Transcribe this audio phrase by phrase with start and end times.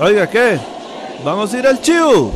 [0.00, 0.58] Oiga, ¿qué?
[1.24, 2.32] ¿Vamos a ir al chivo?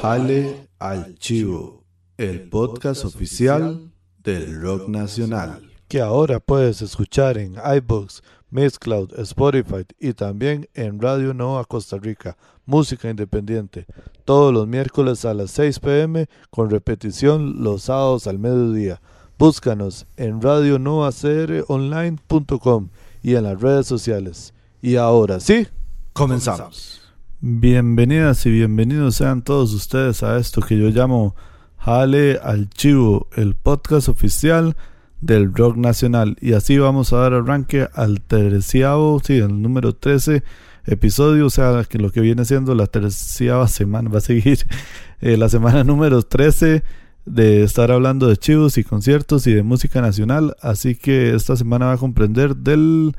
[0.00, 1.84] Jale al chivo,
[2.16, 3.90] el podcast oficial
[4.22, 5.70] del rock nacional.
[5.86, 12.38] Que ahora puedes escuchar en iBooks, Mixcloud, Spotify y también en Radio Nova Costa Rica,
[12.64, 13.84] música independiente,
[14.24, 19.02] todos los miércoles a las 6 pm con repetición los sábados al mediodía.
[19.38, 22.88] Búscanos en radionovacronline.com
[23.22, 24.53] y en las redes sociales.
[24.86, 25.66] Y ahora sí,
[26.12, 27.00] comenzamos.
[27.40, 31.34] Bienvenidas y bienvenidos sean todos ustedes a esto que yo llamo
[31.78, 34.76] Jale al Chivo, el podcast oficial
[35.22, 36.36] del rock nacional.
[36.38, 40.42] Y así vamos a dar arranque al terciavo, sí, el número 13
[40.84, 44.66] episodio, o sea, que lo que viene siendo la terciava semana, va a seguir
[45.22, 46.82] eh, la semana número 13
[47.24, 50.54] de estar hablando de chivos y conciertos y de música nacional.
[50.60, 53.16] Así que esta semana va a comprender del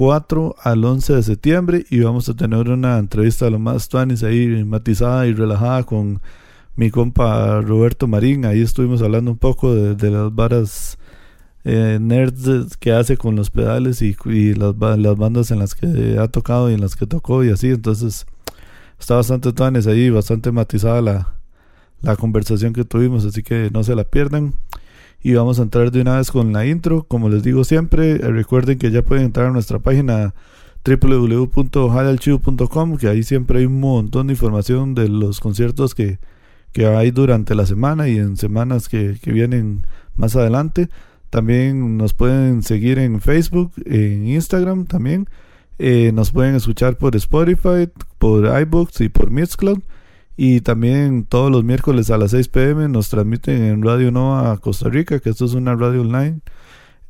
[0.00, 4.22] 4 al 11 de septiembre y vamos a tener una entrevista a lo más tuanis
[4.22, 6.22] ahí matizada y relajada con
[6.74, 8.46] mi compa Roberto Marín.
[8.46, 10.96] Ahí estuvimos hablando un poco de, las varas
[11.64, 14.14] eh, nerds que hace con los pedales y,
[14.54, 17.68] las, las, bandas en las que ha tocado y en las que tocó y así.
[17.68, 18.24] Entonces
[18.98, 21.34] está bastante tuanis ahí, bastante matizada la,
[22.00, 24.54] la conversación que tuvimos, así que no se la pierdan.
[25.22, 27.04] Y vamos a entrar de una vez con la intro.
[27.04, 30.32] Como les digo siempre, eh, recuerden que ya pueden entrar a nuestra página
[30.84, 36.18] www.jalalchivo.com, que ahí siempre hay un montón de información de los conciertos que,
[36.72, 40.88] que hay durante la semana y en semanas que, que vienen más adelante.
[41.28, 45.28] También nos pueden seguir en Facebook, en Instagram también.
[45.78, 49.80] Eh, nos pueden escuchar por Spotify, por iBooks y por Mixcloud.
[50.42, 54.88] Y también todos los miércoles a las 6 pm nos transmiten en Radio Nova Costa
[54.88, 56.40] Rica, que esto es una radio online,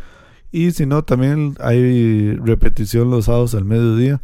[0.51, 4.21] Y si no, también hay repetición los sábados al mediodía.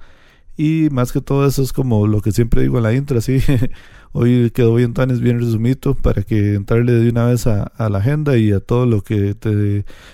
[0.57, 3.40] Y más que todo eso es como lo que siempre digo en la intro, así
[4.13, 8.38] Hoy quedó bien tan bien resumido para que entrarle de una vez a, la agenda
[8.38, 9.35] y a todo lo que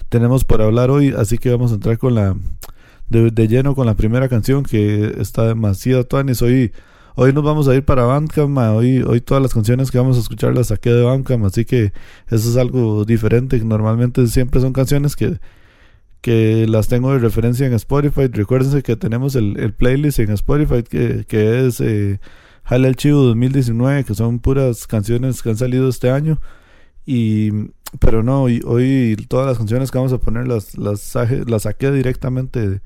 [0.10, 1.14] tenemos para hablar hoy.
[1.18, 2.36] Así que vamos a entrar con la
[3.10, 6.42] de, lleno con la primera canción que está demasiado tuanis.
[6.42, 6.72] Hoy,
[7.16, 8.58] hoy nos vamos a ir para Bandcamp.
[8.58, 11.44] Hoy, hoy todas las canciones que vamos a escuchar las saqué de Bandcamp.
[11.46, 11.92] Así que
[12.30, 13.60] eso es algo diferente.
[13.60, 15.40] Normalmente siempre son canciones que
[16.22, 18.28] que las tengo de referencia en Spotify.
[18.28, 22.20] Recuérdense que tenemos el, playlist en Spotify que, que es eh,
[22.70, 26.40] Jale el Chivo 2019, que son puras canciones que han salido este año.
[27.04, 27.50] Y,
[28.00, 31.16] pero no, hoy, todas las canciones que vamos a poner las, las,
[31.48, 32.82] las saqué directamente de,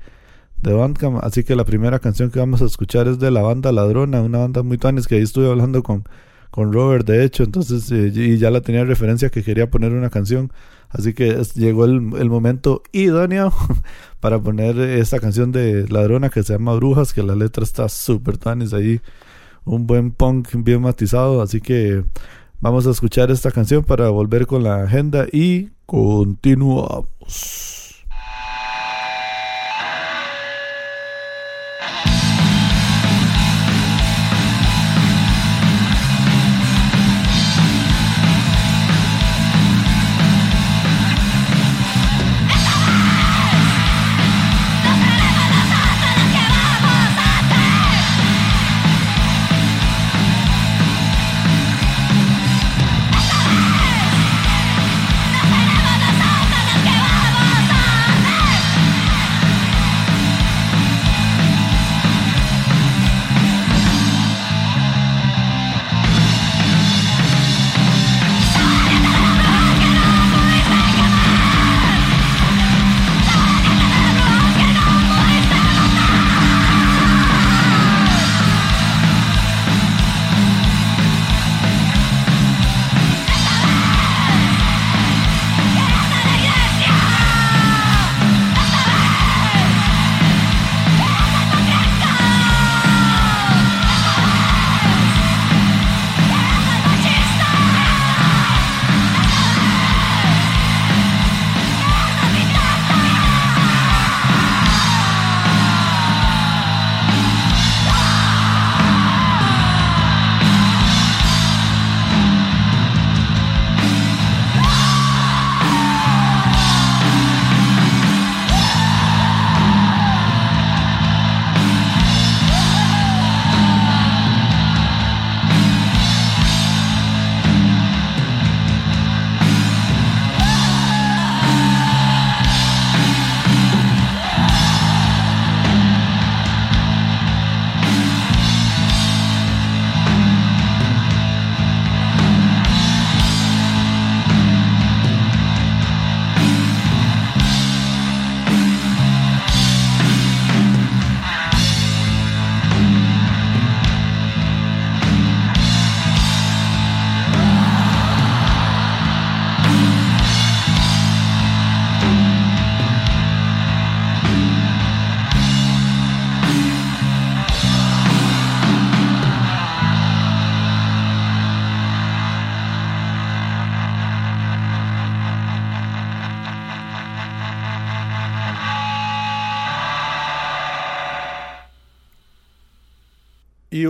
[0.62, 1.22] de Bandcamp.
[1.22, 4.38] Así que la primera canción que vamos a escuchar es de la banda Ladrona, una
[4.38, 6.04] banda muy tanis que ahí estuve hablando con,
[6.50, 7.42] con Robert, de hecho.
[7.42, 10.50] Entonces, eh, y ya la tenía referencia que quería poner una canción.
[10.88, 13.52] Así que llegó el, el, momento idóneo
[14.20, 18.38] para poner esta canción de Ladrona que se llama Brujas, que la letra está súper
[18.38, 19.02] tanis ahí
[19.64, 21.42] un buen punk bien matizado.
[21.42, 22.04] Así que
[22.60, 27.83] vamos a escuchar esta canción para volver con la agenda y continuamos.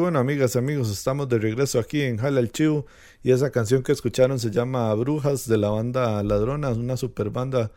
[0.04, 2.84] Bueno, amigas y amigos, estamos de regreso aquí en Jale al Chivo.
[3.22, 7.70] Y esa canción que escucharon se llama Brujas de la banda Ladrona, una super banda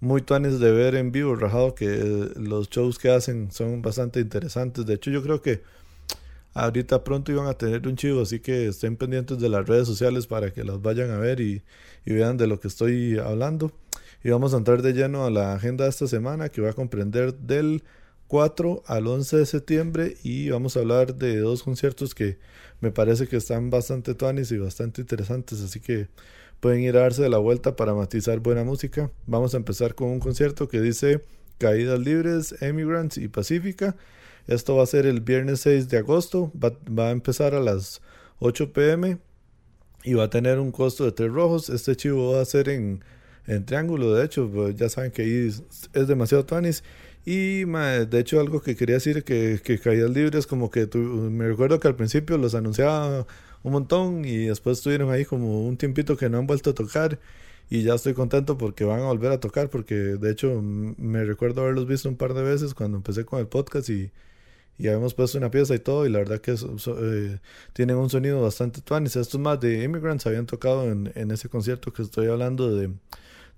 [0.00, 4.86] muy tuanes de ver en vivo, rajado que los shows que hacen son bastante interesantes.
[4.86, 5.62] De hecho, yo creo que
[6.52, 10.26] ahorita pronto iban a tener un chivo, así que estén pendientes de las redes sociales
[10.26, 11.62] para que las vayan a ver y,
[12.04, 13.70] y vean de lo que estoy hablando.
[14.24, 16.72] Y vamos a entrar de lleno a la agenda de esta semana que va a
[16.72, 17.84] comprender del
[18.32, 22.38] 4 al 11 de septiembre y vamos a hablar de dos conciertos que
[22.80, 26.08] me parece que están bastante tuanis y bastante interesantes, así que
[26.58, 29.10] pueden ir a darse de la vuelta para matizar buena música.
[29.26, 31.22] Vamos a empezar con un concierto que dice
[31.58, 33.96] Caídas Libres, Emigrants y Pacífica.
[34.46, 38.00] Esto va a ser el viernes 6 de agosto, va, va a empezar a las
[38.38, 39.18] 8 pm
[40.04, 41.68] y va a tener un costo de 3 rojos.
[41.68, 43.04] Este chivo va a ser en,
[43.46, 45.48] en triángulo, de hecho, pues ya saben que ahí
[45.92, 46.82] es, demasiado tuanis
[47.24, 51.78] y de hecho algo que quería decir que, que Caídas Libres como que me recuerdo
[51.80, 53.26] que al principio los anunciaba
[53.62, 57.18] un montón y después estuvieron ahí como un tiempito que no han vuelto a tocar
[57.70, 61.62] y ya estoy contento porque van a volver a tocar porque de hecho me recuerdo
[61.62, 64.10] haberlos visto un par de veces cuando empecé con el podcast y,
[64.78, 67.38] y habíamos puesto una pieza y todo y la verdad que eh,
[67.72, 69.16] tienen un sonido bastante tuanis.
[69.16, 72.90] Estos más de Immigrants habían tocado en, en ese concierto que estoy hablando de,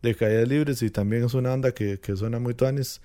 [0.02, 3.00] de Caídas Libres y también es una banda que, que suena muy tuanis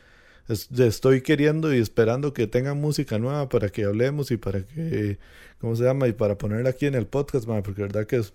[0.50, 5.20] estoy queriendo y esperando que tengan música nueva para que hablemos y para que,
[5.60, 6.08] ¿cómo se llama?
[6.08, 8.34] Y para ponerla aquí en el podcast, porque la verdad que es,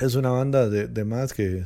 [0.00, 1.64] es una banda de, de más que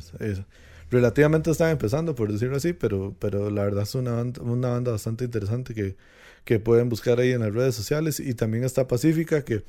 [0.89, 4.91] relativamente están empezando, por decirlo así, pero, pero la verdad es una banda, una banda
[4.91, 5.95] bastante interesante que,
[6.45, 8.19] que pueden buscar ahí en las redes sociales.
[8.19, 9.63] Y también está Pacífica, que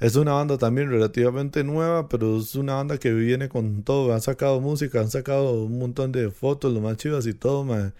[0.00, 4.12] es una banda también relativamente nueva, pero es una banda que viene con todo.
[4.12, 7.94] Han sacado música, han sacado un montón de fotos, lo más chivas y todo, man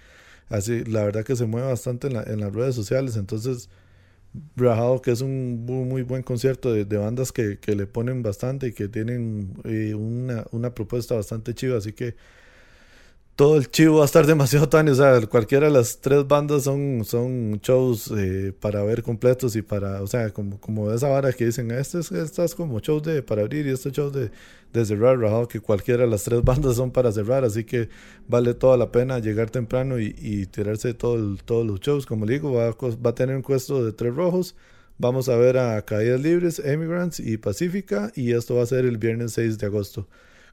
[0.49, 3.17] Así, la verdad que se mueve bastante en, la, en las redes sociales.
[3.17, 3.69] Entonces,
[4.57, 8.69] Rajado, que es un muy, buen concierto de, de bandas que, que, le ponen bastante
[8.69, 11.79] y que tienen eh, una, una propuesta bastante chiva.
[11.79, 12.17] Así que
[13.37, 16.65] todo el chivo va a estar demasiado tan, o sea, cualquiera de las tres bandas
[16.65, 21.33] son, son shows eh, para ver completos y para, o sea, como, como esa vara
[21.33, 24.31] que dicen, este es, estas como shows de para abrir y este show de,
[24.73, 27.91] de cerrar, rajado, que cualquiera de las tres bandas son para cerrar, así que
[28.27, 32.53] vale toda la pena llegar temprano y, y tirarse todo todos los shows, como digo,
[32.53, 34.57] va, va a tener un cuesto de tres rojos,
[34.99, 38.97] vamos a ver a Caídas Libres, Emigrants y Pacífica, y esto va a ser el
[38.97, 40.09] viernes 6 de agosto.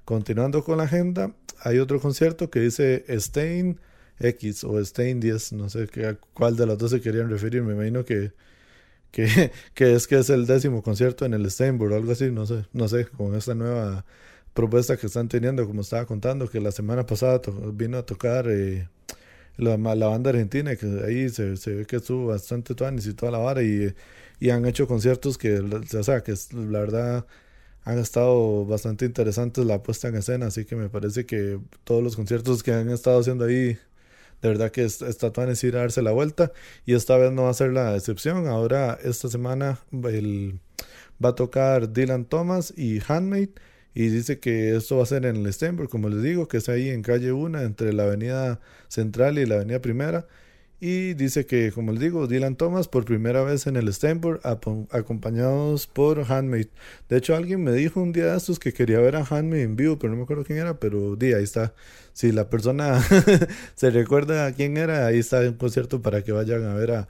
[0.05, 3.79] Continuando con la agenda, hay otro concierto que dice Stein
[4.19, 7.73] X o Stein 10, no sé qué, cuál de las dos se querían referir, me
[7.73, 8.31] imagino que,
[9.11, 12.65] que, es que es el décimo concierto en el Steinburg o algo así, no sé,
[12.73, 14.05] no sé, con esta nueva
[14.53, 17.41] propuesta que están teniendo, como estaba contando, que la semana pasada
[17.73, 18.87] vino a tocar eh,
[19.57, 23.31] la, la, banda argentina, que ahí se, se ve que estuvo bastante tuanis y toda
[23.31, 23.93] la vara, y,
[24.39, 27.25] y han hecho conciertos que, o sea, que la verdad
[27.83, 32.15] han estado bastante interesantes la puesta en escena, así que me parece que todos los
[32.15, 33.77] conciertos que han estado haciendo ahí,
[34.41, 36.51] de verdad que está tan ir a darse la vuelta
[36.85, 38.47] y esta vez no va a ser la excepción.
[38.47, 40.59] Ahora, esta semana el,
[41.23, 43.51] va a tocar Dylan Thomas y Handmade
[43.93, 46.69] y dice que esto va a ser en el Stenberg, como les digo, que es
[46.69, 50.27] ahí en calle 1 entre la avenida Central y la avenida Primera
[50.85, 54.41] y dice que, como les digo, Dylan Thomas por primera vez en el Stanford,
[54.91, 56.67] acompañados por Handmaid.
[57.07, 59.77] De hecho, alguien me dijo un día de estos que quería ver a Handmaid en
[59.77, 61.73] vivo, pero no me acuerdo quién era, pero di, ahí está.
[62.11, 63.01] Si la persona
[63.75, 67.07] se recuerda a quién era, ahí está un concierto para que vayan a ver a,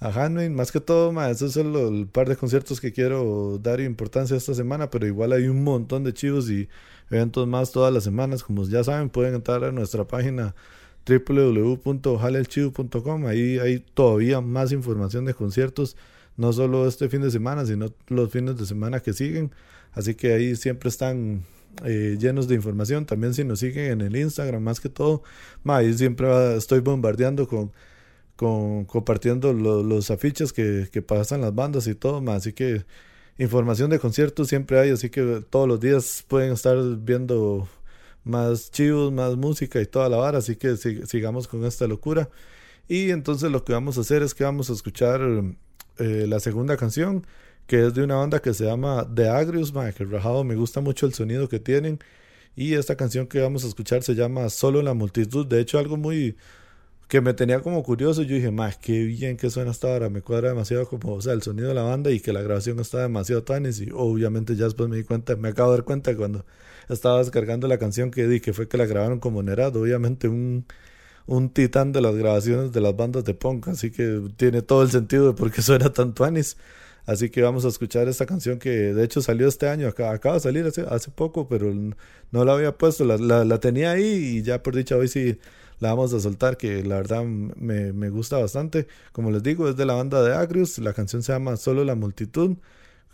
[0.00, 0.48] Handmaid.
[0.48, 4.54] Más que todo, ma, esos son el par de conciertos que quiero dar importancia esta
[4.54, 6.70] semana, pero igual hay un montón de chivos y
[7.10, 8.42] eventos más todas las semanas.
[8.42, 10.54] Como ya saben, pueden entrar a nuestra página
[11.06, 13.26] www.jalelchivo.com.
[13.26, 15.96] Ahí hay todavía más información de conciertos,
[16.36, 19.52] no solo este fin de semana, sino los fines de semana que siguen.
[19.92, 21.44] Así que ahí siempre están
[21.84, 23.06] eh, llenos de información.
[23.06, 25.22] También si nos siguen en el Instagram, más que todo,
[25.64, 27.72] ahí siempre estoy bombardeando con,
[28.86, 32.22] compartiendo los afiches que, pasan las bandas y todo.
[32.32, 32.84] Así que
[33.38, 37.68] información de conciertos siempre hay, así que todos los días pueden estar viendo
[38.24, 42.28] más chivos, más música y toda la vara, así que sigamos con esta locura.
[42.88, 45.20] Y entonces lo que vamos a hacer es que vamos a escuchar
[45.98, 47.26] eh, la segunda canción,
[47.66, 51.06] que es de una banda que se llama The Agrius, que rajado me gusta mucho
[51.06, 52.00] el sonido que tienen.
[52.56, 55.96] Y esta canción que vamos a escuchar se llama Solo la multitud, de hecho algo
[55.96, 56.36] muy
[57.10, 60.22] que me tenía como curioso, yo dije, más qué bien que suena esta hora, me
[60.22, 62.98] cuadra demasiado como, o sea, el sonido de la banda y que la grabación está
[63.02, 66.46] demasiado tanis y obviamente ya después me di cuenta, me acabo de dar cuenta cuando
[66.88, 70.66] estaba descargando la canción que di, que fue que la grabaron como Nerad, obviamente un,
[71.26, 74.90] un titán de las grabaciones de las bandas de punk, así que tiene todo el
[74.90, 76.56] sentido de por qué suena tanto Anis.
[77.06, 80.34] Así que vamos a escuchar esta canción que de hecho salió este año, acaba, acaba
[80.36, 81.72] de salir hace, hace poco, pero
[82.30, 85.38] no la había puesto, la, la, la, tenía ahí y ya por dicha hoy sí
[85.80, 88.86] la vamos a soltar, que la verdad me, me gusta bastante.
[89.12, 91.94] Como les digo, es de la banda de Agrius, la canción se llama Solo la
[91.94, 92.56] multitud.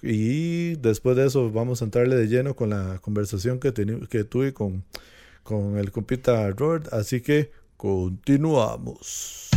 [0.03, 3.73] Y después de eso vamos a entrarle de lleno con la conversación que,
[4.11, 4.85] que tuve con,
[5.43, 6.93] con el compita Robert.
[6.93, 9.56] Así que continuamos.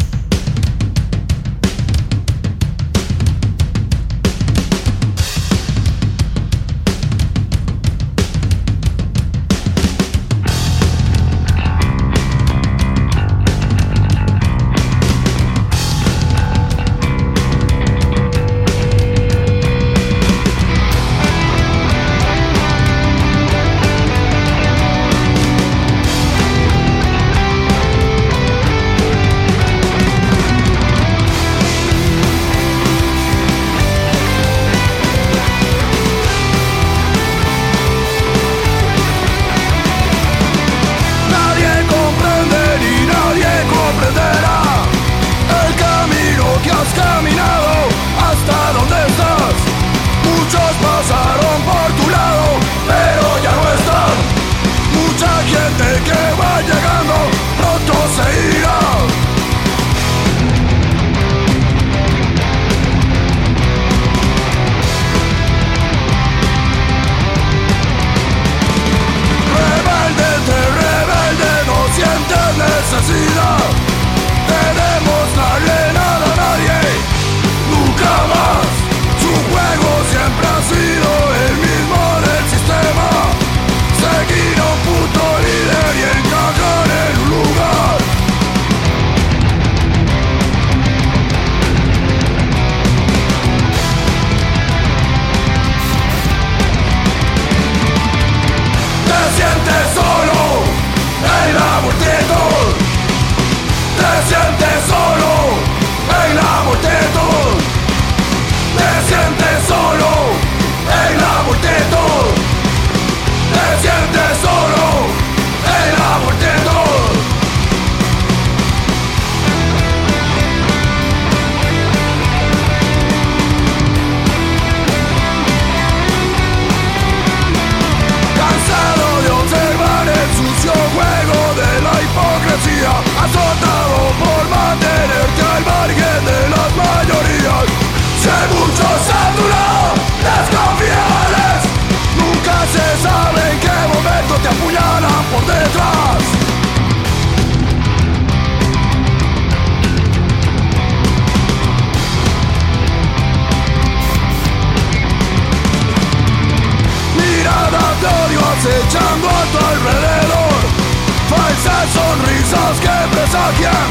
[161.93, 163.88] sonrisas que presagian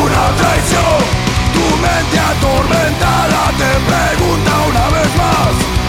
[0.00, 0.98] una traición.
[1.52, 5.81] Tu mente atormentada te pregunta una vez más.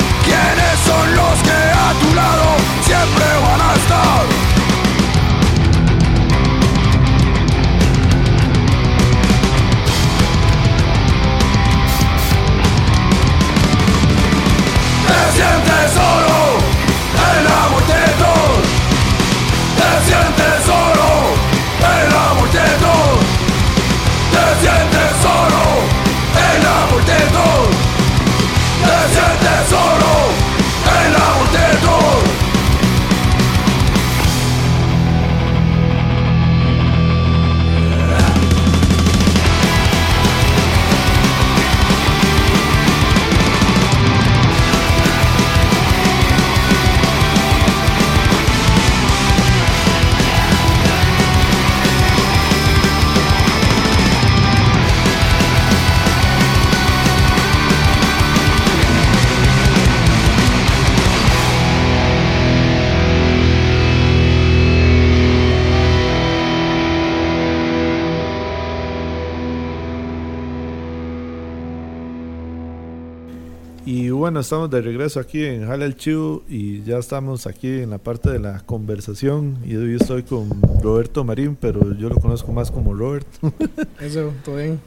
[74.43, 78.29] Estamos de regreso aquí en Jale el Chivo y ya estamos aquí en la parte
[78.29, 80.49] de la conversación y hoy estoy con
[80.81, 83.25] Roberto Marín, pero yo lo conozco más como Robert.
[84.01, 84.81] Eso, todo bien.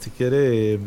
[0.00, 0.80] si quiere,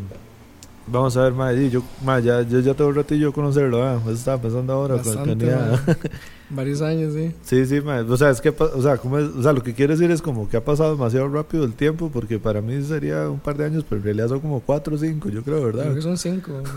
[0.87, 1.83] vamos a ver, ma, yo,
[2.23, 4.99] ya, yo ya tengo un ratillo conocerlo, eso estaba pensando ahora.
[6.49, 7.31] Varios años, sí.
[7.43, 8.01] Sí, sí, mae.
[8.01, 9.25] O sea, es que, o sea, ¿cómo es?
[9.25, 12.11] o sea, lo que quiero decir es como que ha pasado demasiado rápido el tiempo,
[12.13, 14.97] porque para mí sería un par de años, pero en realidad son como cuatro o
[14.97, 15.83] cinco, yo creo, ¿verdad?
[15.83, 16.61] Creo que son cinco.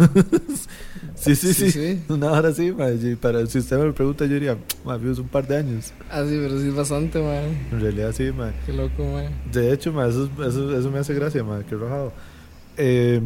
[1.14, 1.72] Sí, sí, sí.
[1.72, 2.00] sí.
[2.08, 2.94] Una hora sí, mae.
[2.94, 5.92] Y para, si usted me lo pregunta, yo diría, mae, es un par de años.
[6.10, 7.58] Ah, sí, pero sí es bastante, man.
[7.72, 8.52] En realidad sí, mae.
[8.64, 9.26] Qué loco, man.
[9.52, 12.12] De hecho, ma, eso, eso, eso me hace gracia, ma, qué rojado.
[12.76, 13.20] Eh,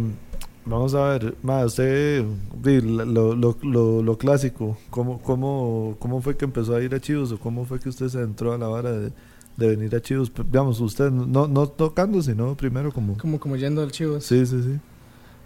[0.64, 2.24] vamos a ver, ma, usted,
[2.62, 7.32] lo, lo, lo, lo clásico, ¿cómo, cómo, ¿cómo fue que empezó a ir a Chivos
[7.32, 9.12] o cómo fue que usted se entró a la vara de,
[9.56, 10.30] de venir a Chivos?
[10.34, 13.16] Digamos, usted no, no tocando, sino primero como...
[13.18, 14.24] Como, como yendo al Chivas.
[14.24, 14.78] Sí, sí, sí.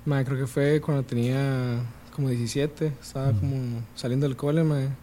[0.04, 1.80] Man, creo que fue cuando tenía
[2.14, 2.92] como 17.
[3.02, 3.56] Estaba como
[3.94, 4.94] saliendo del cole, man.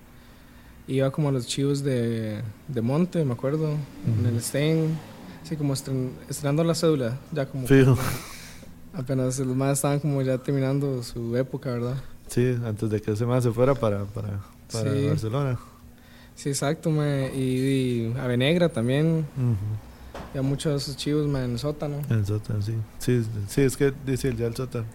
[0.88, 3.70] Iba como a los Chivos de, de Monte, me acuerdo.
[4.06, 4.98] En el Stein.
[5.44, 7.18] Sí, como estren- estrenando la cédula.
[7.34, 7.68] Ya como...
[7.68, 7.98] Fijo.
[8.94, 11.96] Apenas los más estaban como ya terminando su época, ¿verdad?
[12.28, 14.40] Sí, antes de que ese más se fuera para, para,
[14.72, 15.08] para Sí.
[15.08, 15.60] Barcelona.
[16.36, 17.30] Sí, exacto, man.
[17.34, 19.26] Y, y Avenegra también.
[20.34, 21.98] Ya muchos de esos chivos, man, en el sótano.
[22.10, 22.74] El sótano, sí.
[23.00, 24.86] Sí, sí, es que dice ya el sótano.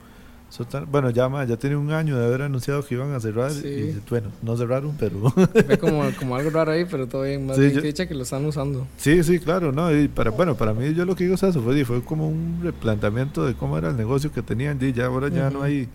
[0.91, 3.51] Bueno, ya, ya tiene un año de haber anunciado que iban a cerrar.
[3.51, 3.69] Sí.
[3.69, 5.21] Y, bueno, no cerraron, pero.
[5.67, 7.47] Fue como, como algo raro ahí, pero todo bien.
[7.47, 8.87] Más Sí, bien yo- que lo están usando.
[8.97, 9.95] sí, sí, claro, ¿no?
[9.95, 11.61] Y para, bueno, para mí, yo lo que digo es eso.
[11.63, 14.79] Fue, fue como un replanteamiento de cómo era el negocio que tenían.
[14.81, 15.89] Y ya ahora ya no hay.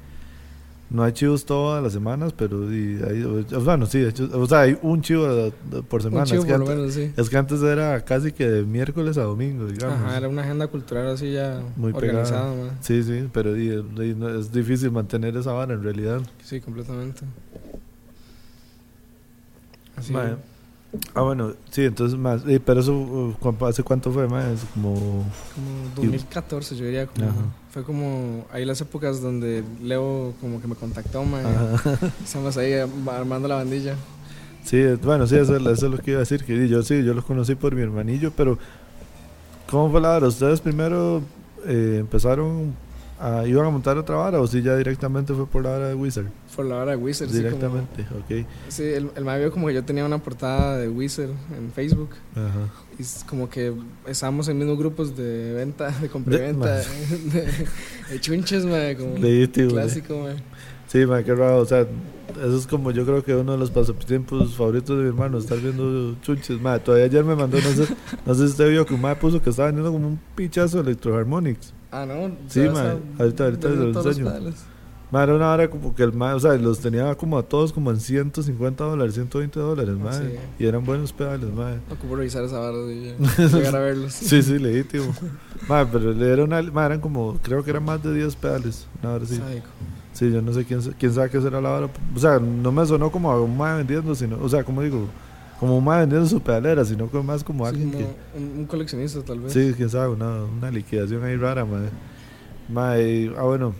[0.93, 3.23] No hay chivos todas las semanas, pero y hay,
[3.63, 5.51] bueno, sí, de hecho, o sea, hay un chivo
[5.89, 6.21] por semana.
[6.21, 7.21] Un chivo es, que por lo antes, menos, sí.
[7.21, 9.97] es que antes era casi que de miércoles a domingo, digamos.
[9.99, 12.77] Ajá, era una agenda cultural así ya Muy organizada, man.
[12.81, 16.21] Sí, sí, pero y- y no- es difícil mantener esa vara en realidad.
[16.43, 17.21] Sí, completamente.
[19.95, 20.13] Así.
[21.15, 22.43] Ah, bueno, sí, entonces más.
[22.47, 24.45] eh, pero eso, uh, ¿cu- ¿hace cuánto fue, más?
[24.45, 24.93] Es como.
[24.93, 25.25] Como
[25.95, 27.07] 2014, yo diría.
[27.07, 27.35] Como, Ajá.
[27.71, 31.21] Fue como ahí las épocas donde Leo como que me contactó.
[31.23, 31.99] Ajá.
[32.23, 32.73] Estamos ahí
[33.11, 33.95] armando la bandilla.
[34.63, 36.43] Sí, eh, bueno, sí, eso, eso es lo que iba a decir.
[36.45, 38.57] Que yo sí, yo los conocí por mi hermanillo, pero.
[39.69, 40.27] ¿Cómo fue la vara?
[40.27, 41.21] ¿Ustedes primero
[41.65, 42.75] eh, empezaron
[43.23, 43.47] a.
[43.47, 46.25] iban a montar otra vara o si ya directamente fue por la vara de Wizard?
[46.55, 47.29] Por la hora de Wizard.
[47.29, 48.45] sí, como- directamente, ok.
[48.67, 52.09] Sí, el, el vio como que yo tenía una portada de Wizard en Facebook.
[52.35, 52.69] Ajá.
[52.99, 53.73] Y como que
[54.07, 56.75] estábamos en mismos grupos de venta, de compra y De- venta,
[57.33, 57.47] de,
[58.11, 58.65] de chunches,
[58.97, 59.73] como Legítimo, eh.
[59.73, 60.35] clásico, mae.
[60.93, 61.57] Sí, man, qué raro.
[61.57, 65.09] O sea, eso es como yo creo que uno de los pasatiempos favoritos de mi
[65.09, 66.61] hermano, estar viendo chunches.
[66.61, 67.87] Madre, todavía ayer me mandó, no sé,
[68.25, 70.77] no sé si usted vio que un madre puso que estaba vendiendo como un pichazo
[70.77, 71.73] de Electroharmonics.
[71.91, 72.35] Ah, no.
[72.47, 74.31] Sí, está- ahorita- ahorita se los enseño.
[75.11, 77.71] Madre, era una hora como que el madre, o sea, los tenía como a todos
[77.73, 80.29] como en 150 dólares, 120 dólares, madre.
[80.57, 80.63] Sí.
[80.63, 81.79] Y eran buenos pedales, madre.
[81.91, 83.15] Ocupo revisar esa barra y
[83.53, 84.13] llegar a verlos.
[84.13, 85.13] Sí, sí, legítimo.
[85.67, 89.13] madre, pero era una, madre, eran como, creo que eran más de 10 pedales, una
[89.13, 89.35] hora sí.
[89.37, 89.67] Sádico.
[90.13, 91.89] Sí, yo no sé quién, quién sabe qué será la hora.
[92.15, 95.07] O sea, no me sonó como a un mae vendiendo, sino, o sea, como digo,
[95.59, 98.37] como un mae vendiendo su pedalera, sino más como Sí, alguien como que.
[98.37, 99.53] un, un coleccionista, tal vez.
[99.53, 101.89] Sí, quién sabe, una, una liquidación ahí rara, mae.
[102.69, 103.73] Mae, ah, bueno.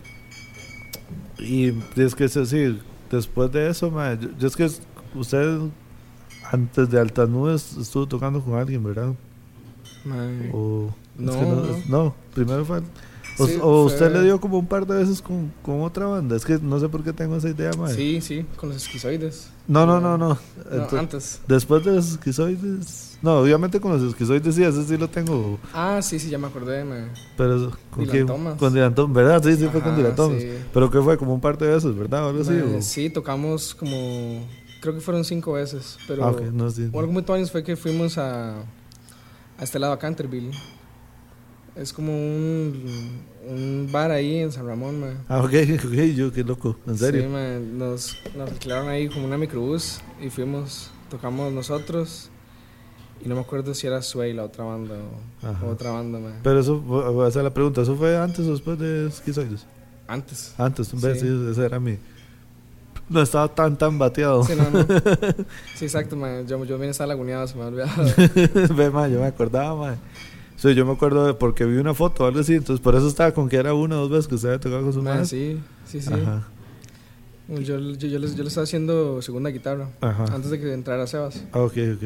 [1.40, 2.80] Y es que sí,
[3.12, 4.70] después de eso, mae, yo, yo es que
[5.16, 5.60] usted
[6.52, 9.14] antes de Altas Nubes estuvo tocando con alguien, ¿verdad?
[10.06, 10.50] Mae.
[10.54, 11.78] O, es No, que no, no.
[11.90, 12.82] no, primero fue.
[13.40, 16.36] O, Sí, o usted le dio como un par de veces con, con otra banda.
[16.36, 17.94] Es que no sé por qué tengo esa idea, mae.
[17.94, 19.50] Sí, sí, con los esquizoides.
[19.68, 20.30] No, no, no, no.
[20.30, 20.38] No,
[20.72, 21.40] Ento- antes.
[21.48, 23.18] después de los esquizoides.
[23.22, 25.58] No, obviamente con los esquizoides sí, ese sí lo tengo.
[25.74, 27.06] Ah, sí, sí, ya me acordé, mae.
[27.38, 28.28] Pero ¿con Dylan?
[28.28, 28.58] Thomas.
[28.60, 29.44] Con Dylan Thomas, ¿verdad?
[29.44, 30.42] Sí, sí, fue con Ajá, Dylan Thomas.
[30.42, 30.50] sí.
[30.74, 32.28] Pero que fue como un par de veces, ¿verdad?
[32.28, 32.54] Algo así.
[32.54, 34.46] O- Sí, tocamos como.
[34.82, 35.98] Creo que fueron cinco veces.
[36.08, 36.90] Pero Ah, ok, no, sí.
[36.92, 38.58] o algo muy fue que fuimos a.
[39.58, 40.52] A este lado, a Canterville.
[41.76, 43.22] Es como un.
[43.46, 45.16] Un bar ahí en San Ramón, mae.
[45.28, 45.52] Ah, ok,
[45.86, 47.24] ok, yo qué loco, en serio.
[47.24, 52.30] Sí, mae, nos, nos alquilaron ahí como una microbús y fuimos, tocamos nosotros.
[53.26, 55.66] Y no me acuerdo si era Sway la otra banda o, Ajá.
[55.66, 56.34] otra banda, mae.
[56.44, 59.66] Pero eso, voy a hacer la pregunta, ¿eso fue antes o después de esquizoides?
[60.08, 60.54] Antes.
[60.58, 61.28] Antes, un vez, Sí.
[61.52, 61.98] ese era mi.
[63.10, 64.44] No estaba tan, tan bateado.
[64.46, 64.86] Sí, no, no.
[65.76, 66.46] Sí, exacto, mae.
[66.46, 68.06] Yo, yo vine a estar laguneado, se me ha olvidado.
[68.76, 69.96] Ve, ma, yo me acordaba, ma.
[70.64, 73.06] Sí, yo me acuerdo de porque vi una foto o algo así, entonces por eso
[73.10, 75.14] estaba con que era una o dos veces que usted había tocado con su Mae,
[75.16, 75.26] madre.
[75.26, 76.14] sí, sí, sí.
[76.14, 76.48] Ajá,
[77.50, 80.24] Yo, yo, yo, les- yo le estaba haciendo segunda guitarra ajá.
[80.34, 81.44] antes de que entrara Sebas.
[81.52, 82.04] Ah, ok, ok.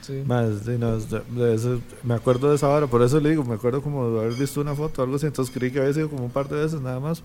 [0.00, 0.20] Sí.
[0.26, 3.54] Más, sí, no, de- eso- me acuerdo de esa hora, por eso le digo, me
[3.54, 6.10] acuerdo como de haber visto una foto o algo así, entonces creí que había sido
[6.10, 7.22] como un par de veces nada más.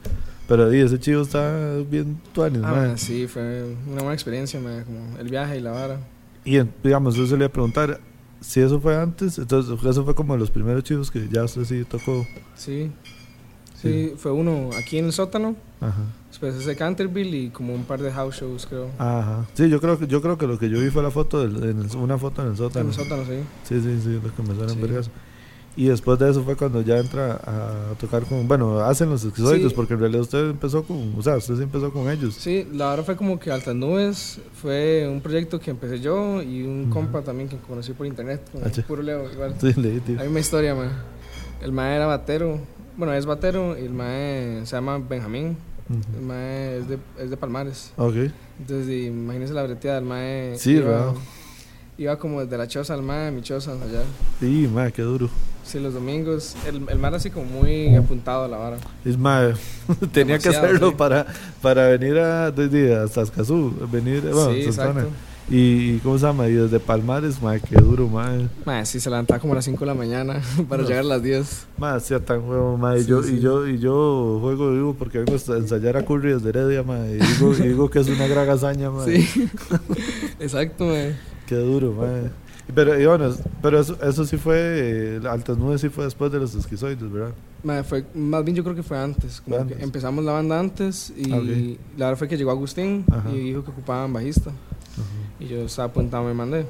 [0.47, 4.83] Pero di, ese chivo está bien tuanis, Ah, mae, sí, fue una buena experiencia, mae,
[4.83, 5.99] como el viaje y la vara.
[6.45, 7.99] Y digamos, yo se le iba a preguntar
[8.41, 11.63] si eso fue antes, entonces eso fue como de los primeros chivos que ya usted
[11.65, 12.25] sí tocó.
[12.55, 12.91] Sí.
[13.75, 16.01] Sí, fue uno aquí en el sótano, Ajá.
[16.29, 18.89] después ese Canterville y como un par de house shows, creo.
[18.97, 19.45] Ajá.
[19.53, 21.63] Sí, yo creo que yo creo que lo que yo vi fue la foto del,
[21.63, 22.89] en el- una foto en el En sótano.
[22.89, 23.33] el sótano, sí.
[23.65, 24.81] Sí, sí, sí, lo que me suena en Sí.
[24.81, 25.11] vergas.
[25.77, 29.31] Y después de eso fue cuando ya entra a tocar con, bueno, hacen los Sí.
[29.75, 32.33] porque en realidad usted empezó con, o sea, usted empezó con ellos.
[32.33, 36.63] Sí, la verdad fue como que Altas Nubes fue un proyecto que empecé yo y
[36.63, 39.53] un compa también que conocí por internet, como Ah, puro Leo, igual.
[39.61, 40.19] Sí, leí, tío.
[40.19, 40.89] Hay una historia, man.
[41.61, 42.59] El mae era batero,
[42.97, 45.57] bueno, es batero y el mae se llama Benjamín.
[46.15, 47.93] El mae es de, es de Palmares.
[47.97, 48.15] Ok.
[48.59, 51.13] Entonces, imagínese la breteada, el mae Sí, iba,
[51.99, 54.01] iba como desde la choza al mae, mi choza, allá.
[54.39, 55.29] Sí, ma, qué duro.
[55.67, 56.55] Sí, los domingos.
[56.65, 58.77] El, el mae era así como muy apuntado a la vara.
[59.03, 59.41] Es ma,
[60.13, 60.95] tenía que Demasiado, hacerlo sí.
[60.97, 61.27] para,
[61.61, 65.07] para venir a, desde hasta Escazú, venir, bueno, sí, exacto.
[65.49, 66.47] Y, y, ¿cómo se llama?
[66.49, 68.31] Y desde Palmares, ma, qué duro, ma.
[68.65, 70.89] Mae, sí, se levantaba como a las 5 de la mañana para No.
[70.89, 71.67] llegar a las 10.
[71.77, 72.97] Ma, hacía tan huevo, ma.
[72.97, 73.35] Y, Sí, yo, sí.
[73.35, 76.99] y, yo, y yo juego vivo porque vengo a ensayar a Curry desde Heredia, ma.
[77.07, 79.05] Y digo, y digo que es una gran hazaña, ma.
[79.05, 79.25] Sí.
[80.39, 81.15] Exacto, mae.
[81.45, 82.07] Qué duro, ma.
[82.75, 86.39] Pero, y bueno, pero eso, eso sí fue, eh, Altas Nubes sí fue después de
[86.39, 87.33] los esquizoides, ¿verdad?
[87.85, 89.41] Fue, más bien yo creo que fue antes.
[89.41, 89.83] Como Fue que antes.
[89.85, 91.79] empezamos la banda antes y Ah, ok.
[91.97, 93.29] la verdad fue que llegó Agustín Ajá.
[93.31, 94.51] y dijo que ocupaban bajista.
[95.39, 96.65] Y yo estaba apuntado, me mandé.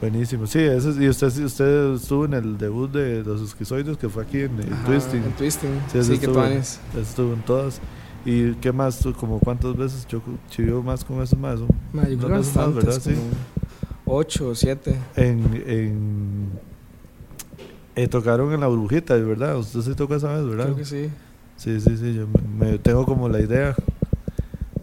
[0.00, 0.46] Buenísimo.
[0.46, 4.22] Sí, ese, es- y usted, usted estuvo en el debut de los esquizoides que fue
[4.22, 5.22] aquí en, en Ajá, Twisting.
[5.24, 5.70] En Twisting.
[5.92, 6.32] Sí, Sí, que estuvo.
[6.34, 6.80] tú anes.
[7.00, 7.80] Estuvo en todas.
[8.24, 8.98] ¿Y qué más?
[8.98, 11.60] tú, como cuántas veces yo chivió más con esos más?
[11.92, 13.00] Mae, yo creo que más, ¿verdad?
[13.00, 13.14] Sí.
[14.10, 14.96] Ocho o siete.
[15.16, 16.48] En, en
[17.96, 19.58] eh, tocaron en la brujita, ¿verdad?
[19.58, 20.64] Usted sí tocó esa vez, ¿verdad?
[20.64, 21.10] Creo que sí.
[21.56, 23.74] Sí, sí, sí, yo me, me tengo como la idea.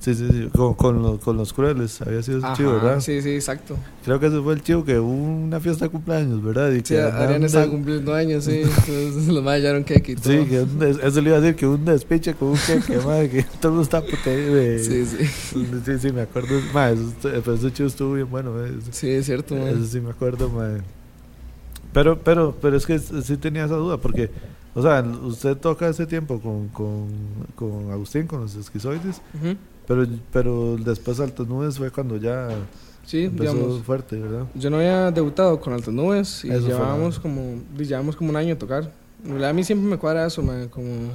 [0.07, 3.01] Sí, sí, sí, con, con, los, con los crueles, había sido ese Ajá, chivo, ¿verdad?
[3.01, 3.75] Sí, sí, exacto.
[4.05, 6.71] Creo que ese fue el chivo que hubo una fiesta de cumpleaños, ¿verdad?
[6.71, 8.61] Y Sí, que de- estaba cumpliendo años, sí.
[8.61, 10.31] Entonces los más hallaron cake y todo.
[10.31, 13.29] Sí, que des- eso le iba a decir que un despiche con un queque, madre,
[13.29, 14.79] que todo el mundo está puteado.
[14.79, 15.25] Sí, sí.
[15.85, 16.61] sí, sí, me acuerdo.
[16.73, 18.53] Madre, pero ese chivo estuvo bien bueno,
[18.91, 19.73] Sí, es cierto, mae.
[19.73, 20.83] Eso sí me acuerdo, madre.
[21.91, 24.29] Pero, pero, pero es que sí tenía esa duda, porque,
[24.73, 27.07] o sea, usted toca ese tiempo con, con,
[27.57, 29.57] con Agustín, con los esquizoides, Ujú.
[29.87, 32.49] Pero, pero después Altas Nubes fue cuando ya
[33.05, 33.83] Sí, empezó digamos.
[33.83, 34.45] fuerte, ¿verdad?
[34.53, 38.49] Yo no había debutado con Altas Nubes y Eso llevábamos como, llevábamos como un año
[38.49, 38.91] de tocar.
[39.43, 41.11] A mí siempre me cuadra eso, mae, como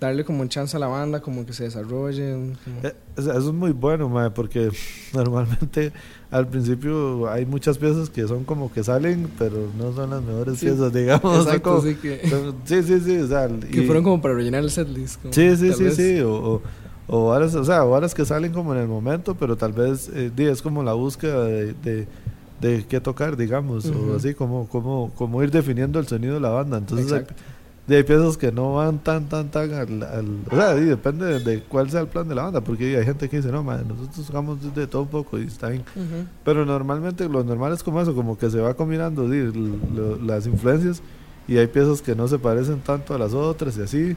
[0.00, 2.56] darle como un chance a la banda, como que se desarrollen.
[2.64, 4.70] como- Eh, Eso es muy bueno, mae, porque
[5.14, 5.92] normalmente
[6.30, 10.58] al principio hay muchas piezas que son como que salen, pero no son las mejores
[10.58, 11.46] Sí, piezas, digamos.
[11.46, 14.34] Exacto, como- sí, que, son- sí, sí, sí, o sea, que y- fueron como para
[14.34, 15.20] rellenar el setlist.
[15.30, 15.96] Sí, sí, sí, vez.
[15.96, 16.62] sí, o, o,
[17.08, 20.30] o varas, o sea, varas que salen como en el momento, pero tal vez eh,
[20.36, 22.06] es como la búsqueda de, de,
[22.60, 26.48] de qué tocar, digamos, o así como, como, como ir definiendo el sonido de la
[26.50, 26.78] banda.
[26.78, 30.02] Entonces hay, piezas que no van tan, tan, tan al...
[30.02, 33.04] al- o sea, depende de, de cuál sea el plan de la banda, porque hay
[33.04, 35.84] gente que dice, no, man, nosotros tocamos de, todo un poco y está bien.
[36.44, 41.00] Pero normalmente lo normal es como eso, como que se va combinando lo- las influencias
[41.46, 44.16] y hay piezas que no se parecen tanto a las otras y así.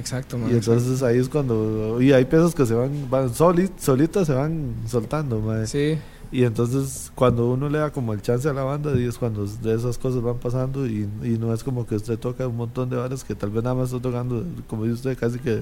[0.00, 2.00] Exacto, Y mae, entonces ahí es cuando.
[2.00, 5.40] Y hay piezas que se van, van soli- solitas, se van soltando.
[5.66, 5.98] Sí,
[6.32, 9.44] Y entonces cuando uno le da como el chance a la banda, y es cuando
[9.46, 12.88] de esas cosas van pasando y, y no es como que usted toca un montón
[12.88, 15.60] de bares que tal vez nada más está tocando, como dice usted, casi que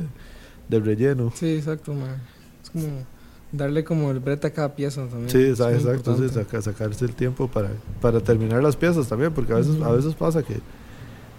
[0.69, 1.33] de relleno.
[1.35, 2.17] sí, exacto, mae.
[2.63, 2.87] Es como
[3.51, 5.31] darle como el brete a cada pieza también.
[5.31, 7.71] Sí, Es exacto, sí, saca- sacarse el tiempo para,
[8.03, 10.61] para terminar las piezas también, porque a veces, a veces pasa que,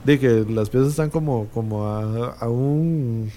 [0.03, 3.31] de que las piezas están como, como a, a un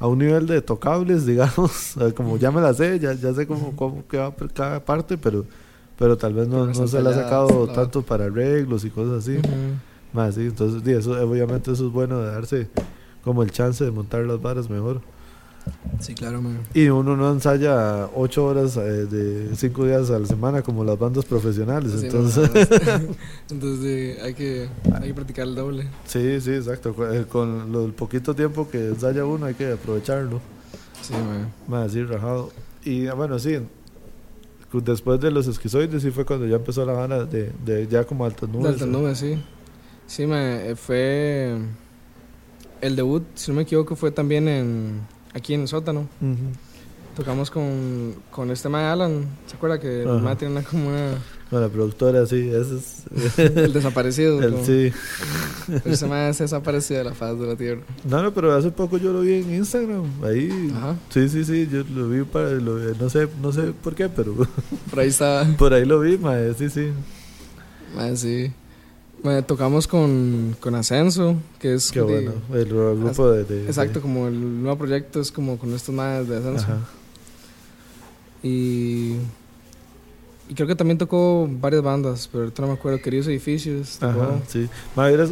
[0.00, 3.74] a un nivel de tocables, digamos, como ya me las sé, ya, ya sé cómo,
[3.74, 5.44] cómo queda cada parte, pero
[5.98, 9.38] pero tal vez no, no se la ha sacado tanto para arreglos y cosas así.
[10.12, 12.68] Más, sí, entonces, sí, eso, obviamente eso es bueno de darse
[13.24, 15.02] como el chance de montar las varas mejor.
[16.00, 16.54] Sí, claro, mae.
[16.74, 20.98] Y uno no ensaya ocho horas eh, de cinco días a la semana como las
[20.98, 21.92] bandas profesionales.
[21.98, 22.50] Sí, entonces.
[23.50, 23.80] Entonces
[24.16, 25.88] sí, hay que, hay que practicar el doble.
[26.06, 26.94] sí, sí, exacto.
[27.12, 30.40] Eh, Con lo- el poquito tiempo que ensaya uno hay que aprovecharlo.
[31.02, 31.46] Sí, mae.
[31.66, 32.50] Más así rajado.
[32.84, 33.58] Y ah, bueno, sí.
[34.72, 38.24] Después de los esquizoides, sí fue cuando ya empezó la banda de, de ya como
[38.26, 38.72] altas De nubes.
[38.74, 39.42] altas nubes, sí.
[40.06, 41.56] Sí, mae, eh, fue...
[42.80, 45.00] El debut, si no me equivoco, fue también en
[45.34, 46.08] aquí en el sótano.
[47.16, 49.24] Tocamos con, con este mae Alan.
[49.48, 50.18] ¿Se acuerda que el Ajá.
[50.18, 51.14] mae tiene una como una...
[51.50, 53.38] Con la productora, sí, ese es.
[53.38, 54.40] El desaparecido.
[54.42, 54.92] el- como- sí.
[55.66, 57.80] Pero ese mae se desapareció de la faz de la tierra.
[58.04, 60.04] No, no, pero hace poco yo lo vi en Instagram.
[60.22, 60.70] Ahí.
[60.76, 60.96] Ajá.
[61.08, 62.50] Sí, sí, sí, yo lo vi para.
[62.50, 64.34] lo- no, sé, no sé por qué, pero
[64.90, 65.46] Por ahí está...
[65.58, 66.90] por ahí lo vi, mae, sí, sí.
[67.96, 68.52] Mae, sí.
[69.22, 71.90] Mae, tocamos con, con Ascenso, que es...
[71.90, 72.32] Qué de- bueno.
[72.52, 76.28] El, el grupo de, de- Exacto, como el nuevo proyecto es como con estos madres
[76.28, 76.64] de Ascenso.
[76.64, 76.78] Ajá.
[78.42, 79.14] Y,
[80.48, 83.00] y creo que también tocó varias bandas, pero ahorita no me acuerdo.
[83.02, 83.98] Queridos Edificios.
[83.98, 84.22] tocó.
[84.22, 84.68] Ajá, sí.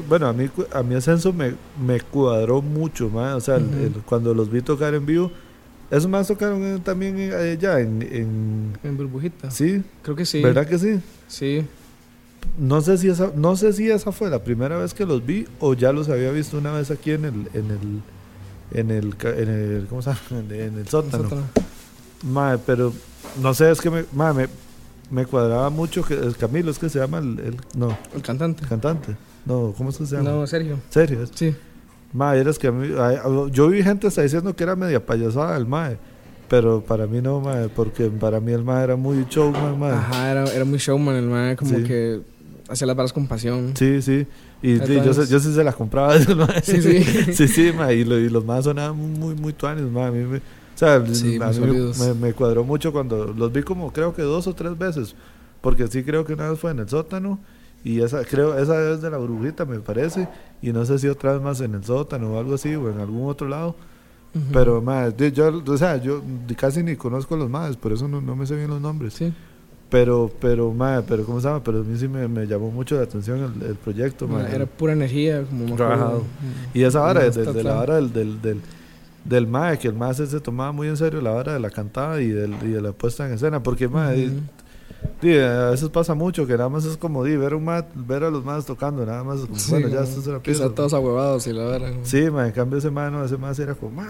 [0.08, 4.34] Bueno, a mí, a mí Ascenso me, me cuadró mucho, ma, o sea, el- cuando
[4.34, 5.30] los vi tocar en vivo,
[5.90, 9.50] esos más tocaron eh, también eh, allá en, en- En Burbujita.
[9.52, 10.42] sí, Creo que sí.
[10.42, 10.98] ¿verdad que sí?
[11.28, 11.64] Sí.
[12.58, 15.46] No sé si esa, no sé si esa fue la primera vez que los vi
[15.60, 18.02] o ya los había visto una vez aquí en el, en el,
[18.72, 20.20] en el, en el, ¿cómo se llama?
[20.30, 21.28] En el, en el sótano.
[22.66, 22.92] Pero
[23.42, 24.48] no sé, es que me, ma, me,
[25.10, 28.62] me cuadraba mucho que el Camilo es que se llama el, el- no, El cantante.
[28.62, 29.16] el cantante.
[29.44, 30.30] No, ¿cómo es que se llama?
[30.30, 30.78] No, Sergio.
[30.90, 31.22] ¿Serio?
[31.22, 31.30] es?
[31.34, 31.54] Sí.
[32.12, 32.88] Mae, eres que a mí,
[33.52, 35.98] yo vi gente hasta diciendo que era media payasada el mae,
[36.48, 39.92] pero para mí no, mae, porque para mí el mae era muy showman, mae.
[39.92, 41.84] Ajá, era, era muy showman el man, como Sí.
[41.84, 42.22] que
[42.68, 43.72] hacía las varas con pasión.
[43.76, 44.26] Sí, sí.
[44.62, 46.14] Y sí, yo, sí se la compraba.
[46.36, 46.62] mae.
[46.62, 47.02] Sí, sí.
[47.32, 50.06] sí, sí, mae, y, lo- y los más sonaban muy, muy tuanes, mae.
[50.06, 50.40] A mí me, o
[50.74, 54.54] sea, Sí, a mí me, cuadró mucho cuando los vi como creo que dos o
[54.54, 55.14] tres veces,
[55.60, 57.38] porque sí creo que una vez fue en el sótano
[57.84, 60.28] y esa creo esa vez de la burbujita me parece
[60.60, 62.98] y no sé si otra vez más en el sótano o algo así o en
[63.00, 63.76] algún otro lado.
[64.52, 66.22] Pero, más, yo, o sea, yo
[66.58, 69.14] casi ni conozco a los más, por eso no, no me sé bien los nombres.
[69.14, 69.32] Sí.
[69.88, 71.62] Pero, pero, ma, pero, ¿cómo se llama?
[71.62, 74.48] Pero a mí sí me, me llamó mucho la atención el, el proyecto, ma.
[74.50, 75.76] Era pura energía, como acuerdo.
[75.76, 76.22] Trabajado.
[76.74, 78.60] Y esa vara, Ma, de, está de la vara del, del, del,
[79.24, 82.28] del que el mae se, tomaba muy en serio la vara de la cantada y,
[82.28, 84.16] del, y de la puesta en escena, porque, ma, Ujú.
[84.16, 84.40] di-
[85.22, 88.24] di, a veces pasa mucho que nada más es como, di, ver, un ma- ver
[88.24, 90.68] a los más tocando, nada más, como, Sí, bueno, ya esto es una pieza.
[90.74, 91.92] todos ahuevados y la verdad.
[92.02, 94.02] Sí, ma, en cambio ese mae, no, ese sí era como,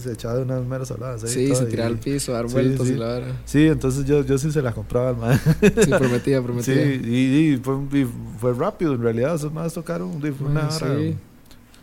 [0.00, 1.30] se echaba de unas meras habladas ahí.
[1.30, 2.92] Sí, se tiraba al piso, dar Sí, vueltas sí.
[2.94, 3.34] y la verdad.
[3.44, 5.38] Sí, entonces yo, yo sí se la compraba al mae.
[5.38, 6.94] Sí, prometía, Sí, prometía.
[6.94, 8.06] y, y fue, y
[8.40, 11.16] fue rápido en realidad, esos más tocaron, una hora, sí.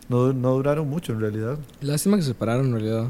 [0.08, 1.58] no, no duraron mucho en realidad.
[1.80, 3.06] Lástima que se separaron en realidad.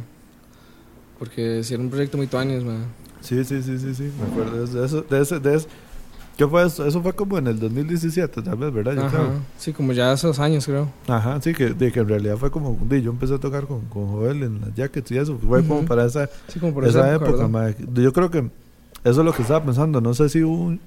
[1.19, 2.85] Porque si era un proyecto muy tuanis, man.
[3.21, 5.66] Sí, sí, sí, sí, sí, me acuerdo de eso, de ese, de ese.
[6.37, 6.87] ¿Qué fue eso?
[6.87, 8.94] Eso fue como en el 2017, tal vez, ¿verdad?
[8.94, 9.11] Yo Ajá.
[9.11, 9.33] creo.
[9.59, 10.88] Sí, como ya hace dos años, creo.
[11.09, 13.81] Ajá, sí, que, de que en realidad fue como, di, yo empecé a tocar con,
[13.87, 17.14] con Joel en las jackets y eso, fue como para esa, Sí, como por esa,
[17.14, 17.75] época, mae.
[17.94, 18.38] Yo creo que
[19.05, 20.81] eso es lo que estaba pensando, no sé si hubo un-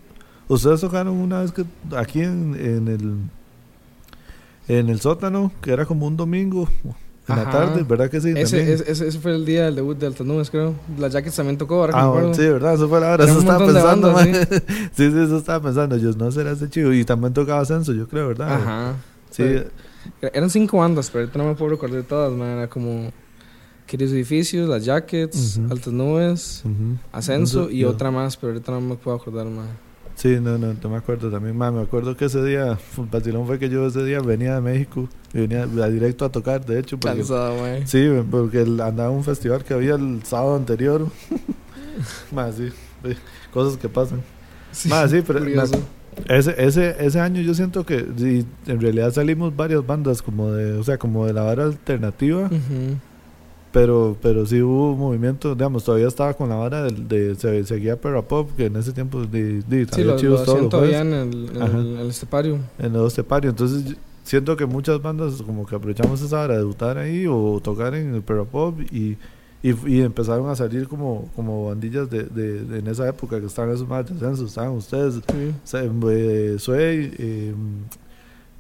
[0.48, 1.66] ustedes tocaron una vez que
[1.98, 3.14] aquí en, en el
[4.68, 6.70] en el sótano, que era como un domingo
[7.30, 8.34] en la tarde, ¿verdad que sí?
[8.36, 10.74] Ese, ese, ese- fue el día del debut de Altas Nubes, creo.
[10.98, 12.74] Las Jackets también tocó, ahora Ah, sí, ¿verdad?
[12.74, 14.48] Eso fue la hora, Era eso estaba pensando, bandas,
[14.94, 16.94] sí, sí, eso estaba pensando, yo no será ese chido.
[16.94, 18.54] Y también tocaba Censo, yo creo, ¿verdad?
[18.54, 18.94] Ajá.
[19.30, 22.50] Sí, Era- Eran cinco bandas, pero ahorita no me puedo recordar todas, man.
[22.58, 23.12] Era como
[23.86, 25.72] Queridos Edificios, Las Jackets, Ujú.
[25.72, 26.64] Altas Nubes.
[27.12, 29.68] Ascenso y otra más, pero ahorita no me puedo acordar, man.
[30.20, 31.56] Sí, no, no, no me acuerdo también.
[31.56, 34.60] Ma, me acuerdo que ese día, el vacilón fue que yo ese día venía de
[34.62, 37.88] México, y venía a- directo a tocar, de hecho, porque, Cansado, man.
[37.88, 41.08] sí, porque el- andaba un festival que había el sábado anterior.
[42.34, 42.70] Más sí,
[43.54, 44.22] cosas que pasan.
[44.90, 45.40] Ma, sí, pero
[46.28, 48.00] ese, ese, ese año yo siento que
[48.68, 52.98] en realidad salimos varias bandas como de, o sea, como de la vara alternativa, Ujú.
[53.72, 58.00] Pero, pero sí hubo movimiento, digamos, todavía estaba con la vara del- de, se, seguía
[58.00, 61.50] Perra Pop, que en ese tiempo de, de, Sí, lo, lo todos todavía en el,
[61.56, 62.58] en el, en el estepario.
[62.80, 63.50] en Estepario.
[63.52, 67.94] Entonces siento que muchas bandas como que aprovechamos esa hora de debutar ahí o tocar
[67.96, 69.18] en el Perra Pop y,
[69.62, 73.46] y, y empezaron a salir como, como bandillas de, de, de- en esa época que
[73.48, 75.52] estaban esos más descensos, estaban ustedes, Sí.
[75.64, 77.54] se- eh, Sway, eh,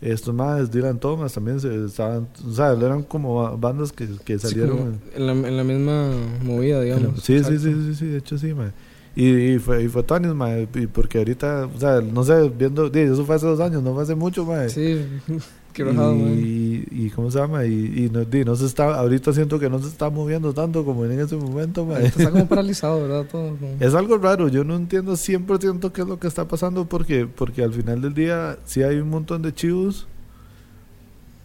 [0.02, 4.40] estos más, Dylan Thomas también se estaban, o sea, eran como ba- bandas que, que
[4.40, 5.00] salieron.
[5.16, 6.10] en- la, en la misma
[6.44, 7.22] movida, digamos.
[7.24, 8.72] Sí, sí, sí, sí, sí, de hecho sí, mae.
[9.16, 12.88] Y, y fue, y fue Tuanis, mae, y porque ahorita, o sea, no sé, viendo,
[12.88, 14.70] eso fue hace dos años, no fue hace mucho, mae.
[14.70, 15.06] Sí,
[15.74, 17.72] qué rajado, y, y cómo se llama y,
[18.06, 21.36] y no, se está ahorita siento que no se está moviendo tanto como en ese
[21.36, 23.26] momento Está como paralizado, ¿verdad?
[23.32, 23.56] Todo.
[23.80, 27.64] es algo raro yo no entiendo 100% qué es lo que está pasando porque porque
[27.64, 30.08] al final del día sí hay un montón de chivos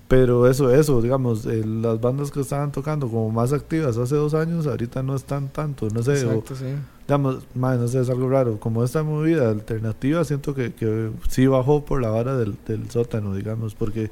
[0.08, 4.34] pero eso eso digamos eh, las bandas que estaban tocando como más activas hace dos
[4.34, 6.64] años ahorita no están tanto no sé o- Exacto, sí.
[7.06, 11.84] Digamos no sé es algo raro como esta movida alternativa siento que, que sí bajó
[11.84, 14.10] por la vara del, del sótano digamos porque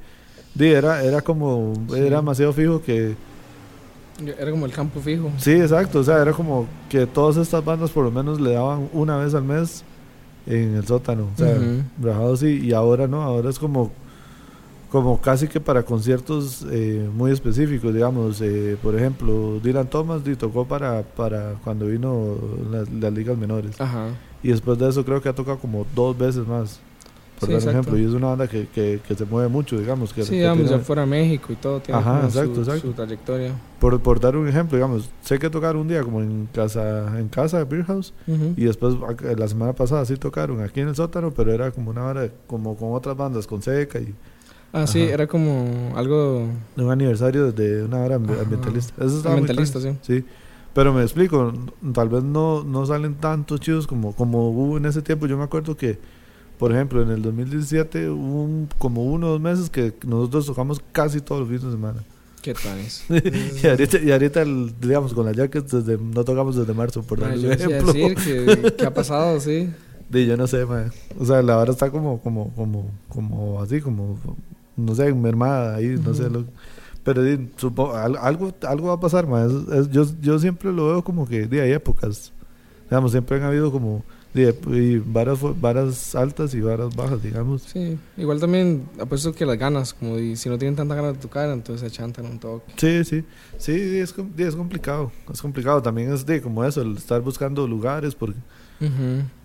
[0.58, 1.98] era era como Sí.
[1.98, 3.14] era demasiado fijo que
[4.38, 5.30] Era como el campo fijo.
[5.38, 8.88] sí exacto o sea era como que todas estas bandas por lo menos le daban
[8.92, 9.82] una vez al mes
[10.46, 11.82] en el sótano o sea Ujú.
[12.06, 13.90] rajado sí y ahora no ahora es como
[14.92, 20.66] como casi que para conciertos eh, muy específicos digamos eh, por ejemplo Dylan Thomas tocó
[20.66, 22.36] para para cuando vino
[22.70, 24.08] las, las ligas menores Ajá.
[24.42, 26.78] y después de eso creo que ha tocado como dos veces más
[27.40, 27.70] por Sí, dar un exacto.
[27.88, 27.98] ejemplo.
[27.98, 30.12] Y es una banda que, que, que se mueve mucho, digamos.
[30.12, 32.80] Que, Sí, digamos, tiene- ya fuera México y todo, tiene Ajá, exacto, su, exacto.
[32.86, 33.52] su trayectoria.
[33.80, 37.28] por, por dar un ejemplo, digamos, sé que tocaron un día como en casa, en
[37.28, 38.14] casa de Beer House.
[38.56, 38.94] Y después
[39.36, 42.76] la semana pasada sí tocaron aquí en el sótano, pero era como una hora como
[42.76, 44.14] con otras bandas, con Seca y
[44.72, 45.12] Ah, sí, Ajá.
[45.14, 48.42] era como algo un aniversario de una hora ambi- Ajá.
[48.42, 49.04] ambientalista.
[49.04, 49.90] Eso ambientalista, sí.
[50.00, 50.24] Sí,
[50.72, 51.52] pero me explico,
[51.92, 55.26] tal vez no, no salen tantos chidos como, como hubo en ese tiempo.
[55.26, 55.98] Yo me acuerdo que,
[56.58, 60.80] por ejemplo, en el 2017 hubo un- como uno o dos meses que nosotros tocamos
[60.92, 62.02] casi todos los fines de semana.
[62.40, 63.04] Qué tanis.
[63.62, 64.44] y ahorita, y ahorita
[64.80, 67.92] digamos, con las jackets desde, no tocamos desde marzo, por darle un ejemplo.
[67.92, 69.68] decir que, que ha pasado, sí.
[70.08, 70.86] Di, yo no sé, mae.
[71.18, 74.18] O sea, la vara está como, como, como, como así, como,
[74.76, 76.28] no sé, mermada ahí, no sé.
[76.30, 76.44] Lo,
[77.04, 79.26] pero di, supo- al- algo, algo va a pasar,
[79.72, 82.32] es- yo, yo siempre lo veo como que di, hay épocas.
[82.90, 84.04] Digamos, siempre han habido como
[84.34, 87.62] di, y varas, varas altas y varas bajas, digamos.
[87.62, 91.18] Sí, igual también apuesto que las ganas, como di, si no tienen tanta ganas de
[91.20, 92.72] tocar, entonces se chantan un toque.
[92.76, 93.24] Sí, sí.
[93.58, 95.10] Sí, es, es complicado.
[95.32, 95.80] Es complicado.
[95.82, 98.38] También es de como eso, el estar buscando lugares, porque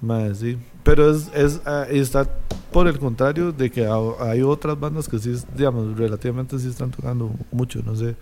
[0.02, 0.58] Mae, sí.
[0.84, 2.28] Pero es, es ah, está
[2.72, 6.92] por el contrario de que ha- hay otras bandas que sí, digamos, relativamente sí están
[6.92, 8.16] tocando mucho, no sé.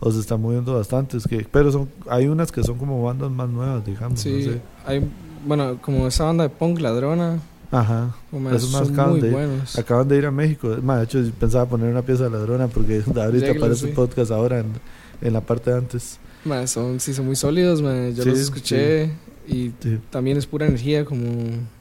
[0.00, 3.48] O se están moviendo bastantes, que, pero son, hay unas que son como bandas más
[3.48, 4.20] nuevas, digamos.
[4.20, 4.60] Sí, No sé.
[4.86, 5.10] hay,
[5.46, 7.38] bueno, como esa banda de punk ladrona,
[7.70, 8.14] Ajá.
[8.52, 9.32] Esos más son acaban muy de ir.
[9.32, 9.76] buenos.
[9.78, 10.76] Acaban de ir a México.
[10.82, 13.86] Mae, de hecho, pensaba poner una pieza de ladrona porque ahorita aparece sí.
[13.88, 14.66] el podcast ahora en,
[15.20, 16.18] en la parte de antes.
[16.44, 19.10] Ma, son, sí, son muy sólidos, yo Sí, los escuché
[19.46, 19.98] y Sí.
[20.10, 21.22] también es pura energía, como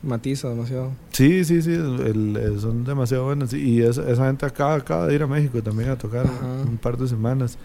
[0.02, 0.91] matiza demasiado.
[1.12, 3.54] Sí, sí, sí, el- el- son demasiado buenos.
[3.54, 6.63] Y esa, esa gente acaba, acaba de ir a México también a tocar Ajá.
[6.67, 7.58] un par de semanas.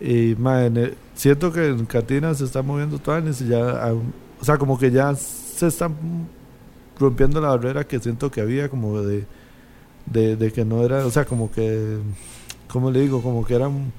[0.00, 0.34] Y
[0.76, 3.92] el- siento que en Catina se está moviendo Tuanis y ya,
[4.40, 5.94] o sea, como que ya se están
[6.98, 9.24] rompiendo la barrera que siento que había, como de,
[10.06, 11.98] de, de que no era, o sea, como que,
[12.68, 13.22] ¿cómo le digo?
[13.22, 13.92] Como que eran,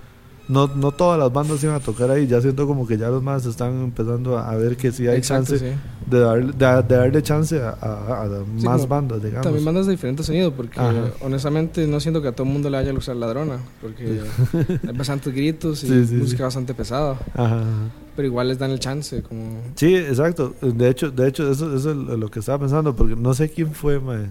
[0.47, 3.21] no, no todas las bandas iban a tocar ahí, ya siento como que ya los
[3.21, 5.75] más están empezando a, ver que sí hay Exacto, chance sí.
[6.09, 9.43] de, darle, de, de darle chance a, a- a Sí, más bandas, digamos.
[9.43, 11.11] También bandas de diferente sonido, porque Ajá.
[11.21, 14.21] honestamente no siento que a todo el mundo le vaya a gustar ladrona, porque
[14.87, 17.63] hay bastantes gritos y música bastante pesada, Ajá.
[18.15, 19.59] pero igual les dan el chance, como...
[19.75, 20.53] Sí, exacto.
[20.61, 23.73] De hecho, de hecho eso, eso es lo que estaba pensando, porque no sé quién
[23.73, 24.29] fue, mae.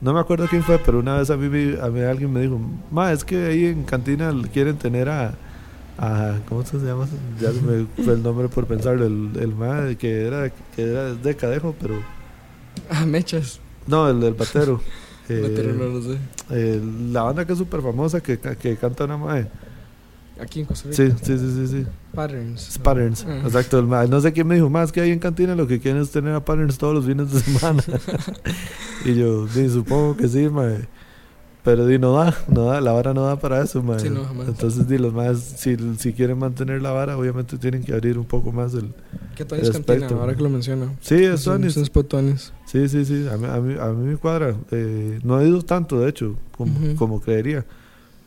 [0.00, 2.40] No me acuerdo quién fue, pero una vez a mí, me- a mí alguien me
[2.40, 2.58] dijo,
[2.90, 5.34] ma, es que ahí en cantina quieren tener a,
[5.98, 7.06] a ¿cómo se llama?
[7.40, 11.12] Ya se me fue el nombre por pensarlo, el, el ma que era, que era
[11.14, 11.96] de Cadejo, pero
[12.90, 13.60] Ah, mechas.
[13.86, 14.80] no, el del batero.
[15.32, 16.18] Eh, Pero no lo sé.
[16.50, 16.82] eh,
[17.12, 19.46] la banda que es súper famosa que, que canta una mae.
[20.40, 20.96] Aquí en Costa Rica.
[20.96, 21.86] Sí, sí, sí, sí, sí.
[22.14, 22.78] Patterns.
[22.78, 23.42] Patterns, Ah.
[23.44, 23.82] exacto.
[23.82, 26.34] No sé quién me dijo, más que ahí en cantina lo que quieren es tener
[26.34, 27.82] a Patterns todos los fines de semana.
[29.04, 30.88] y yo, sí, supongo que sí, mae.
[31.62, 34.00] Pero di, no da, no da, la vara no da para eso, mae.
[34.00, 34.48] Sí, no, jamás.
[34.48, 38.24] Entonces, di, los más, si, si quieren mantener la vara, obviamente tienen que abrir un
[38.24, 38.94] poco más el...
[39.36, 40.08] ¿Qué Tonis el Cantina?
[40.08, 40.86] Ahora que lo menciona.
[41.02, 42.52] Sí, es Es es Tonis.
[42.64, 44.54] Sí, sí, sí, a mí, a mí, a mí me cuadra.
[44.70, 47.66] Eh, no he ido tanto, de hecho, como, como creería.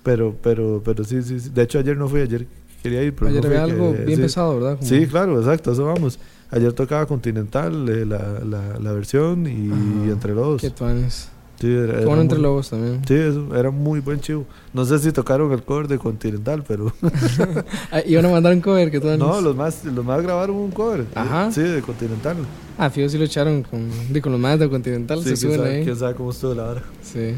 [0.03, 1.49] Pero, pero, pero sí, sí, sí.
[1.49, 2.45] De hecho, ayer no fui, ayer
[2.81, 4.21] quería ir, pero Ayer no fui, había algo que- bien sí.
[4.23, 4.75] pesado, ¿verdad?
[4.77, 6.19] Como- Sí, claro, exacto, eso vamos.
[6.51, 10.11] Ayer tocaba Continental, eh, la, la, la versión, y Ajá.
[10.11, 10.61] Entre Lobos.
[10.61, 11.29] Qué Tonis.
[11.59, 13.01] Sí, era, era entre muy- lobos también.
[13.07, 14.45] Sí, eso, era muy buen chivo.
[14.73, 16.91] No sé si tocaron el cover de Continental, pero...
[17.91, 19.19] Ah, iban a mandar un cover, ¿qué Tonis?
[19.19, 21.05] no, los más, los más grabaron un cover.
[21.15, 21.49] Ajá.
[21.51, 22.35] Sí, de Continental.
[22.77, 23.87] Ah, fijo, sí lo echaron con,
[24.21, 25.83] con los más de Continental, Sí, se suben sabe, ahí.
[25.85, 26.83] quién sabe cómo estuvo la hora.
[27.01, 27.35] Sí.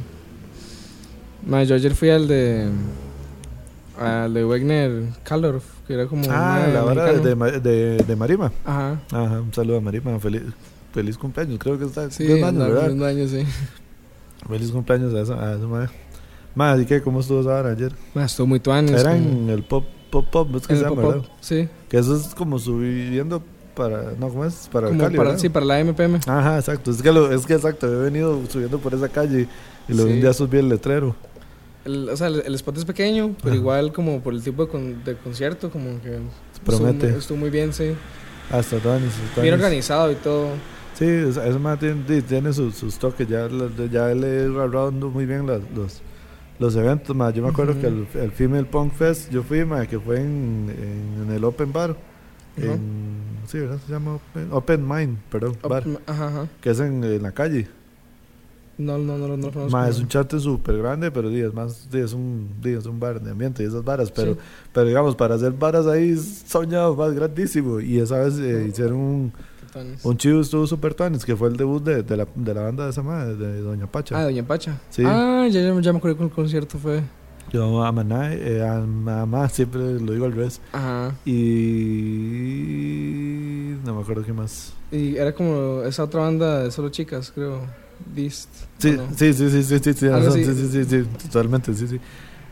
[1.45, 2.67] Ma, yo ayer fui al de.
[3.99, 6.23] Al de Wegner Kalorf, que era como.
[6.29, 8.51] Ah, la hora de, de, de, Marima.
[8.65, 8.99] Ajá.
[9.11, 10.19] Ajá, un saludo a Marima.
[10.19, 10.41] Feliz,
[10.93, 12.09] feliz cumpleaños, creo que está.
[12.11, 13.07] Sí, años, ¿verdad?
[13.07, 13.43] años, sí.
[14.49, 15.89] Feliz cumpleaños a esa, a esa madre.
[16.55, 17.01] Madre, ¿y qué?
[17.01, 17.93] ¿Cómo estuvo esa hora ayer?
[18.13, 18.99] Ma, estuvo muy tuanes.
[18.99, 21.21] Era como- en el pop, pop, pop, es que se llama, ¿verdad?
[21.41, 21.69] Sí.
[21.89, 23.41] Que eso es como subiendo
[23.75, 24.11] para.
[24.19, 24.67] No, ¿cómo es?
[24.71, 26.19] Para Como Cali, sí, para la MPM.
[26.27, 26.91] Ajá, exacto.
[26.91, 27.87] Es que, lo, es que exacto.
[27.87, 29.47] He venido subiendo por esa calle
[29.87, 30.15] y luego Sí.
[30.15, 31.15] un día subí el letrero.
[31.85, 33.55] El, o sea, el, el spot es pequeño, pero Ajá.
[33.57, 36.19] igual como por el tipo de, con- de concierto, como que
[36.65, 36.89] Promete.
[36.91, 37.93] Estuvo, muy- estuvo muy bien, sí.
[38.51, 38.77] Hasta.
[39.41, 40.47] Bien organizado y todo.
[40.97, 43.27] Sí, es- eso más tiene, tiene sus, sus toques.
[43.27, 43.47] Ya,
[43.91, 45.61] ya le he agarrado muy bien los,
[46.57, 47.15] los eventos.
[47.15, 47.33] Más.
[47.33, 49.59] Yo me acuerdo que el, el Female Punk Fest, yo fui,
[49.89, 51.95] que fue en, en, en el Open Bar.
[52.57, 53.77] En, sí, ¿verdad?
[53.85, 55.83] Se llama Open, Open Mind, perdón, bar.
[56.07, 56.47] Ajá, ajá.
[56.61, 57.67] Que es en, en la calle.
[58.77, 59.69] No, no, no, no, no lo conozco.
[59.77, 62.99] Ma, es un chate súper grande, pero di, es más, di, es un, es un
[62.99, 64.39] bar de ambiente y esas varas, pero, Sí.
[64.73, 67.79] pero digamos, para hacer varas ahí, soñado más grandísimo.
[67.79, 69.33] Y esa vez eh, hicieron un.
[70.03, 72.85] Un chivo estuvo super tuanis, que fue el debut de, de, la, de la banda
[72.85, 74.17] de esa madre, de Doña Pacha.
[74.17, 74.79] Ah, Doña Pacha.
[74.89, 75.03] Sí.
[75.05, 77.01] Ah, ya, ya, ya me acuerdo que el concierto fue.
[77.51, 80.61] Yo a Maná, eh, a mamá siempre lo digo al revés.
[80.71, 81.13] Ajá.
[82.05, 84.73] Y no me acuerdo qué más.
[84.91, 87.61] Y era como esa otra banda de solo chicas, creo.
[88.13, 88.49] Beast.
[88.77, 89.09] Sí, ¿o no?
[89.15, 90.45] sí, sí, sí, sí, sí, sí, razón, así.
[90.45, 91.99] sí, sí, sí, sí, totalmente, sí, sí.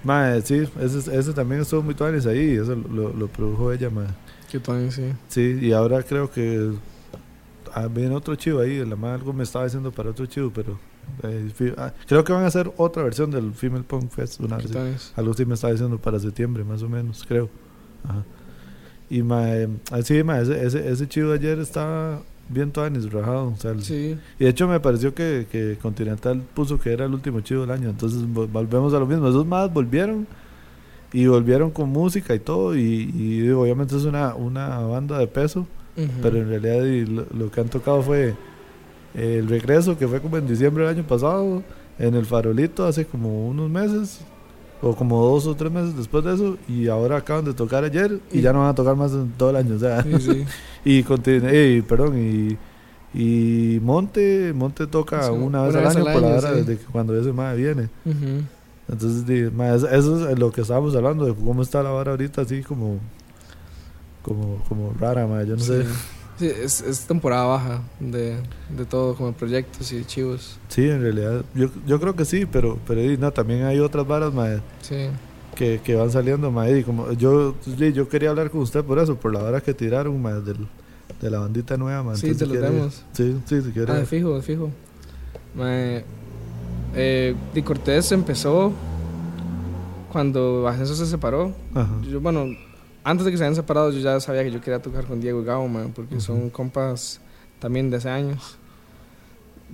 [0.04, 4.08] Mae, sí, ese, ese también estuvo muy tuanis ahí, eso lo, lo produjo ella, mae.
[4.52, 5.14] Que Tuanis, sí.
[5.30, 6.74] Sí, y ahora creo que
[7.74, 10.78] ah, viene otro chivo ahí, la madre algo me estaba diciendo para otro chivo, pero
[11.24, 15.14] eh, ah, creo que van a hacer otra versión del Female Punk Fest, una vez.
[15.16, 17.50] Algo sí me estaba diciendo para septiembre, más o menos, creo.
[18.04, 18.24] Ajá.
[19.10, 23.58] Y mae, ah, sí, mae, ese, ese, ese chivo ayer estaba bien tuanis, rajado, o
[23.58, 24.18] sea, el- Sí.
[24.40, 27.72] y de hecho me pareció que, que Continental puso que era el último chivo del
[27.72, 27.90] año.
[27.90, 29.28] Entonces vol- volvemos a lo mismo.
[29.28, 30.28] Esos más volvieron
[31.12, 32.76] y volvieron con música y todo.
[32.78, 35.68] Y, obviamente es una, una banda de peso.
[36.24, 38.34] Pero en realidad y lo, lo que han tocado fue
[39.14, 41.62] el regreso que fue como en diciembre del año pasado.
[42.00, 44.22] En el farolito hace como unos meses.
[44.84, 46.58] O como dos o tres meses después de eso.
[46.68, 48.20] Y ahora acaban de tocar ayer.
[48.32, 49.76] Y ya no van a tocar más en todo el año.
[49.76, 50.46] O sea, Sí, sí.
[50.86, 52.58] y eh, perdón, y,
[53.14, 56.52] y Monte, Monte toca Sí, una vez una al vez año al por la hora
[56.52, 57.90] desde que cuando ese madre viene.
[58.90, 62.42] Entonces, ma, eso, eso es lo que estábamos hablando, de cómo está la vara ahorita,
[62.42, 63.00] así como
[64.24, 65.86] como, como rara, ma, yo no sé.
[66.40, 66.48] Sí.
[66.48, 68.38] Es, es temporada baja de,
[68.76, 70.58] de todo, como proyectos y chivos.
[70.68, 74.34] Sí, en realidad, yo, yo creo que sí, pero, pero no, también hay otras varas,
[74.34, 74.48] ma,
[74.82, 75.08] Sí.
[75.56, 77.56] que, que van saliendo, ma, y como yo,
[77.94, 80.68] yo quería hablar con usted por eso, por la vara que tiraron, ma, del,
[81.22, 82.16] de la bandita nueva, ma.
[82.16, 83.04] Sí, entonces, te si los quiere- demos.
[83.14, 83.92] Sí, sí, si quiere.
[83.92, 84.70] Ah, de fijo, de fijo.
[85.56, 86.04] Mae,
[86.96, 88.74] eh, Di Cortés empezó
[90.12, 91.54] cuando Ascenso se separó.
[91.74, 91.90] Ajá.
[92.10, 92.46] Yo, bueno,
[93.04, 95.42] antes de que se hayan separado, yo ya sabía que yo quería tocar con Diego
[95.42, 96.24] y Gabo, mae, porque Ujú.
[96.24, 97.20] son compas
[97.60, 98.58] también de hace años.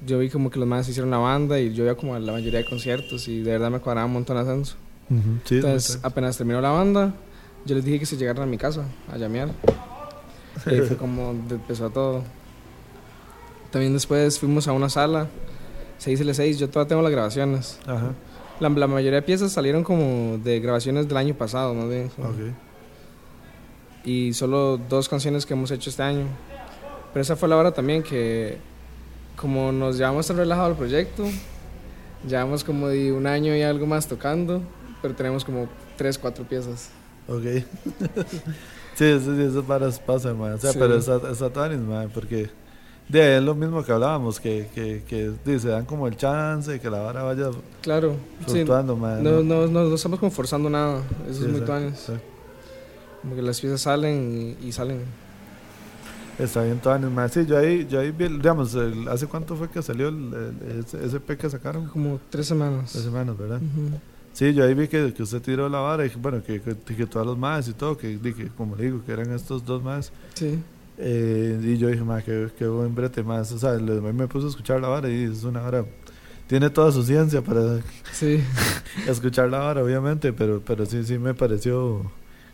[0.05, 2.59] Yo vi como que los más hicieron la banda y yo iba como la mayoría
[2.59, 4.75] de conciertos y de verdad me cuadraba un montón Ascenso.
[5.09, 7.13] Ujú, sí, Entonces, apenas terminó la banda,
[7.65, 9.49] yo les dije que se llegaran a mi casa a llamear.
[10.65, 12.23] Y ahí fue como empezó todo.
[13.71, 15.27] También después fuimos a una sala,
[15.99, 17.80] 6L6, yo todavía tengo las grabaciones.
[17.86, 18.13] Ajá,
[18.59, 22.05] La, la mayoría de piezas salieron como de grabaciones del año pasado, más bien.
[22.17, 22.68] ok.
[24.04, 26.26] Y solo dos canciones que hemos hecho este año.
[27.14, 28.58] Pero esa fue la hora también que,
[29.36, 31.26] como nos llevamos tan relajado al proyecto,
[32.28, 34.62] llevamos como de un año y algo más tocando,
[35.02, 36.89] pero tenemos como tres, cuatro piezas.
[37.28, 37.43] Ok.
[38.95, 40.54] sí, sí, sí, esas varas pasan, man.
[40.54, 40.78] O sea, Sí.
[40.80, 41.06] pero es
[41.38, 42.50] satanis, man, porque
[43.08, 46.80] de ahí es lo mismo que hablábamos, que, que, que se dan como el chance,
[46.80, 47.50] que la vara vaya
[47.82, 48.16] Claro,
[48.47, 49.24] sí, man.
[49.24, 52.14] no, no, no, no estamos como forzando nada, eso es muy exacto.
[53.22, 55.01] Como que las piezas salen y, y salen.
[56.38, 57.30] Está bien, tuanis, man.
[57.30, 60.80] Sí, yo ahí, yo ahí vi, digamos, el- ¿hace cuánto fue que salió el, el-
[60.86, 61.88] ese, ese EP que sacaron?
[61.88, 62.91] Como tres semanas.
[62.93, 63.59] Tres semanas, ¿verdad?
[64.32, 67.05] Sí, yo ahí vi que, que usted tiró la vara y bueno, que, que, que
[67.05, 70.13] todos los más y todo, que, que como le digo, que eran estos dos más.
[70.36, 70.59] Sí,
[70.97, 73.51] Eh, y yo dije, ma, qué, qué buen brete más.
[73.51, 75.84] O sea, le- me puse a escuchar la vara y es una vara.
[76.47, 77.80] Tiene toda su ciencia para
[78.13, 78.41] sí.
[79.07, 82.01] escuchar la vara, obviamente, pero, pero sí, sí me pareció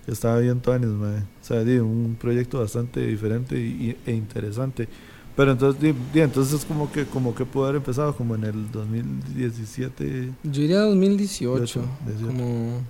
[0.07, 0.89] estaba bien Tuanis.
[0.89, 4.87] O sea, di, un proyecto bastante diferente y, y- e interesante.
[5.35, 8.71] Pero entonces, di, di, entonces como que, como que pudo haber empezado como en el
[8.71, 10.31] 2017.
[10.43, 12.27] Yo iría a 2018, 18.
[12.27, 12.81] como,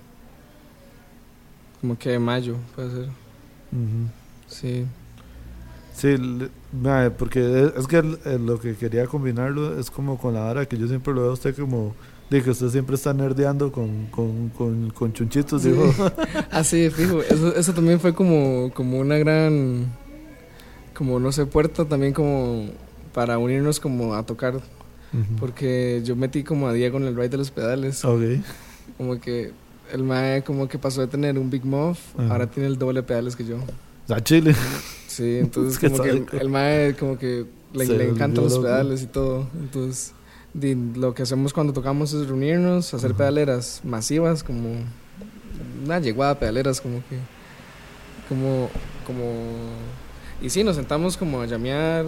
[1.80, 3.04] como que mayo, puede ser.
[3.72, 4.08] Ujú.
[4.48, 4.84] Sí,
[5.92, 10.34] Sí, le- porque es, es que el- el- lo que quería combinarlo es como con
[10.34, 11.94] la vara que yo siempre lo veo a usted como
[12.30, 15.70] de que usted siempre está nerdeando con, con, con, con chunchitos, Sí.
[15.70, 15.92] dijo.
[16.50, 17.22] Ah, sí, fijo.
[17.22, 19.86] Eso, eso también fue como, como una gran,
[20.94, 22.66] como no sé, puerta también como
[23.14, 24.54] para unirnos como a tocar.
[24.56, 25.36] Ujú.
[25.38, 28.04] Porque yo metí como a Diego en el ride de los pedales.
[28.04, 28.20] Ok.
[28.96, 29.52] Como que
[29.92, 32.32] el mae como que pasó de tener un Big Muff, Ajá.
[32.32, 33.58] ahora tiene el doble de pedales que yo.
[34.08, 34.54] A Chile.
[35.06, 39.06] Sí, entonces como que el, el mae como que le, le encantan los pedales y
[39.06, 39.46] todo.
[39.60, 40.12] Entonces
[40.94, 44.70] lo que hacemos cuando tocamos es reunirnos, hacer pedaleras masivas, como
[45.84, 47.18] una yeguada de pedaleras, como que,
[48.28, 48.70] como,
[49.06, 49.24] como,
[50.40, 52.06] y sí, nos sentamos como a llamear,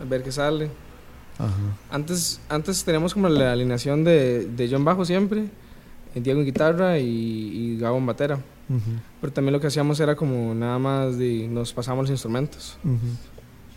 [0.00, 0.70] a ver qué sale.
[1.90, 5.46] Antes, antes teníamos como la alineación de, de John Bajo siempre,
[6.14, 8.36] Diego en guitarra y, y Gabo en batera.
[8.68, 8.80] Ujú.
[9.20, 12.78] Pero también lo que hacíamos era como nada más de nos pasamos los instrumentos.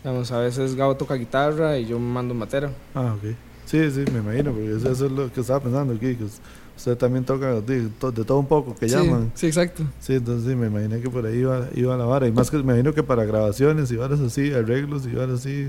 [0.02, 2.70] Digamos, a veces Gabo toca guitarra y yo mando en batera.
[2.94, 3.34] Ah, ok.
[3.66, 6.14] Sí, sí, me imagino, porque eso, es lo que estaba pensando aquí.
[6.16, 6.40] Que us-
[6.76, 9.32] Usted también toca de, to- de todo un poco, que sí, llaman.
[9.34, 9.82] sí, exacto.
[9.98, 12.26] Sí, entonces sí, me imaginé que por ahí iba, iba la vara.
[12.28, 15.68] Y más que me imagino que para grabaciones y varas así, arreglos y varas así.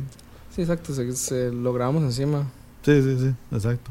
[0.54, 2.43] Sí, exacto, se, se lo grabamos encima.
[2.84, 3.89] Sí, sí, sí, exacto.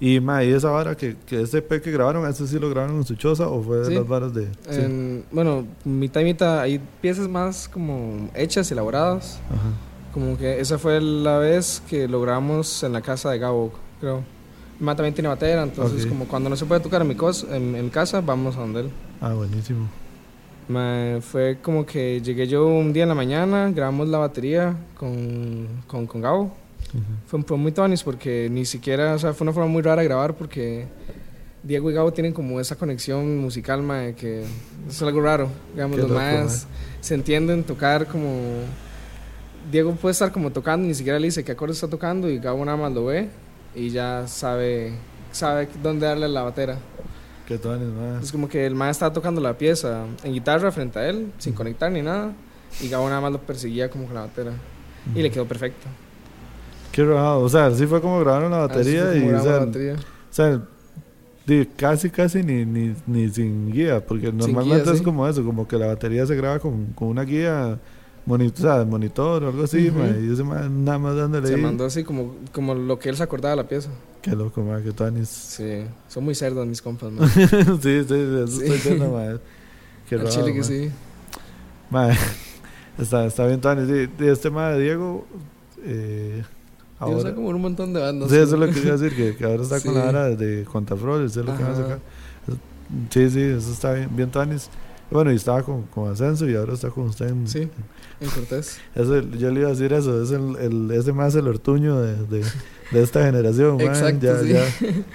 [0.00, 2.96] Y, ma, y esa vara que, que ese EP que grabaron, ¿ese sí lo grabaron
[2.96, 3.94] en su choza o fue de Sí.
[3.94, 4.46] las varas de...?
[4.68, 4.80] Sí.
[4.80, 9.38] En- bueno, mitad y mitad, hay piezas más como hechas, elaboradas.
[9.50, 9.70] Ajá.
[10.16, 14.20] Como que esa fue la vez que lo grabamos en la casa de Gabo, creo.
[14.78, 16.08] Mi mamá también tiene batera, entonces Ok.
[16.08, 18.60] como cuando no se puede tocar en mi, cos- en, en mi casa, vamos a
[18.60, 18.90] donde él.
[19.20, 19.86] Ah, buenísimo.
[20.68, 25.66] Ma, fue como que llegué yo un día en la mañana, grabamos la batería con,
[25.86, 26.44] con, con Gabo.
[26.44, 27.02] Ujú.
[27.26, 30.08] Fue, fue muy tonis porque ni siquiera, o sea, fue una forma muy rara de
[30.08, 30.86] grabar porque
[31.62, 34.44] Diego y Gabo tienen como esa conexión musical, ma, que
[34.88, 35.48] es algo raro.
[35.74, 36.66] Digamos, Qué los loco, más
[37.02, 38.30] se entienden tocar como...
[39.70, 42.64] Diego puede estar como tocando, ni siquiera le dice qué acorde está tocando y Gabo
[42.64, 43.28] nada más lo ve
[43.74, 44.94] y ya sabe,
[45.32, 46.78] sabe dónde darle la batera.
[47.46, 47.88] Qué tones.
[48.22, 51.52] Es como que el maestro estaba tocando la pieza en guitarra frente a él, sin
[51.52, 52.32] conectar ni nada,
[52.80, 54.52] y Gabo nada más lo perseguía como con la batera.
[55.14, 55.86] Y le quedó perfecto.
[56.90, 57.40] Qué raro.
[57.40, 59.94] O sea, así fue como grabaron la batería y, o sea, la batería.
[59.94, 60.62] o sea,
[61.76, 65.04] casi, casi ni, ni, ni sin guía, porque normalmente guía, es sí.
[65.04, 67.78] como eso, como que la batería se graba con, con una guía
[68.26, 69.98] monitor, sea, monitor o algo así, Ujú.
[69.98, 71.60] ma, y ese ma, nada más dándole Se ahí.
[71.60, 73.88] mandó así como, como lo que él se acordaba de la pieza.
[74.22, 75.28] Qué loco, ma, qué tonis.
[75.28, 77.28] Sí, son muy cerdos mis compas, man.
[77.30, 78.64] sí, sí, sí, eso Sí.
[78.66, 79.38] estoy viendo, ma.
[80.08, 80.64] Qué raro, chile que ma.
[80.64, 80.90] sí.
[81.90, 82.08] Ma,
[82.98, 83.60] está, está bien.
[83.62, 85.24] Sí, de este ma de Diego,
[85.84, 86.42] eh,
[86.98, 88.28] ahora, hay como un montón de bandas.
[88.30, 89.98] sí, eso es lo que iba a decir, que, que ahora está con Sí.
[89.98, 91.98] la vara de Contafrol, eso es lo que va a sacar.
[93.10, 94.68] Sí, sí, eso está bien, bien Tonis.
[95.10, 97.28] Bueno, y estaba con, con Ascenso y ahora está con usted.
[97.28, 97.68] En, Sí,
[98.20, 98.78] en Cortés.
[99.38, 102.44] Yo le iba a decir eso, es el, el, ese más el Ortuño de, de,
[102.92, 103.76] de esta generación.
[103.76, 103.86] man.
[103.86, 104.48] Exacto, ya, sí.
[104.48, 104.64] ya,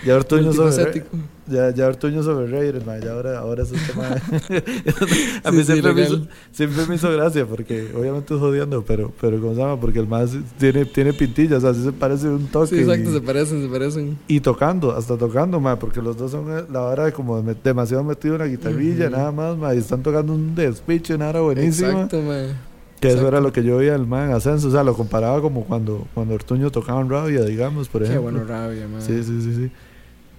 [0.06, 1.04] ya Ortuño sobre,
[1.48, 3.02] ya, ya Ortuño sobre Raiders, man.
[3.02, 4.14] ya ahora, ahora es este man.
[5.44, 8.84] a mí Sí, sí, siempre, me hizo, siempre me hizo gracia, porque obviamente es jodiendo,
[8.86, 9.80] pero, pero ¿cómo se llama?
[9.80, 12.68] Porque el más tiene, tiene pintillas, así se parece un toque.
[12.76, 14.18] Sí, exacto, y, se parecen, se parecen.
[14.28, 17.56] y tocando, hasta tocando, ma, porque los dos son eh, la hora de como de-
[17.64, 21.42] demasiado metido en la guitarrilla, nada más, ma, y están tocando un despiche, una hora
[21.42, 21.90] buenísima.
[21.90, 22.71] Exacto, man.
[23.02, 25.42] Que eso era lo que yo veía al man en ascenso, o sea, lo comparaba
[25.42, 28.32] como cuando, cuando Ortuño tocaba en Rabia, digamos, por Qué ejemplo.
[28.32, 29.02] bueno rabia, man.
[29.02, 29.72] Sí, sí, sí, sí.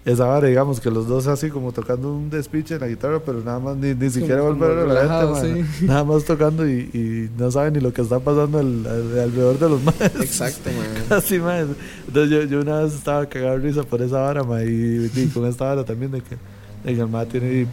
[0.05, 3.41] Esa hora, digamos, que los dos así como tocando un despiche en la guitarra, pero
[3.41, 5.85] nada más ni, ni siquiera volver a la gente, sí.
[5.87, 9.59] Nada más tocando y, y no saben ni lo que está pasando al, al- alrededor
[9.61, 10.13] de los manes.
[10.21, 11.05] Exacto, man.
[11.19, 11.69] Así, man.
[12.09, 15.27] Entonces yo, yo una vez estaba cagado de risa por esa vara, ma, y, y
[15.33, 16.37] con esta vara también de que,
[16.85, 17.67] que el ma tiene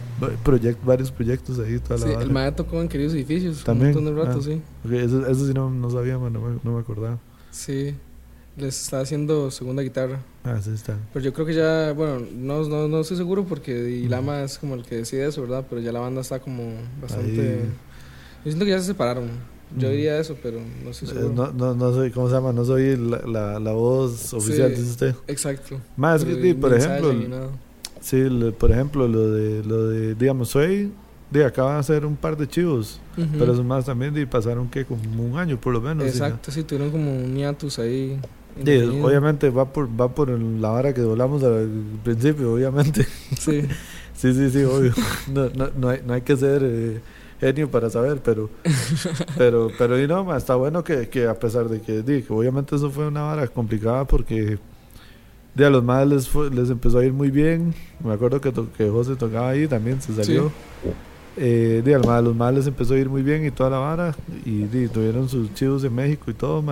[0.44, 2.22] proyect, varios proyectos ahí, toda la Sí, vara.
[2.24, 3.64] el maestro tocó en Queridos Edificios.
[3.64, 4.42] También, Un montón de rato, ah.
[4.44, 4.60] sí.
[4.84, 7.18] Ok, eso, eso sí no, no sabía, man, no me, no me acordaba.
[7.50, 7.94] Sí.
[8.56, 10.18] Les está haciendo segunda guitarra.
[10.44, 10.96] Ah, sí está.
[11.12, 14.10] Pero yo creo que ya, bueno, no, no, no estoy seguro porque y Ujú.
[14.10, 15.64] Lama es como el que decide eso, ¿verdad?
[15.70, 17.40] Pero ya la banda está como bastante...
[17.40, 17.58] Ahí.
[18.44, 19.28] Yo siento que ya se separaron.
[19.78, 19.96] Yo Ujú.
[19.96, 21.32] diría eso, pero no estoy Eh, seguro.
[21.32, 22.52] No, no, no soy, ¿cómo se llama?
[22.52, 24.80] No soy la, la, la voz oficial, Sí.
[24.80, 25.14] dice usted.
[25.28, 25.80] Exacto.
[25.96, 27.12] Más que, por ejemplo.
[28.00, 30.92] Sí, lo- por ejemplo, lo de, lo de, digamos, soy,
[31.30, 33.00] de acaba de hacer un par de chivos,
[33.38, 36.06] pero esos más también, y pasaron que como un año por lo menos.
[36.06, 38.18] Exacto, sí, tuvieron como un hiatus ahí.
[38.64, 41.68] Sí, obviamente va por, va por la vara que hablamos al
[42.02, 43.06] principio, obviamente.
[43.38, 43.62] Sí,
[44.12, 44.92] Sí, sí, sí, obvio.
[45.32, 47.00] No, no, no, hay, no hay que ser eh,
[47.40, 48.50] genio para saber, pero,
[49.38, 52.32] pero, pero y no, ma, está bueno que, que a pesar de que, di, que
[52.32, 54.58] obviamente eso fue una vara complicada porque
[55.60, 57.74] de a los más les, fue- les empezó a ir muy bien.
[58.02, 60.50] Me acuerdo que, to- que José tocaba ahí, también se salió.
[61.36, 64.14] Eh, a los más les empezó a ir muy bien y toda la vara.
[64.44, 66.62] Y tuvieron sus chivos en México y todo.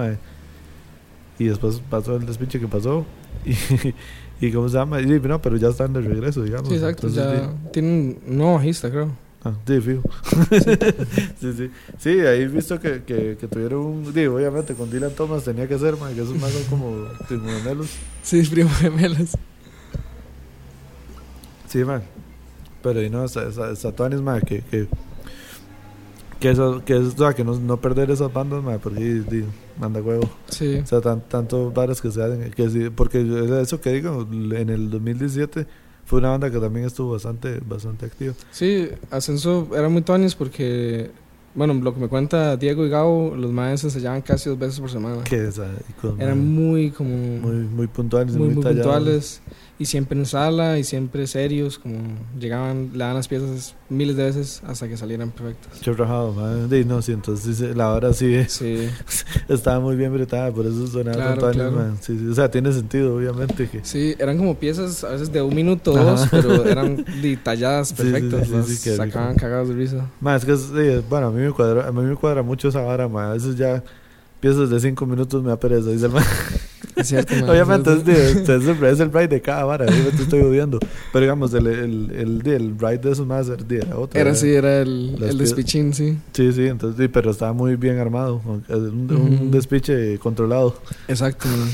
[1.39, 3.05] Y después pasó el despiche que pasó.
[4.41, 5.01] Y, y ¿cómo se llama?
[5.01, 6.68] Y, no, pero ya están de regreso, digamos.
[6.68, 7.09] sí, exacto.
[7.09, 9.11] Entonces, Ya tienen un nuevo bajista, creo.
[9.45, 10.03] Ah, sí, fijo.
[11.41, 11.70] sí, sí.
[11.99, 14.12] Sí, ahí he visto que, que, que tuvieron un.
[14.12, 17.89] Digo, obviamente con Dylan Thomas tenía que ser, man, que esos más son como timonelos.
[18.22, 19.30] Sí, primo gemelos.
[21.68, 22.03] Sí, man.
[22.82, 24.62] Pero y no, esa, esa, esa Tuanis, man, que.
[24.62, 24.89] que
[26.41, 29.45] que eso, que, eso, o sea, que no, no perder esas bandas, man, porque di,
[29.78, 30.30] manda huevo.
[30.49, 30.76] Sí.
[30.76, 32.51] O sea, tan, tantos bares que se hacen.
[32.53, 33.20] Que sí, porque
[33.61, 35.66] eso que digo, en el 2017
[36.09, 38.33] fue una banda que también estuvo bastante, bastante activa.
[38.51, 41.11] Sí, Ascenso era muy tonis porque,
[41.55, 44.91] bueno, lo que me cuenta Diego y Gabo, los maestros ensayaban casi dos veces por
[44.91, 45.23] semana.
[46.01, 49.43] Con- Eran muy como muy, muy puntuales, muy, muy, muy tallados.
[49.81, 51.99] Y siempre en sala y siempre serios, como
[52.39, 55.79] llegaban, le daban las piezas miles de veces hasta que salieran perfectas.
[55.81, 56.68] Qué rajado, man.
[56.68, 58.89] Sí, no, sí, entonces la hora sí, Sí,
[59.49, 61.72] estaba muy bien bretada, por eso sonaba Claro, ánimo, claro.
[61.76, 61.99] man.
[62.01, 63.68] Sí, sí, o sea, tiene sentido, obviamente.
[63.68, 67.93] que sí, eran como piezas a veces de un minuto o dos, pero eran detalladas
[67.93, 68.53] perfectas, sí,
[68.91, 70.11] las sacaban cagados de risa.
[70.20, 73.07] Más es que, bueno, a mí, me cuadra, a mí me cuadra mucho esa vara,
[73.07, 73.26] man.
[73.31, 73.85] A veces ya
[74.41, 76.24] piezas de cinco minutos me da pereza, dice el man.
[76.99, 80.81] Es cierto, man, Obviamente es es, es, el, ride de cada vara, obviamente estoy odiando.
[81.13, 84.21] Pero digamos, el, el, el, el, ride de esos más era, otro.
[84.21, 86.19] Era así, era el, el despichín, sí.
[86.33, 88.43] Sí, sí, entonces, sí, pero estaba muy bien armado.
[88.45, 89.51] Un, un Ujú.
[89.51, 90.75] despiche controlado,
[91.07, 91.69] Exacto, man.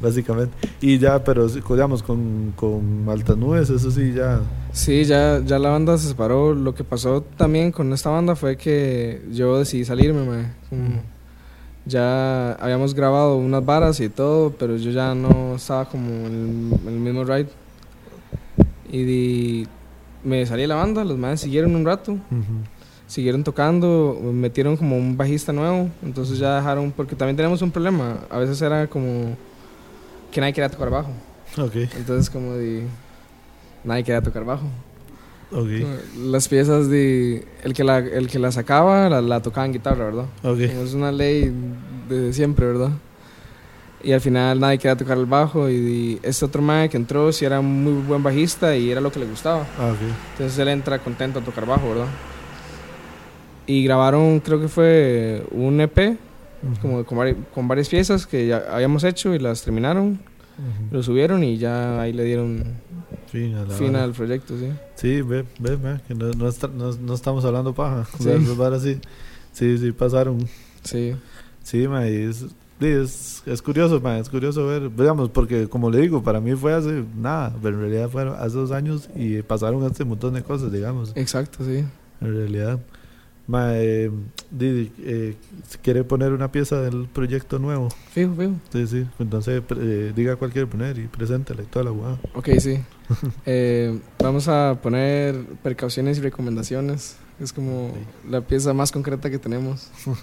[0.00, 0.54] básicamente.
[0.80, 4.40] Y ya, pero digamos, con, con altas nubes, eso sí, ya.
[4.72, 6.54] Sí, ya, ya la banda se separó.
[6.54, 10.46] Lo que pasó también con esta banda fue que yo decidí salirme, mae.
[10.70, 11.19] Como
[11.90, 16.92] ya habíamos grabado unas varas y todo, pero yo ya no estaba como en el,
[16.94, 17.48] mismo ride.
[18.90, 19.66] Y di-
[20.24, 22.16] me salí de la banda, los maes siguieron un rato,
[23.06, 28.18] siguieron tocando, metieron como un bajista nuevo, entonces ya dejaron, porque también tenemos un problema,
[28.30, 29.36] a veces era como
[30.30, 31.10] que nadie quería tocar bajo,
[31.58, 32.82] Ok, entonces como di,
[33.84, 34.66] nadie quería tocar bajo.
[35.52, 35.68] Ok,
[36.26, 37.44] Las piezas de.
[37.64, 40.24] El que la, el que la sacaba la, la tocaba en guitarra, ¿verdad?
[40.42, 40.58] ok.
[40.68, 41.52] Como es una ley
[42.08, 42.90] de siempre, ¿verdad?
[44.02, 45.68] Y al final nadie quería tocar el bajo.
[45.68, 49.12] Y, y este otro mae que entró, sí era muy buen bajista y era lo
[49.12, 49.66] que le gustaba.
[49.78, 49.98] Ah, ok.
[50.32, 52.06] Entonces él entra contento a tocar bajo, ¿verdad?
[53.66, 56.16] Y grabaron, creo que fue un EP,
[56.82, 60.12] como con, vari- con varias piezas que ya habíamos hecho y las terminaron,
[60.58, 60.96] Ujú.
[60.96, 62.64] lo subieron y ya ahí le dieron
[63.30, 64.04] Fin a la fin vara.
[64.04, 64.70] al proyecto, sí.
[64.96, 68.06] Sí, ve, ve, ve, que no, no, está- no, no estamos hablando paja.
[68.14, 68.24] O Sí.
[68.24, 68.98] sea, varas sí,
[69.52, 70.46] sí, sí pasaron.
[70.82, 71.14] Sí,
[71.62, 72.36] Sí, ma, y es,
[72.80, 76.54] sí, es, es curioso, ma, es curioso ver, digamos, porque como le digo, para mí
[76.54, 80.42] fue hace nada, pero en realidad fueron hace dos años y pasaron este montón de
[80.42, 81.84] cosas, digamos, exacto, sí.
[82.20, 82.80] en realidad.
[83.50, 84.08] Ma, eh,
[84.48, 85.34] Didi, eh,
[85.82, 87.88] ¿quiere poner una pieza del proyecto nuevo?
[88.12, 88.52] Fijo, fijo.
[88.72, 92.18] Sí, sí, entonces eh, diga cuál quiere poner y preséntela y toda la guada.
[92.34, 92.78] Ok, sí.
[93.46, 95.34] Eh, vamos a poner
[95.64, 97.16] precauciones y recomendaciones.
[97.40, 97.92] Es como
[98.28, 99.90] la pieza más concreta que tenemos.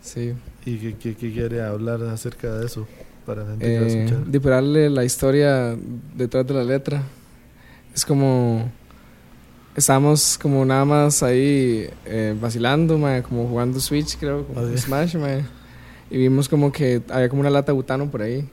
[0.00, 0.34] Sí.
[0.66, 2.86] ¿Y qué, qué- qué quiere hablar acerca de eso?
[3.24, 4.28] Para la gente que va a Eh, escuchar.
[4.90, 5.76] la historia
[6.14, 7.02] detrás de la letra.
[7.94, 8.70] Es como...
[9.76, 14.76] Estamos como nada más ahí eh, vacilando, mae, como jugando Switch, creo, como Ok.
[14.76, 15.44] Smash, mae.
[16.10, 18.48] Y vimos como que había como una lata de butano por ahí.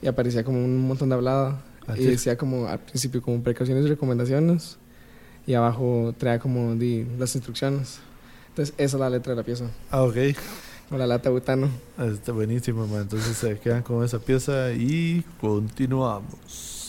[0.00, 1.60] Y aparecía como un montón de hablada.
[1.88, 2.06] Ah, y sí.
[2.10, 4.78] decía como al principio como precauciones y recomendaciones.
[5.46, 7.98] Y abajo traía como di, las instrucciones.
[8.50, 9.64] Entonces esa es la letra de la pieza.
[9.90, 10.16] Ah, ok.
[10.88, 11.68] Con la lata de butano.
[11.98, 13.00] Ah, Está buenísimo, ma.
[13.00, 16.79] Entonces se quedan con esa pieza y continuamos.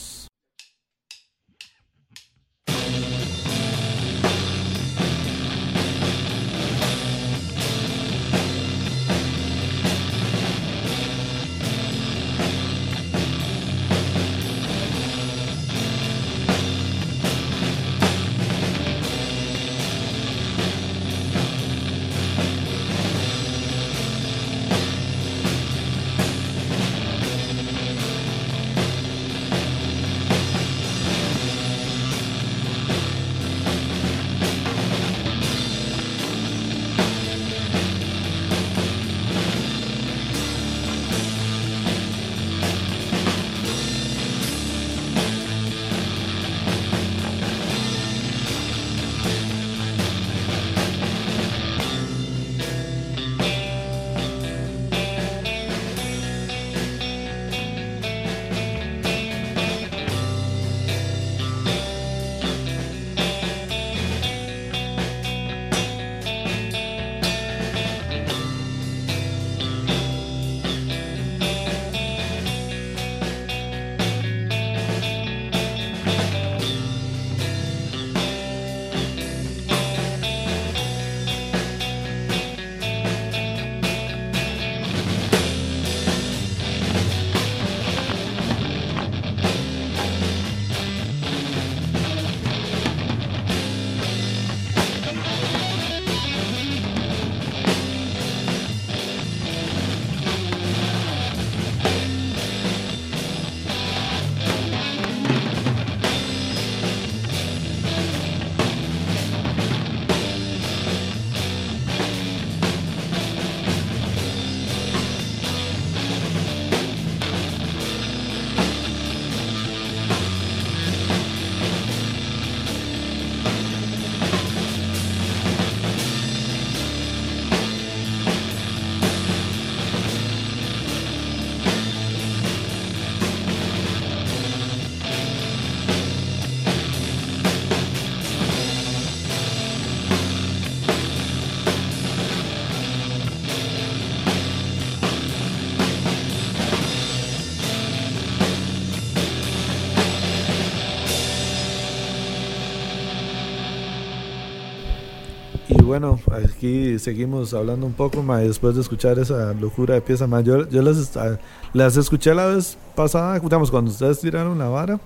[155.92, 160.42] Bueno, aquí seguimos hablando un poco más después de escuchar esa locura de pieza más.
[160.42, 161.38] Yo, yo las, ah,
[161.74, 164.98] las escuché la vez pasada, digamos, cuando ustedes tiraron la vara.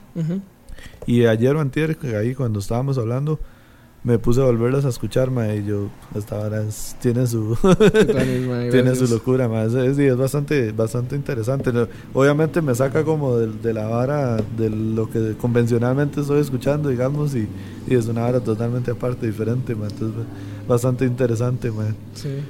[1.07, 3.41] Y ayer o antier, ahí cuando estábamos hablando,
[4.05, 7.59] me puse a volverlas a escuchar, ma, y yo, esta vara es- tiene su...
[8.71, 11.73] Tiene su locura, más es, es bastante, bastante interesante.
[12.15, 17.35] Obviamente me saca como de, de la vara de lo que convencionalmente estoy escuchando, digamos,
[17.35, 17.49] y,
[17.89, 20.25] y es una vara totalmente aparte, diferente, ma, entonces
[20.67, 21.85] bastante interesante, ma.
[22.15, 22.43] Sí.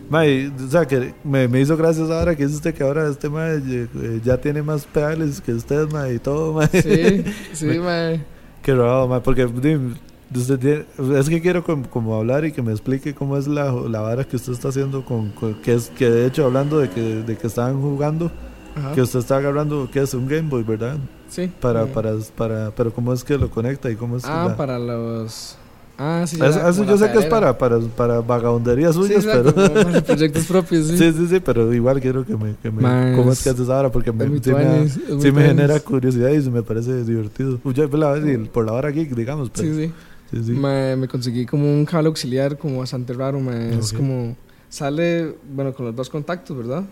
[0.66, 3.48] O sea, que me, me hizo gracias ahora que dice usted que ahora este ma,
[3.50, 6.66] eh, ya tiene más pedales que usted, ma, y todo, ma.
[6.68, 8.24] Sí, sí, mae.
[8.62, 10.84] Qué raro, ma, porque usted tiene-
[11.18, 14.24] es que quiero como, como hablar y que me explique cómo es la, la vara
[14.24, 17.36] que usted está haciendo con, con- que es que de hecho hablando de que, de
[17.36, 18.30] que estaban jugando,
[18.74, 18.92] Ajá.
[18.92, 20.98] que usted está agarrando que es un Game Boy, ¿verdad?
[21.28, 21.50] Sí.
[21.60, 21.88] Para, Mm.
[21.90, 24.78] para, para, pero cómo es que lo conecta y cómo es que Ah, la- para
[24.78, 25.56] los.
[25.98, 26.36] Ah, sí.
[26.36, 29.68] Eso, eso yo la sé que es para, para, para vagabunderías Sí, suyas, exacto, pero...
[29.72, 30.98] como para proyectos propios, sí.
[30.98, 32.54] Sí, sí, sí, pero igual quiero que me...
[32.62, 33.90] Que me Ma, ¿Cómo es que haces ahora?
[33.90, 37.58] Porque me, sí me, sí me genera curiosidad y me parece divertido.
[37.64, 39.50] Yo pues, la vez y por la hora geek, digamos.
[39.50, 39.92] Pero, Sí, sí.
[40.30, 40.52] sí, sí.
[40.52, 43.78] Mae, me conseguí como un cable auxiliar como bastante raro, mae.
[43.78, 44.36] Es como...
[44.68, 46.84] Sale, bueno, con los dos contactos, ¿verdad?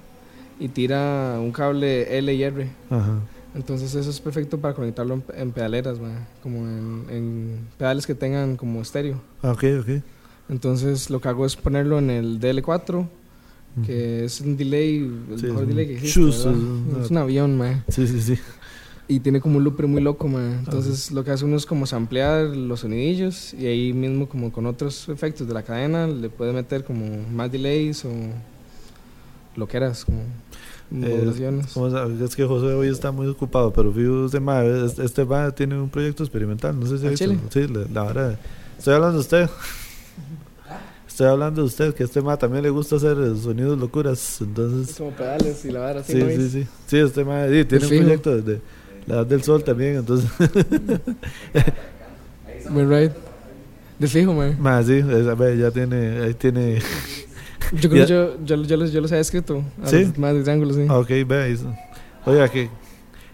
[0.59, 2.69] Y tira un cable L y R.
[2.89, 3.19] Ajá.
[3.55, 6.13] Entonces eso es perfecto para conectarlo en, en pedaleras, mae.
[6.43, 9.21] Como en, en pedales que tengan como estéreo.
[9.43, 10.03] Ah, Ok, ok.
[10.49, 13.07] Entonces lo que hago es ponerlo en el DL4,
[13.87, 14.99] que es un delay,
[15.31, 17.83] el Sí, mejor es delay que existe, es- un avión, mae.
[17.89, 18.39] Sí, sí, sí.
[19.09, 20.57] Y tiene como un looper muy loco, man.
[20.65, 24.67] Entonces lo que hace uno es como samplear los sonidillos y ahí mismo como con
[24.67, 28.11] otros efectos de la cadena le puede meter como más delays o
[29.57, 30.19] lo que eras, como
[31.75, 32.25] ¿Cómo sabe?
[32.25, 36.23] Es que José hoy está muy ocupado, pero fíjate, este este ma tiene un proyecto
[36.23, 37.25] experimental, no sé si ha ¿Al visto.
[37.51, 37.51] chile?
[37.51, 38.39] Sí, la, la verdad.
[38.79, 39.51] Estoy hablando de usted.
[41.09, 44.19] Estoy hablando de usted, que a este ma también le gusta hacer eh, sonidos locuras,
[44.19, 44.97] Es entonces...
[44.97, 46.29] como pedales y la vara así, Sí, ¿no?
[46.31, 46.67] sí, sí.
[46.89, 48.03] Sí, este ma sí, tiene un fijo.
[48.03, 48.61] proyecto desde
[49.07, 50.29] la edad del sol también, entonces...
[52.71, 53.13] Muy right.
[53.99, 54.57] De fijo, man.
[54.59, 55.03] Ma, sí,
[55.59, 56.79] ya tiene, ahí tiene...
[57.81, 59.63] Yo creo que yo, yo, yo, los, yo los había escrito.
[59.83, 60.05] A ¿Sí?
[60.05, 60.87] los más de triángulos, sí.
[60.89, 61.75] Ah, ok, ve, ahí está.
[62.27, 62.69] Oiga, que,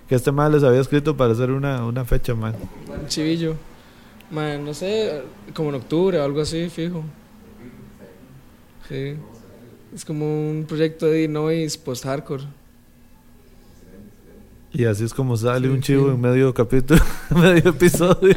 [0.09, 2.55] que este ma les había escrito para hacer una, una fecha, man.
[2.88, 3.55] Un chivillo.
[4.30, 5.22] Man, no sé,
[5.55, 7.03] como en octubre o algo así, fijo.
[8.88, 9.14] Sí.
[9.95, 12.45] Es como un proyecto de noise post-hardcore.
[14.72, 16.14] Y así es como sale Sí, un chivo sí.
[16.14, 17.00] en medio capítulo,
[17.34, 18.36] medio episodio.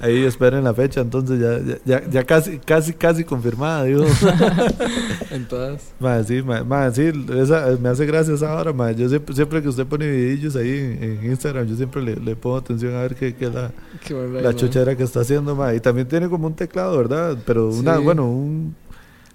[0.00, 4.04] Ahí esperen la fecha, entonces ya, ya, ya, ya casi, casi, casi confirmada, digo.
[5.30, 5.92] En todas.
[6.00, 8.90] Ma, sí, ma, ma, sí, esa, me hace gracia esa hora, ma.
[8.92, 12.34] Yo siempre, siempre que usted pone videillos ahí en, en Instagram, yo siempre le, le
[12.34, 13.70] pongo atención a ver qué, qué es la,
[14.04, 15.72] Qué la chuchera que está haciendo, ma.
[15.74, 17.36] Y también tiene como un teclado, ¿verdad?
[17.46, 18.02] Pero una, Sí.
[18.02, 18.74] bueno, un...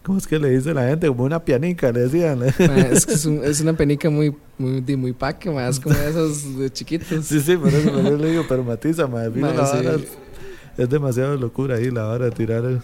[0.03, 1.07] ¿Cómo es que le dice la gente?
[1.07, 2.39] Como una pianica, le decían.
[2.39, 2.45] Ma,
[2.91, 5.67] es que es, un- es una penica muy, muy, muy paque, ma.
[5.67, 7.25] Es como esos de chiquitos.
[7.25, 9.87] Sí, sí, por eso le digo, pero matiza, la sí.
[10.75, 12.81] es, es demasiado locura ahí, la hora de tirar,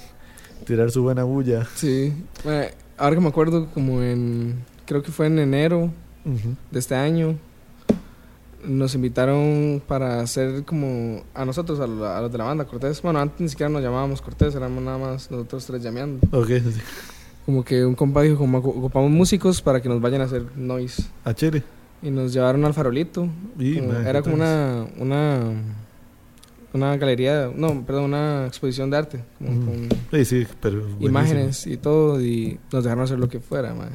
[0.66, 1.68] tirar su buena bulla.
[1.76, 2.14] Sí.
[2.46, 2.64] Ma,
[2.98, 4.64] ahora que me acuerdo, como en.
[4.86, 5.92] Creo que fue en enero
[6.72, 7.38] de este año.
[8.66, 13.02] Nos invitaron para hacer como a nosotros, a, la- a los de la banda Cortés.
[13.02, 16.20] Bueno, antes ni siquiera nos llamábamos Cortés, éramos nada más nosotros tres llameando.
[16.32, 16.82] Ok, sí.
[17.46, 20.44] Como que un compa dijo, como ocu- ocupamos músicos para que nos vayan a hacer
[20.58, 21.04] noise.
[21.24, 21.64] A Chile.
[22.02, 23.28] Y nos llevaron al farolito.
[23.58, 25.40] Y, como- era ¿qué como una, una,
[26.74, 29.24] una galería, no, perdón, una exposición de arte.
[29.38, 29.66] Como Ujú.
[29.66, 30.86] con Sí, sí, pero.
[31.00, 32.22] imágenes y todo.
[32.22, 33.90] Y nos dejaron hacer lo que fuera, mae.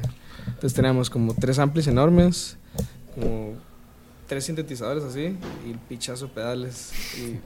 [0.47, 2.57] Entonces teníamos como tres amplis enormes,
[3.15, 3.53] como
[4.27, 6.91] tres sintetizadores así y pichazo pedales.
[7.17, 7.39] Y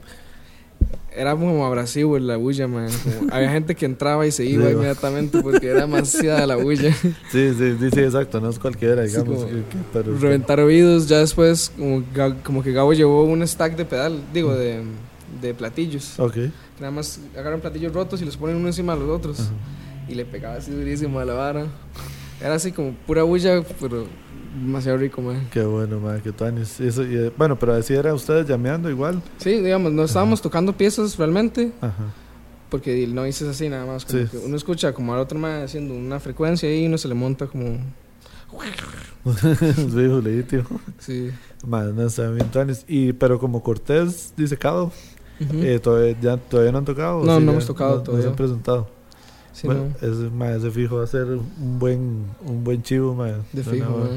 [1.14, 2.88] era como abrasivo la bulla, man.
[3.18, 6.92] Como- había gente que entraba y se iba Sí, inmediatamente porque era demasiada la bulla.
[7.30, 9.44] Sí, sí, sí, sí, exacto, no es cualquiera, Sí, digamos.
[9.44, 9.62] como
[9.92, 12.02] pero, Reventar oídos, ya después como,
[12.44, 14.82] como que Gabo llevó un stack de pedal, digo, de,
[15.42, 16.18] de platillos.
[16.18, 16.32] Ok.
[16.34, 16.50] Que
[16.80, 19.40] nada más agarran platillos rotos y los ponen uno encima de los otros.
[19.40, 19.50] Ajá.
[20.08, 21.66] Y le pegaba así durísimo a la vara.
[22.40, 24.06] Era así como pura bulla, pero
[24.54, 25.48] demasiado rico, man.
[25.52, 26.80] Qué bueno, man, que tuanis.
[26.80, 29.22] Eso, y, bueno, pero así era ustedes llameando igual.
[29.38, 32.04] Sí, digamos, no estábamos tocando piezas realmente, Ajjo.
[32.70, 34.04] porque el noise es así nada más.
[34.04, 34.28] Como Sí.
[34.30, 37.46] que uno escucha como al otro man haciendo una frecuencia y uno se le monta
[37.46, 37.78] como.
[39.76, 40.80] sí, legítimo.
[40.98, 41.30] Sí.
[41.66, 42.84] Man, no está bien tuanis.
[42.88, 44.86] Y, pero como Cortés disecado,
[45.40, 45.58] Ujú.
[45.62, 47.18] eh, todavía, ya, todavía no han tocado.
[47.18, 48.22] ¿o No, sí no hemos tocado no, No todavía.
[48.24, 48.88] se han presentado.
[49.52, 50.08] Sí, bueno, no.
[50.08, 53.28] ese, ma, ese fijo va a ser un buen, un buen chivo, ma.
[53.52, 54.08] De fijo.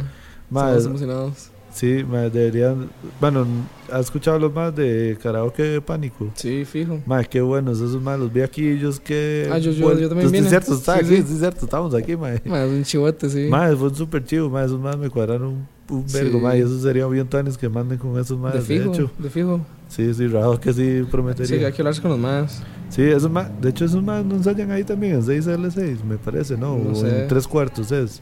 [0.53, 0.63] Man.
[0.65, 1.49] Ma, Estamos es- emocionados.
[1.73, 2.87] Sí, ma, deberían.
[3.19, 3.47] Bueno,
[3.91, 6.29] ¿has escuchado los más de karaoke de pánico?
[6.35, 6.99] Sí, fijo.
[7.07, 9.49] Ma, qué buenos esos más, los vi aquí, ellos que.
[9.51, 10.45] Ah, yo- yo- yo también Sí, vine.
[10.45, 11.23] Es cierto, está Sí, aquí, sí.
[11.27, 12.29] sí, es cierto, estamos aquí, ma.
[12.45, 13.47] Ma, es un chivote, sí.
[13.49, 16.17] Ma, fue súper chido, ma, esos más me cuadraron un, un Sí.
[16.17, 18.93] vergo, ma, y eso sería bien tanes que manden con esos más, de de, fijo,
[18.93, 19.11] hecho.
[19.17, 19.59] de fijo.
[19.87, 21.65] Sí, sí, raro que sí Sí, prometería.
[21.67, 22.61] hay que hablarse con los más.
[22.89, 26.55] Sí, esos más, de hecho esos más no ensayan ahí también, en 6L6, me parece,
[26.55, 26.77] ¿no?
[26.77, 27.23] No o sé.
[27.23, 28.21] en tres cuartos es.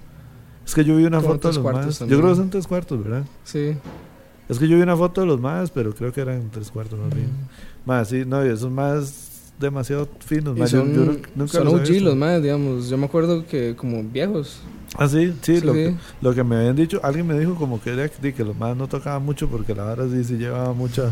[0.72, 2.00] Es que yo vi una foto de los más.
[2.00, 3.24] Yo creo que son tres cuartos, ¿verdad?
[3.44, 3.76] Sí.
[4.48, 6.98] Es que yo vi una foto de los más, pero creo que eran tres cuartos
[6.98, 7.28] más bien.
[7.86, 10.58] Más, sí, no, esos más demasiado finos.
[10.58, 12.88] Más, yo- son, yo, nu- nunca son los los más, digamos.
[12.88, 14.62] Yo me acuerdo que como viejos.
[14.98, 15.80] Ah, sí, sí, Sí, lo, sí.
[15.80, 18.74] Que, lo que me habían dicho, alguien me dijo como que era que, los más
[18.78, 21.12] no tocaban mucho porque la vara sí, sí llevaba mucha, mu-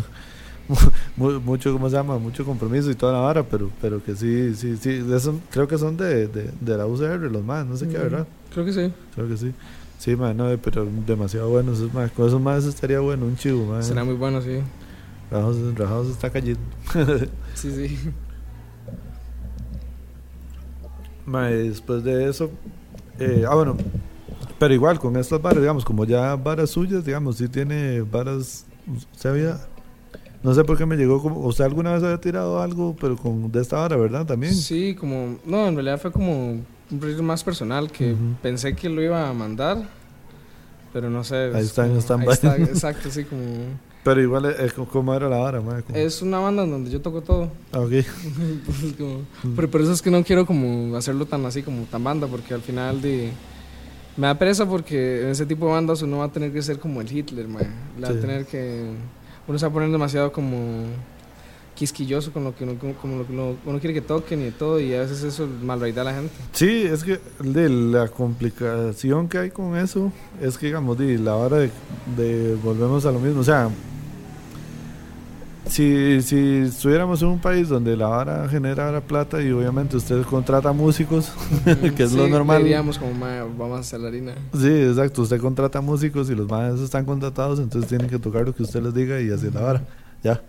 [1.16, 2.18] mucho, ¿cómo se llama?
[2.18, 5.04] Mucho compromiso y toda la vara, pero, pero que sí, sí, sí,
[5.50, 7.98] creo que son de, de, de la UCR los más, no sé qué.
[7.98, 8.28] ¿verdad?
[8.54, 8.94] Creo que sí.
[9.16, 9.54] Creo que sí.
[9.98, 12.10] Sí, man, no, pero demasiado buenos esos más.
[12.12, 13.84] Con esos más estaría bueno, un chivo, man.
[13.84, 14.60] Será muy bueno, sí.
[15.30, 16.62] Rajados, Rajados está cayendo.
[17.56, 18.00] Sí, sí.
[21.26, 22.50] Ma, y después de eso,
[23.20, 23.76] eh, ah, bueno,
[24.58, 28.66] pero igual con estas varas, digamos, como ya varas suyas, digamos, sí tiene varas,
[29.16, 29.60] se había,
[30.44, 33.52] no sé por qué me llegó como, sea, alguna vez había tirado algo, pero con
[33.52, 34.26] de esta vara, ¿verdad?
[34.26, 34.54] También.
[34.54, 35.38] Sí, como.
[35.46, 39.34] No, en realidad fue como un proyecto más personal que pensé que lo iba a
[39.34, 39.88] mandar.
[40.92, 41.36] Pero no sé.
[41.36, 42.28] Ahí es está en como- stand-by.
[42.30, 43.42] ahí está, exacto, sí, como.
[44.04, 45.82] Pero igual, eh, ¿cómo era la vara, ma?
[45.82, 47.52] Como- Es una banda en donde yo toco todo.
[47.74, 47.92] Ah, ok.
[48.42, 49.56] Entonces, como- Mm.
[49.56, 52.54] pero por eso es que no quiero como hacerlo tan así como tan banda, porque
[52.54, 53.32] al final de
[54.18, 56.80] me da pereza porque en ese tipo de bandas uno va a tener que ser
[56.80, 57.68] como el Hitler, man.
[57.98, 58.18] Le va Sí.
[58.18, 58.86] a tener que
[59.50, 60.86] uno se va a poner demasiado como
[61.74, 64.94] quisquilloso con lo que uno, como, lo que uno, quiere que toquen y todo y
[64.94, 66.34] a veces eso malraida a la gente.
[66.52, 71.36] Sí, es que de la complicación que hay con eso es que, digamos, de la
[71.36, 71.72] hora de,
[72.16, 73.42] de volvemos a lo mismo.
[73.42, 73.70] O sea,
[75.70, 80.72] si, si estuviéramos en un país donde la vara genera plata y obviamente usted contrata
[80.74, 81.32] músicos,
[81.96, 82.64] que es lo normal.
[82.64, 84.34] Diríamos como "Ma, vamos a hacer la harina.
[84.54, 85.22] Sí, exacto.
[85.22, 88.82] Usted contrata músicos y los maestros están contratados, entonces tienen que tocar lo que usted
[88.82, 89.82] les diga y así la vara.
[90.24, 90.42] Ya.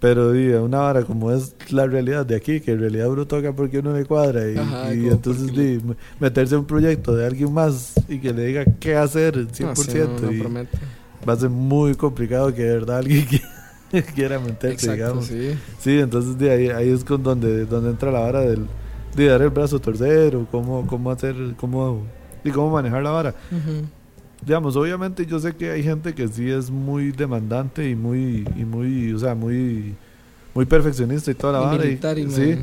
[0.00, 3.52] Pero di, una vara como es la realidad de aquí, que en realidad uno toca
[3.54, 5.80] porque uno le cuadra y, Ajá, y como entonces di,
[6.20, 9.74] meterse en un proyecto de alguien más y que le diga qué hacer 100% No,
[9.76, 10.78] sí, no, no y promete.
[11.26, 13.40] va a ser muy complicado que de verdad alguien que-
[14.14, 15.26] quiera meterse, Exacto, digamos.
[15.26, 15.54] sí.
[15.80, 18.66] Sí, entonces de ahí, ahí es con donde, donde entra la vara del,
[19.14, 22.02] de dar el brazo a torcer o cómo, cómo hacer, cómo,
[22.42, 23.34] y cómo manejar la vara.
[24.44, 28.64] Digamos, obviamente yo sé que hay gente que sí es muy demandante y muy, y
[28.64, 29.94] muy, o sea, muy,
[30.54, 31.84] muy perfeccionista y toda la Y vara.
[31.84, 32.56] y- militar y sí,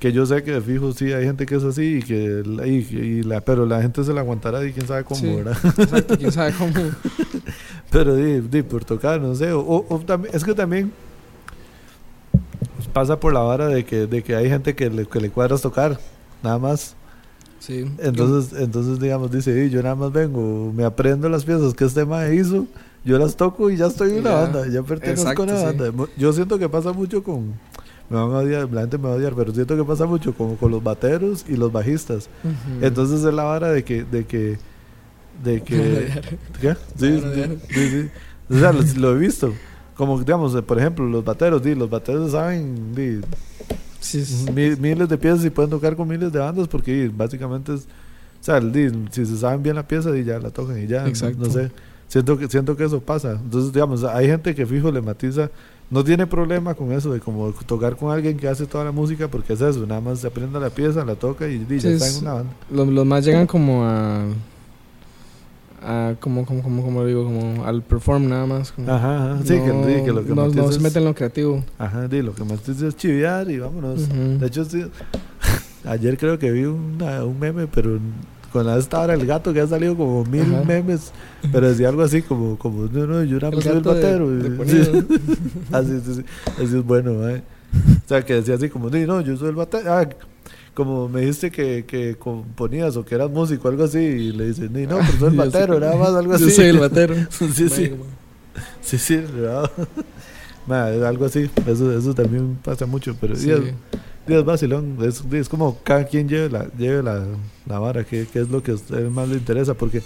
[0.00, 2.66] que yo sé que de fijo sí hay gente que es así y que, la-
[2.66, 5.32] y, y la, pero la gente se la aguantará y quién sabe cómo, Sí.
[5.32, 5.56] ¿verdad?
[5.78, 6.72] Exacto, quién sabe cómo.
[7.92, 9.52] Pero di, di, por tocar, no sé.
[9.52, 10.90] O, o también, es que también
[12.92, 15.60] pasa por la vara de que, de que hay gente que le, que le cuadras
[15.62, 15.98] tocar,
[16.42, 16.94] nada más.
[17.58, 17.84] Sí.
[17.98, 22.04] Entonces, entonces digamos, dice, "Di, yo nada más vengo, me aprendo las piezas que este
[22.04, 22.66] mae hizo,
[23.04, 24.36] yo las toco y ya estoy en una Ya.
[24.40, 26.08] banda, ya pertenezco Exacto, a una banda.
[26.16, 27.52] Yo siento que pasa mucho con,
[28.10, 30.34] me van a odiar, la gente me va a odiar, pero siento que pasa mucho
[30.34, 32.28] con, con los bateros y los bajistas.
[32.80, 34.58] Entonces es la vara de que, de que,
[35.42, 36.08] de que,
[36.60, 36.74] ¿qué?
[36.96, 37.20] Sí,
[37.70, 38.08] sí, sí.
[38.50, 39.52] O sea, lo, lo he visto.
[39.96, 43.20] Como, digamos, por ejemplo, los bateros, di, los bateros saben di,
[44.00, 47.08] Sí, sí, mi- miles de piezas y pueden tocar con miles de bandas porque di,
[47.08, 50.82] básicamente es, o sea, di, si se saben bien la pieza y ya la tocan
[50.82, 51.38] y ya, Exacto.
[51.46, 51.70] no sé.
[52.08, 53.32] Siento que, siento que eso pasa.
[53.32, 55.50] Entonces, digamos, hay gente que fijo le matiza,
[55.88, 59.28] no tiene problema con eso de como tocar con alguien que hace toda la música
[59.28, 61.94] porque es eso, nada más se aprende la pieza, la toca y, di, ya Sí,
[61.94, 62.52] está es- en una banda.
[62.70, 64.24] Los, los más llegan como a.
[65.84, 68.72] a como, como, como, como digo, como al perform nada más.
[68.72, 69.38] como- Ajá, ajá.
[69.44, 71.64] Sí, que, que lo que no, matiza no se es- mete en lo creativo.
[71.78, 74.08] Ajá, di, lo que más te dice es chiviar y vámonos.
[74.40, 74.84] De hecho, sí,
[75.84, 77.98] ayer creo que vi una- un meme, pero
[78.52, 80.62] con la esta hora el gato que ha salido como mil Ajá.
[80.66, 81.10] memes,
[81.52, 83.88] pero decía algo así como, como no, no, yo nada El más soy el de-
[83.90, 84.30] batero.
[84.30, 84.84] de y- Ponido.
[85.08, 85.18] sí.
[85.72, 86.24] así, sí, sí,
[86.62, 87.42] así es bueno, mae.
[88.04, 89.90] O sea, que decía así como, "Di, no, yo soy el batero.
[89.94, 90.06] Ah,
[90.74, 94.72] como me dijiste que, que componías o que eras músico, algo así, y le dicen,
[94.72, 96.44] "Di, no, pero soy el batero, nada más, algo así.
[96.44, 97.14] Yo soy el batero.
[97.30, 97.90] sí, sí.
[98.82, 99.20] Sí, sí,
[100.68, 103.50] algo así, eso, eso también pasa mucho, pero sí.
[104.26, 107.24] Es vacilón, es, es como cada quien lleve la, lleve la,
[107.66, 110.00] la vara, que, que es lo que a usted más le interesa, porque,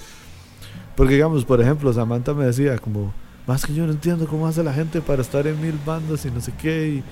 [0.97, 3.13] porque digamos, por ejemplo, Samantha me decía como,
[3.47, 6.31] más que yo no entiendo cómo hace la gente para estar en mil bandas y
[6.31, 7.05] no sé qué, y-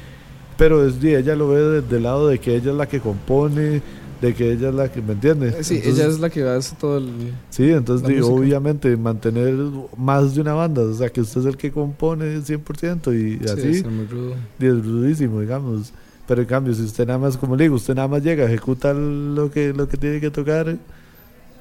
[0.57, 3.83] pero es, ella lo ve desde el lado de que ella es la que compone,
[4.21, 5.49] de que ella es la que me entiende.
[5.49, 7.11] Eh, Sí, Entonces, ella es la que hace todo el...
[7.51, 9.55] Sí, entonces digo, obviamente mantener
[9.97, 13.53] más de una banda, o sea, que usted es el que compone 100% y Sí,
[13.53, 14.35] así, es muy rudo.
[14.59, 15.93] y es rudísimo, digamos.
[16.27, 18.95] Pero en cambio, si usted nada más, como le digo, usted nada más llega, ejecuta
[18.95, 20.75] lo que, lo que tiene que tocar,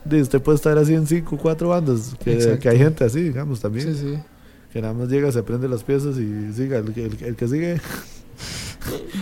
[0.10, 3.94] usted puede estar así en 5 o 4 bandas, que, hay gente así, digamos, también,
[3.94, 4.20] Sí, sí.
[4.72, 7.82] que nada más llega, se aprende las piezas y siga, el, el, el que sigue.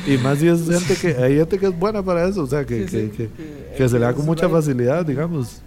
[0.08, 2.66] Y más si es gente que, hay gente que es buena para eso, o sea,
[2.66, 3.12] que, Sí, que, sí.
[3.16, 3.30] que,
[3.78, 5.62] que se le da con mucha facilidad, digamos,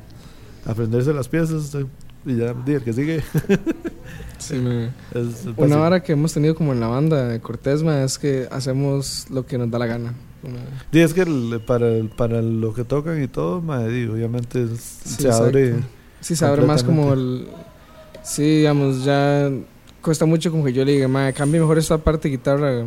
[0.66, 1.86] aprenderse las piezas eh,
[2.26, 3.22] y ya, el que sigue.
[4.38, 8.02] Sí, me- es Una vara que hemos tenido como en la banda de Cortés, ma,
[8.02, 10.12] es que hacemos lo que nos da la gana.
[10.92, 14.98] Sí, es que el- para, el- para lo que tocan y todo, madre, obviamente es-
[15.04, 15.68] Sí, se abre.
[15.68, 15.86] exacto.
[16.20, 17.48] Sí, se abre más como el...
[18.22, 19.50] Sí, digamos, ya
[20.02, 22.84] cuesta mucho como que yo le diga, ma, cambie mejor esta parte de guitarra.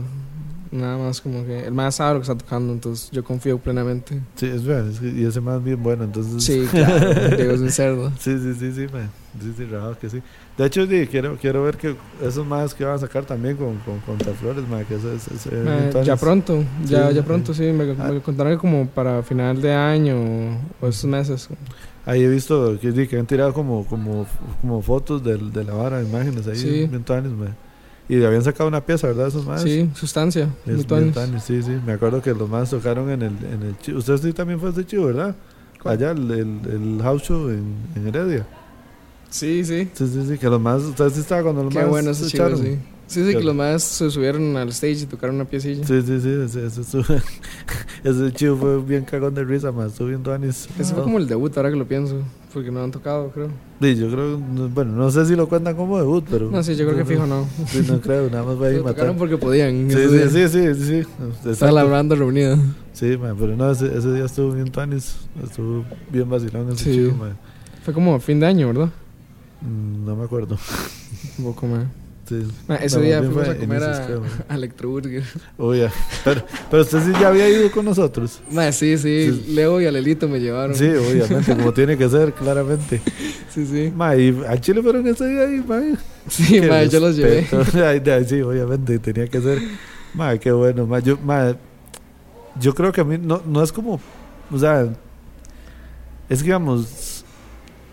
[0.71, 4.19] Nada más como que el más sabe lo que está tocando, entonces yo confío plenamente.
[4.35, 6.43] Sí, es verdad, es que- y ese más bien bueno, entonces.
[6.43, 8.11] Sí, claro, Diego es un cerdo.
[8.19, 9.09] Sí, sí, sí, sí, man.
[9.41, 10.21] Sí, sí, rajado que sí.
[10.57, 13.77] De hecho, di, quiero, quiero ver que esos más que van a sacar también con,
[13.79, 15.27] con Contraflores, man, que eso es.
[15.27, 17.27] es- entonces- ya pronto, ya, Sí, ya sí.
[17.27, 18.11] pronto, sí, me, Ah.
[18.11, 20.15] me contaron que como para final de año
[20.81, 21.47] o, o estos meses.
[22.05, 24.25] Ahí he visto que, que han tirado como, como,
[24.61, 26.87] como fotos del- de, la vara, imágenes ahí, Sí.
[26.87, 27.55] bien tuanis, man.
[28.09, 29.27] Y habían sacado una pieza, ¿verdad?
[29.27, 29.61] Esos más.
[29.63, 31.13] Sí, sustancia, Es muy bien tuanis.
[31.13, 31.71] tuanis, sí, sí.
[31.85, 33.99] Me acuerdo que los más tocaron en el, en el Chivo.
[33.99, 35.35] Usted sí también fue de Chivo, ¿verdad?
[35.81, 35.97] ¿Cuál?
[35.97, 36.59] Allá, el, el,
[36.95, 38.45] el house show en, en Heredia.
[39.29, 39.89] Sí, sí.
[39.93, 40.83] Sí, sí, sí, que los más.
[40.83, 41.89] Usted sí estaba cuando los Qué más.
[41.89, 42.63] bueno se ese chivo, echaron.
[42.65, 42.79] sí.
[43.07, 45.85] Sí, sí, que los más se subieron al stage y tocaron una piecilla.
[45.87, 46.81] Sí, sí, sí, ese, ese,
[48.03, 49.93] ese chivo fue bien cagón de risa, más.
[49.93, 50.67] Estuvo bien tuanis.
[50.77, 52.21] Ese fue como el debut, ahora que lo pienso.
[52.53, 53.49] Porque no han tocado, creo.
[53.81, 54.37] Sí, yo creo.
[54.39, 56.49] no- Bueno, no sé si lo cuentan como debut, pero.
[56.49, 57.47] No, sí, yo creo que fijo no.
[57.67, 59.15] Sí, no creo, nada más va a ir matar.
[59.15, 59.89] porque podían.
[59.91, 61.49] Sí, sí, sí, sí, sí, sí.
[61.49, 62.57] Estaba la banda reunida.
[62.93, 65.15] Sí, man, pero no, ese, ese día estuvo bien tuanis.
[65.43, 66.91] Estuvo bien vacilón ese Sí.
[66.93, 67.37] chivo, man.
[67.83, 68.89] Fue como fin de año, ¿verdad?
[69.61, 70.57] Mm, No me acuerdo.
[71.37, 71.85] Un poco más.
[72.27, 72.45] Sí.
[72.67, 74.07] Ma, ese día fuimos a comer a,
[74.49, 75.23] a Electroburger.
[75.77, 75.91] Ya.
[76.23, 78.41] Pero, pero usted sí ya había ido con nosotros.
[78.51, 79.53] Ma, sí, sí, Sí.
[79.53, 80.75] Leo y Alelito me llevaron.
[80.75, 83.01] Sí, obviamente, como tiene que ser, claramente.
[83.49, 83.65] sí.
[83.65, 83.93] sí.
[83.95, 85.81] Ma, y a Chile fueron ese día ahí, ma.
[86.27, 87.47] Sí, ma, yo los llevé.
[88.27, 89.59] sí, obviamente, tenía que ser.
[90.13, 90.99] Ma, qué bueno, ma.
[90.99, 91.55] Yo, ma,
[92.59, 93.99] yo creo que a mí no, no es como.
[94.51, 94.87] O sea,
[96.27, 97.16] es que digamos.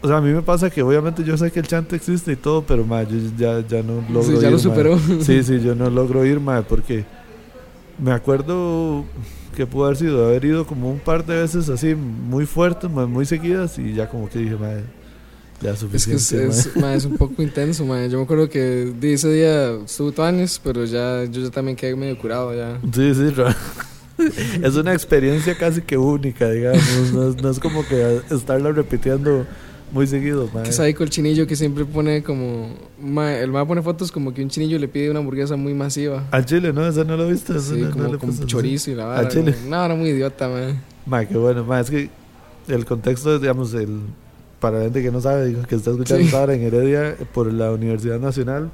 [0.04, 2.36] O sea, a mí me pasa que obviamente yo sé que el chante existe y
[2.36, 4.62] todo, pero ma, yo ya, ya no logro Sí, ir, ya lo ma.
[4.62, 4.98] superó.
[5.20, 7.06] Sí, sí, yo no logro ir, ma, porque
[7.98, 9.04] me acuerdo
[9.56, 13.06] que pudo haber sido haber ido como un par de veces así muy fuertes, ma,
[13.06, 14.72] muy seguidas y ya como que dije, ma,
[15.62, 16.46] ya es Es que suficiente.
[16.48, 16.72] es, ma.
[16.72, 18.04] es, ma, es un poco intenso, ma.
[18.06, 22.18] Yo me acuerdo que ese día estuvo tuanis, pero ya yo ya también quedé medio
[22.18, 22.78] curado ya.
[22.92, 23.32] Sí, sí,
[24.62, 29.46] es una experiencia casi que única, digamos, no es, no es como que estarla repitiendo
[29.92, 30.62] muy seguido, ma.
[30.62, 32.68] Que es ahí con el chinillo que siempre pone como...
[33.00, 36.24] ma, el ma pone fotos como que un chinillo le pide una hamburguesa muy masiva.
[36.30, 36.86] Al chile, ¿no?
[36.86, 37.58] Esa no lo viste.
[37.60, 39.28] Sí, no- no como con puse- chorizo y la Al vara.
[39.28, 39.54] chile.
[39.54, 40.60] como- No, era muy idiota, ma.
[41.06, 42.10] Ma, qué bueno, es que
[42.68, 44.00] el contexto, digamos, el
[44.58, 46.26] para la gente que no sabe, digo, que está escuchando Sí.
[46.28, 48.70] esta hora en Heredia por la Universidad Nacional,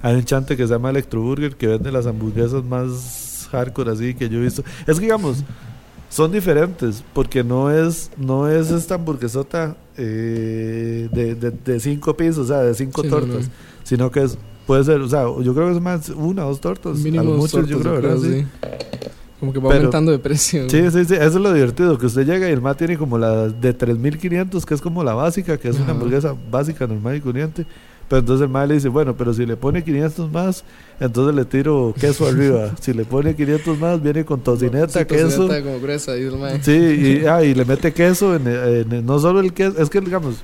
[0.00, 4.28] hay un chante que se llama Electroburger que vende las hamburguesas más hardcore así que
[4.30, 4.62] yo he visto.
[4.86, 5.44] Es que digamos,
[6.08, 12.38] son diferentes porque no es no es esta hamburguesota eh, de, de, de cinco pisos,
[12.38, 13.52] o sea, de cinco Sí, tortas, no.
[13.84, 16.60] sino que es puede ser, o sea, yo creo que es más una o dos
[16.60, 18.18] tortas, Mínimo a lo mucho yo creo, ¿verdad?
[18.22, 18.46] Sí.
[19.40, 20.68] Como que va Pero- aumentando de precio.
[20.70, 23.18] Sí, sí, sí, eso es lo divertido, que usted llega y el más tiene como
[23.18, 27.20] la de 3500, que es como la básica, que es una hamburguesa básica, normal y
[27.20, 27.66] corriente.
[28.10, 30.64] Pero entonces el más le dice, bueno, pero si le pone 500 más,
[30.98, 32.72] entonces le tiro queso arriba.
[32.80, 35.46] Si le pone 500 más, viene con tocineta, Sí, queso.
[35.46, 36.60] tocineta como gruesa, dice el.
[36.60, 36.72] Sí,
[37.22, 40.42] y, ah, y le mete queso, en, en- no solo el queso, es que digamos,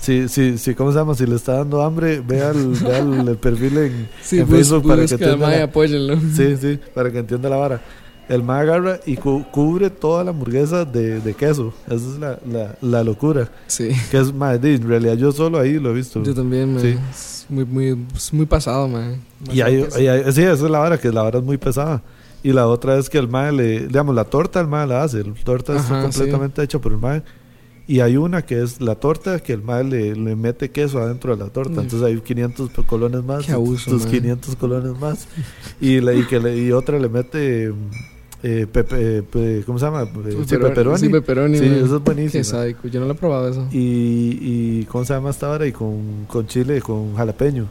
[0.00, 1.14] si, si, si, ¿cómo se llama?
[1.14, 4.56] Si le está dando hambre, vea el, vea el, el perfil en, Sí, en bus-
[4.56, 5.46] Facebook para que entienda
[5.90, 6.20] y la-.
[6.34, 7.80] Sí, sí, para que entienda la vara.
[8.30, 11.74] El ma agarra y cu- cubre toda la hamburguesa de, de queso.
[11.86, 13.50] Esa es la, la, la locura.
[13.66, 13.88] Sí.
[14.10, 16.22] Que es, ma, di, en realidad yo solo ahí lo he visto.
[16.22, 16.80] Yo también, ma.
[16.80, 16.96] Sí.
[17.10, 19.14] Es muy, muy, es muy pasado, ma.
[19.52, 22.02] Y hay, sí, esa es la vara, que la vara es muy pesada.
[22.42, 25.24] Y la otra es que el ma le, digamos, la torta el ma la hace.
[25.24, 27.22] La torta Ajá, está completamente hecha por el ma.
[27.88, 31.36] Y hay una que es la torta que el ma le, le mete queso adentro
[31.36, 31.80] de la torta.
[31.80, 31.84] Mm.
[31.84, 33.44] Entonces hay 500 colones más.
[33.44, 34.10] Qué abuso, tus ma.
[34.12, 35.26] 500 colones más.
[35.80, 37.72] Y, la, y, que le- y otra le mete.
[38.42, 40.02] Eh, pepe- eh, pe- ¿Cómo se llama?
[40.02, 40.98] Eh, sí, pepperoni.
[40.98, 42.44] Sí, pepperoni, Sí, eso es Qué buenísimo.
[42.44, 42.88] sádico.
[42.88, 43.68] Yo no lo he probado eso.
[43.70, 45.66] Y, y ¿cómo se llama esta hora?
[45.66, 47.66] Y con, con chile, con jalapeño.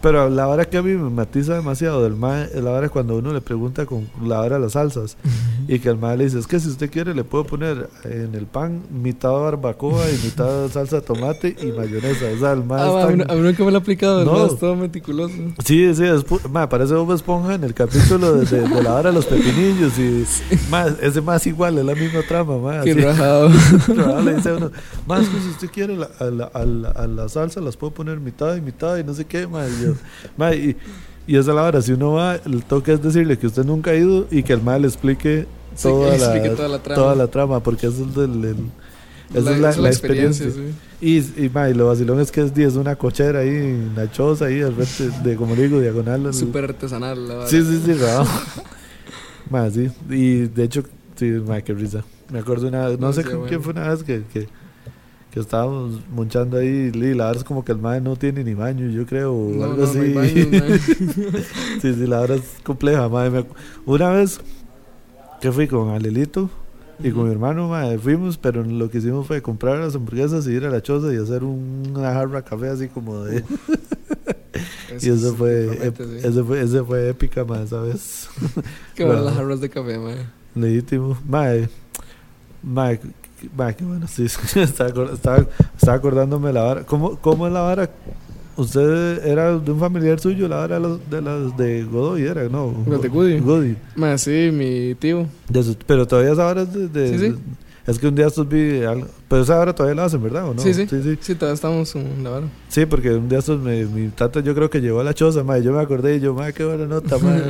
[0.00, 3.16] Pero la hora que a mí me matiza demasiado del mae es la hora cuando
[3.16, 5.16] uno le pregunta con la hora de las salsas
[5.66, 8.32] y que el mae le dice, es que si usted quiere le puedo poner en
[8.36, 12.26] el pan mitad barbacoa y mitad salsa de tomate y mayonesa.
[12.34, 14.46] O sea, el mae Ah, es tan- a mí nunca me lo he aplicado, No.
[14.46, 15.34] es todo meticuloso.
[15.64, 18.94] Sí, sí, es pu- mae, parece Bob Esponja en el capítulo de, de- de la
[18.94, 20.24] hora de los pepinillos y
[20.70, 23.48] mae, ese más igual, es la misma trama, mae, Qué rajado.
[24.24, 24.70] Le dice uno,
[25.08, 27.92] más que si usted quiere la- a, la, a la- a la salsa las puedo
[27.92, 29.68] poner mitad y mitad y no sé qué, mae.
[29.68, 29.87] Y,
[30.36, 30.76] mae, y,
[31.26, 33.90] y esa es la hora, si uno va, el toque es decirle que usted nunca
[33.92, 36.78] ha ido y que el mae le explique Sí, toda, que la, explique toda la
[36.82, 36.94] trama.
[37.02, 38.44] toda la trama, porque eso es del...
[38.44, 38.56] el-
[39.34, 40.50] esa es la, la experiencia.
[40.50, 40.72] sí.
[41.02, 44.62] Y, y, mae, lo vacilón es que es, es una cochera ahí, una choza ahí,
[44.62, 46.26] al frente de, como digo, diagonal.
[46.26, 47.48] al- Súper artesanal, la verdad.
[47.50, 48.24] Sí, sí, sí, raro.
[49.50, 49.90] Más, sí.
[50.08, 50.82] Y de hecho,
[51.16, 52.02] sí, ma, qué risa.
[52.32, 53.62] Me acuerdo una vez, no sé con quién bueno.
[53.62, 54.48] fue una vez que, que,
[55.38, 56.90] que estábamos munchando ahí.
[56.92, 59.50] Y la verdad es como que el mae no tiene ni baño, yo creo, o
[59.54, 59.98] No, algo no, así.
[60.12, 60.22] no
[61.80, 63.44] sí, sí, la verdad es compleja, mae.
[63.86, 64.40] Una vez
[65.40, 66.50] que fui con Alelito
[67.02, 70.50] y con mi hermano, mae, fuimos, pero lo que hicimos fue comprar las hamburguesas y
[70.50, 73.44] ir a la choza y hacer un- una jarra de café así como de.
[75.00, 76.26] y eso fue, sí.
[76.26, 78.28] ese fue, ese fue épica, mae, ¿sabes?
[78.96, 79.30] Qué buenas Wow.
[79.30, 80.16] las jarras de café, mae.
[80.56, 81.16] Legítimo.
[81.28, 81.68] Mae.
[82.64, 82.98] Mae.
[83.56, 84.06] Mae, qué bueno.
[84.08, 84.24] Sí,
[84.56, 86.82] estaba, estaba, estaba acordándome la vara.
[86.84, 87.90] ¿Cómo, ¿Cómo es la vara?
[88.56, 92.48] Usted era de un familiar suyo, la vara de los de, las de Godoy, era,
[92.48, 92.74] ¿no?
[92.88, 93.38] Los de Goody.
[93.38, 93.76] Godoy.
[93.94, 95.26] Mae, sí, mi tío.
[95.48, 97.34] De sus- pero todavía esa vara es de, de- Sí, sí.
[97.86, 99.06] Es que un día estos vi algo.
[99.28, 100.46] Pero esa vara todavía la hacen, ¿verdad?
[100.48, 100.60] ¿O no?
[100.60, 100.86] Sí, sí.
[100.90, 101.18] Sí, sí.
[101.20, 102.46] Sí, todavía estamos en la vara.
[102.68, 105.42] Sí, porque un día estos me, mi tata yo creo que llegó a la choza,
[105.44, 105.62] mae.
[105.62, 107.42] Yo me acordé y yo, mae, qué buena nota, mae.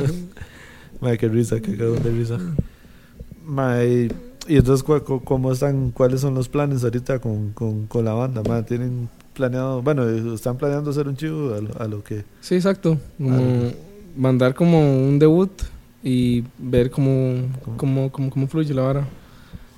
[1.01, 2.37] mae, qué risa, qué cagón de risa.
[3.45, 4.09] Mae,
[4.49, 5.91] y entonces, ¿cu- cu- ¿cómo están?
[5.91, 8.41] ¿Cuáles son los planes ahorita con, con, con la banda?
[8.47, 9.81] Mae, ¿tienen planeado?
[9.81, 12.25] Bueno, están planeando hacer un chivo a lo, a lo que...
[12.41, 12.97] Sí, exacto.
[13.17, 13.71] Como
[14.17, 15.51] mandar como un debut
[16.03, 17.43] y ver cómo,
[17.77, 19.07] cómo, cómo, cómo fluye la vara.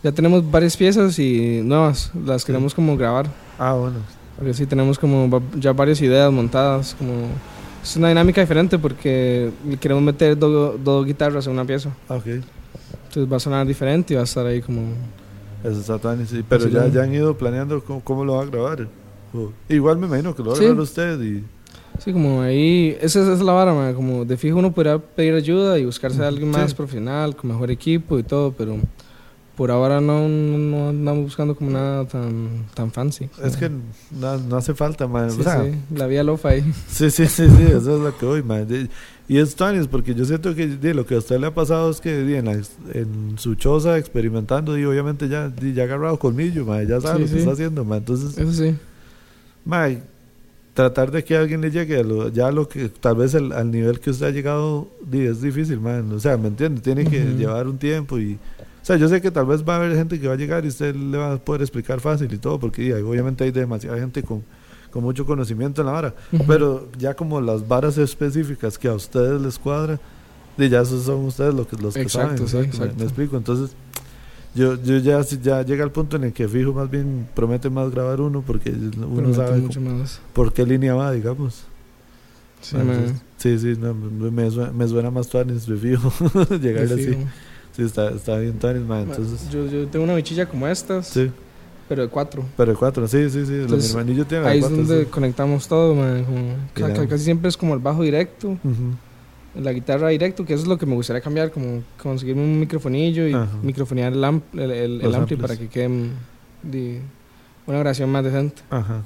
[0.03, 3.27] Ya tenemos varias piezas y nuevas, las queremos como grabar.
[3.59, 3.97] Ah, bueno.
[4.37, 6.95] Porque sí, tenemos como ya varias ideas montadas.
[6.97, 7.11] como
[7.83, 11.91] Es una dinámica diferente porque queremos meter do- dos guitarras en una pieza.
[12.09, 12.25] Ah, ok.
[13.11, 14.81] Entonces va a sonar diferente y va a estar ahí como...
[15.65, 16.43] Eso está tan- sí.
[16.47, 18.87] Pero ya, ya han ido planeando cómo, cómo lo va a grabar.
[19.33, 21.43] O- igual me imagino que lo va a grabar usted y...
[21.99, 25.33] Sí, como ahí, esa, esa es la vara, ma, como de fijo uno podría pedir
[25.35, 26.57] ayuda y buscarse a alguien Sí.
[26.59, 28.77] más profesional, con mejor equipo y todo, pero
[29.55, 33.29] por ahora no, no, no andamos buscando como nada tan, tan fancy.
[33.43, 33.69] Es que
[34.09, 35.29] no, no hace falta, man.
[35.29, 36.63] Sí, o sea, sí, la vía lofa ahí.
[36.87, 38.65] Sí, sí, sí, sí, eso es lo que voy, man.
[39.31, 41.53] De- Y es Tanis, porque yo siento que di, lo que a usted le ha
[41.53, 45.85] pasado es que di, en, la en su choza experimentando, y obviamente ya, ya ha
[45.85, 47.37] agarrado colmillo, man, ya sabe Sí, lo que sí.
[47.39, 47.99] está haciendo, man.
[47.99, 48.75] Entonces, Eso sí.
[49.65, 50.03] man,
[50.73, 53.71] tratar de que alguien le llegue a lo, ya lo que tal vez el- al
[53.71, 56.11] nivel que usted ha llegado, es difícil, man.
[56.11, 56.81] O sea, ¿me entiende?
[56.81, 58.33] Tiene que llevar un tiempo y.
[58.81, 60.65] O sea, yo sé que tal vez va a haber gente que va a llegar
[60.65, 64.23] y usted le va a poder explicar fácil y todo, porque obviamente hay demasiada gente
[64.23, 64.43] con,
[64.91, 66.15] con mucho conocimiento en la vara.
[66.31, 66.43] Ujú.
[66.47, 69.99] Pero ya como las varas específicas que a ustedes les cuadra,
[70.57, 72.67] de ya esos son ustedes los que, los que Exacto, sí, saben.
[72.69, 72.95] me- exacto.
[72.97, 73.37] Me, explico.
[73.37, 73.71] Entonces,
[74.53, 77.89] yo, yo ya, ya llega al punto en el que fijo más bien promete más
[77.89, 80.19] grabar uno porque uno Promete sabe mucho más.
[80.33, 81.63] por qué línea va, digamos.
[82.61, 86.11] Sí, entonces, sí, sí, no, me, me suena, me suena más tuanis, de fijo,
[86.61, 87.17] llegarle así.
[87.75, 91.31] Sí, está, está bien tuanis, Entonces, yo, yo tengo una bichilla como estas, sí,
[91.91, 92.45] pero de cuatro.
[92.55, 93.51] pero de cuatro, sí, sí, sí.
[93.51, 95.09] Lo, mi Entonces, hermanillo tiene la Ahí es cuatro, donde sí.
[95.11, 96.93] conectamos todo, ma, como- ca- Mira.
[97.01, 98.57] ca- casi siempre es como el bajo directo.
[99.55, 103.27] La guitarra directo, que eso es lo que me gustaría cambiar, como conseguirme un microfonillo
[103.27, 105.87] y microfonear el, amp, el, el- Los el ampli para que quede
[107.67, 108.61] una grabación más decente.
[108.69, 109.03] Ajá.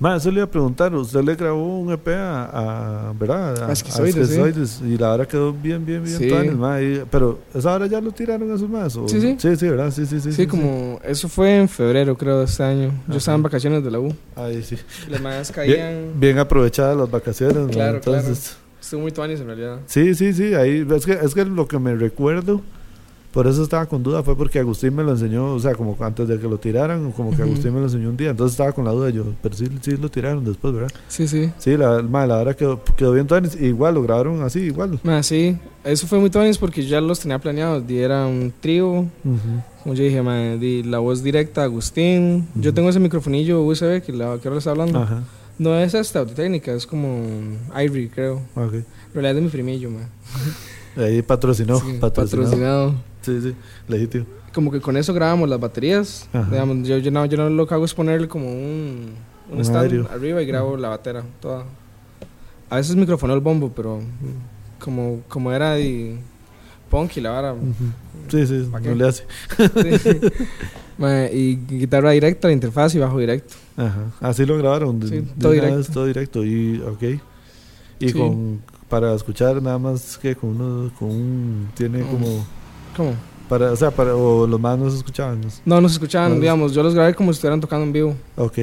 [0.00, 3.68] Ma, eso le iba a preguntar, usted le grabó un EP a, a ¿verdad?
[3.68, 4.20] A Esquizoides, sí.
[4.40, 6.26] Esquizoides, y la hora quedó bien, bien, bien Sí.
[6.28, 9.06] tuanis, ma, y- pero esa hora ya lo tiraron a sus más, ¿o?
[9.06, 9.36] Sí, sí.
[9.38, 9.90] Sí, sí, ¿verdad?
[9.90, 10.32] Sí, sí, sí.
[10.32, 12.88] Sí, como eso fue en febrero, creo, de este año.
[12.88, 13.16] Yo Ajá.
[13.18, 14.14] estaba en vacaciones de la U.
[14.36, 14.76] Ahí sí.
[15.10, 16.12] Las más caían.
[16.18, 18.56] Bien aprovechadas las vacaciones, ma, Claro, entonces...
[18.80, 19.80] Estuvo muy tuanis en realidad.
[19.84, 22.62] Sí, sí, sí, ahí, es que, es que lo que me recuerdo,
[23.32, 26.26] por eso estaba con duda, fue porque Agustín me lo enseñó, o sea, como antes
[26.26, 27.44] de que lo tiraran, como que Ujú.
[27.44, 29.96] Agustín me lo enseñó un día, entonces estaba con la duda yo, pero sí, sí
[29.96, 30.90] lo tiraron después, ¿verdad?
[31.08, 31.50] Sí, sí.
[31.58, 34.98] Sí, la, ma, la hora quedó, quedó bien tuanis, igual lo grabaron así, igual.
[35.04, 37.86] Ma, sí, eso fue muy tuanis porque yo ya los tenía planeados.
[37.86, 39.06] Di, Era un trío,
[39.82, 42.48] como yo dije, ma, di, la voz directa Agustín.
[42.56, 42.74] Yo Ujú.
[42.74, 45.00] tengo ese microfonillo USB que, la, que ahora le está hablando.
[45.02, 45.22] Ajá,
[45.58, 47.22] No es esta autécnica, es como
[47.80, 48.42] Ivory, creo.
[48.56, 48.74] ok.
[48.74, 48.84] En
[49.14, 50.08] realidad es de mi primillo, man.
[50.96, 52.50] Ahí patrocinó, Sí, patrocinado.
[52.50, 53.09] patrocinado.
[53.30, 53.54] Sí, sí,
[53.88, 54.26] legítimo.
[54.52, 56.28] Como que con eso grabamos las baterías.
[56.50, 59.10] Digamos, yo, yo, no, yo no lo que hago es ponerle como un,
[59.50, 60.08] un Un stand aéreo.
[60.10, 61.64] arriba y grabo la batera toda.
[62.68, 64.00] a veces microfoneo el bombo, pero
[64.80, 66.18] como, como era de
[66.90, 67.54] punk y la vara.
[68.28, 68.94] Sí, sí, ¿Pa' no qué?
[68.96, 69.24] le hace.
[69.98, 70.20] sí.
[70.98, 73.54] Mae, y guitarra directa, la interfaz y bajo directo.
[73.76, 74.10] Ajá.
[74.20, 75.00] Así lo grabaron.
[75.00, 75.76] De, Sí, todo directo.
[75.78, 76.44] vez, todo directo.
[76.44, 77.02] Y, ok.
[78.00, 78.12] Y Sí.
[78.18, 82.44] con, para escuchar nada más que con uno, con un, tiene como,
[82.96, 83.14] ¿Cómo?
[83.48, 85.40] para, o sea, para, o los más no se escuchaban.
[85.40, 85.48] ¿no?
[85.64, 88.14] No, no se escuchaban, No, digamos, yo los grabé como si estuvieran tocando en vivo.
[88.36, 88.58] Ok.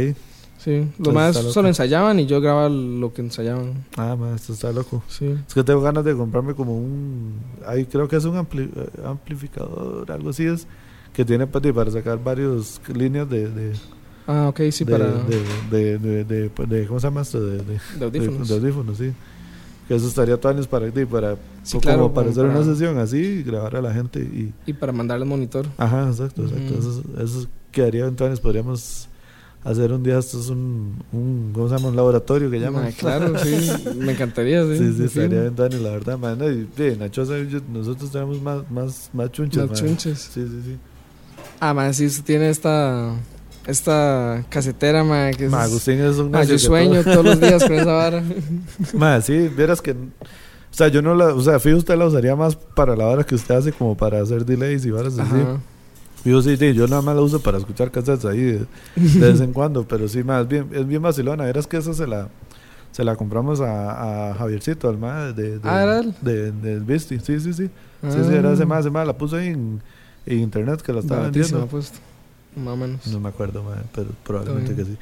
[0.60, 3.86] Sí, los más solo ensayaban y yo grababa lo que ensayaban.
[3.96, 5.04] Ah, ma, esto está loco.
[5.08, 5.36] Sí.
[5.48, 7.34] Es que tengo ganas de comprarme como un,
[7.66, 10.66] ahí creo que es un ampli- eh, amplificador, algo así es,
[11.14, 13.74] que tiene para, para sacar varias líneas de, de,
[14.26, 15.06] Ah, ok, sí, de, para
[15.70, 17.40] de, de, de, ¿cómo se llama esto?
[17.46, 18.48] De, audífonos.
[18.50, 19.14] de audífonos, sí.
[19.88, 22.66] Que eso estaría todo años para, sí, para, Sí, como claro, para hacer para- una
[22.66, 24.54] sesión así y grabar a la gente y...
[24.66, 25.66] Y para mandarle el monitor.
[25.78, 26.78] Ajá, exacto, exacto.
[26.78, 29.08] Eso, eso quedaría entonces, podríamos
[29.64, 31.90] hacer un día, esto es un, un ¿cómo se llama?
[31.90, 32.86] Un laboratorio que llaman.
[32.86, 34.78] Ah, claro, sí, me encantaría, sí.
[34.78, 36.38] Sí, sí, estaría bien, Dani, la verdad, man.
[36.38, 39.74] No, Y, sí, Nachosa, yo- nosotros tenemos más, más, más chunches, man.
[39.74, 40.20] chunches.
[40.34, 40.78] Sí, sí, sí.
[41.60, 43.14] Ah, man, sí, usted tiene esta,
[43.68, 45.52] esta casetera, man, que es...
[45.52, 48.24] Ma, Agustín es un Ma, yo sueño todo- todos los días con esa vara.
[48.94, 49.92] Ma, sí, vieras que...
[49.92, 49.96] O
[50.78, 51.34] sea, yo no la...
[51.34, 54.22] O sea, fijo, usted la usaría más para la hora que usted hace como para
[54.22, 55.36] hacer delays y varas así.
[56.24, 58.66] Fijo, sí, sí, yo nada más la uso para escuchar cassettes ahí de,
[58.96, 59.88] de vez en cuando.
[59.88, 61.44] Pero sí, más bien, es bien vacilona.
[61.46, 62.30] Vieras que esa se la...
[62.92, 66.16] Se la compramos a, a Javiercito, al ma de, de, Ah, ¿era él?
[66.22, 67.20] de, del Visti.
[67.20, 67.70] Sí, sí, sí.
[68.02, 69.06] Sí, sí, era ese más, ese más.
[69.06, 69.82] La puso ahí en,
[70.26, 71.68] en internet que la estaba vendiendo.
[71.68, 72.00] puesto.
[72.58, 73.08] Más o menos.
[73.08, 73.64] No me acuerdo,
[73.94, 74.98] pero probablemente que sí.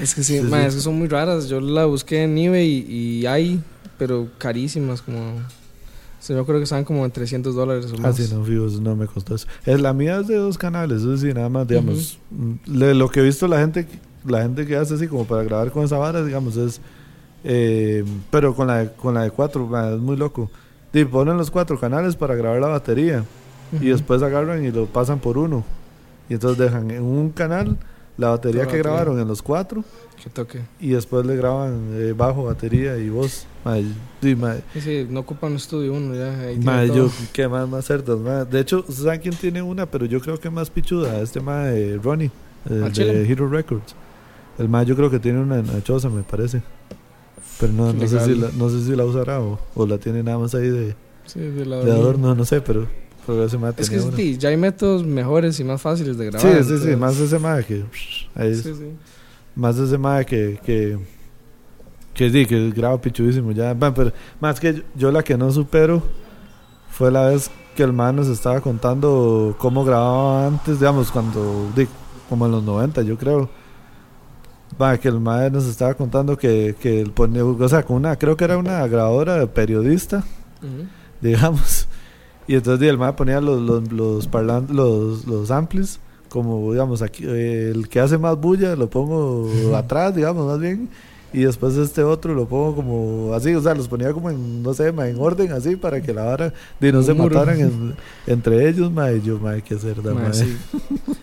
[0.00, 0.66] Es que sí, Sí, ma, sí.
[0.68, 1.48] es que son muy raras.
[1.48, 3.60] Yo la busqué en eBay y, y hay,
[3.98, 5.34] pero carísimas, como...
[6.20, 8.16] Se me acuerdo que estaban como en 300 dólares o Ah, más.
[8.16, 9.46] sí, no, eso no me costó eso.
[9.64, 12.18] Es, la mía es de dos canales, eso sí, nada más, digamos.
[12.66, 13.88] le- lo que he visto la gente,
[14.26, 16.78] la gente que hace así como para grabar con esa vara, digamos, es.
[17.42, 20.50] eh, pero con la, de- con la de cuatro, es muy loco.
[20.92, 23.24] Y ponen los cuatro canales para grabar la batería
[23.80, 25.64] y después agarran y lo pasan por uno.
[26.30, 27.76] Y entonces dejan en un canal
[28.16, 28.82] la batería La que batería.
[28.92, 29.84] grabaron en los cuatro
[30.22, 30.60] Que toque.
[30.80, 33.46] y después le graban eh, bajo, batería y voz.
[34.22, 36.30] Sí, ma, Sí, no ocupan estudio uno ya.
[36.40, 36.96] ahí tiene Ma, todo.
[37.08, 38.44] yo, qué más, más cerdas, ma.
[38.46, 39.84] De hecho, ¿saben quién tiene una?
[39.86, 42.30] Pero yo creo que más pichuda, este ma de Ronnie,
[42.70, 43.30] el ¿Al de?
[43.30, 43.94] Hero Records.
[44.58, 46.62] El ma yo creo que tiene una en Choza, me parece.
[47.58, 50.22] Pero no, no, sé, si la, no sé si la usará o, o la tiene
[50.22, 50.94] nada más ahí de,
[51.26, 52.86] Sí, de la de adorno, no sé, pero,
[53.34, 54.16] pero ese ma Es que una.
[54.16, 56.58] sí, ya hay métodos mejores y más fáciles de Sí, grabar.
[56.58, 57.84] sí, sí, entonces- más ese ma que...
[58.34, 58.92] ahí Sí, sí.
[59.54, 60.58] Más ese ma que...
[60.64, 60.98] que
[62.12, 63.72] que sí, que graba pichudísimo ya.
[63.72, 66.02] Va, pero más que yo, la que no supero
[66.90, 71.68] fue la vez que el man nos estaba contando cómo grababa antes, digamos, cuando,
[72.28, 73.48] como en los 90, yo creo.
[75.00, 78.36] Que el man nos estaba contando que, que él ponía, o sea, con una, creo
[78.36, 80.24] que era una grabadora de periodista,
[81.20, 81.86] digamos.
[82.50, 87.22] Y entonces el man ponía los, los, los parlantes, los, los amplis, como, digamos, aquí,
[87.24, 90.88] eh, el que hace más bulla lo pongo atrás, digamos, más bien.
[91.32, 94.74] Y después este otro lo pongo como así, o sea, los ponía como en, no
[94.74, 97.36] sé, ma, en orden así para que la vara de no se muro.
[97.38, 97.94] mataran en-
[98.26, 100.32] entre ellos, ma, y yo, ma, qué cerda, Ma, ma.
[100.32, 100.56] sí.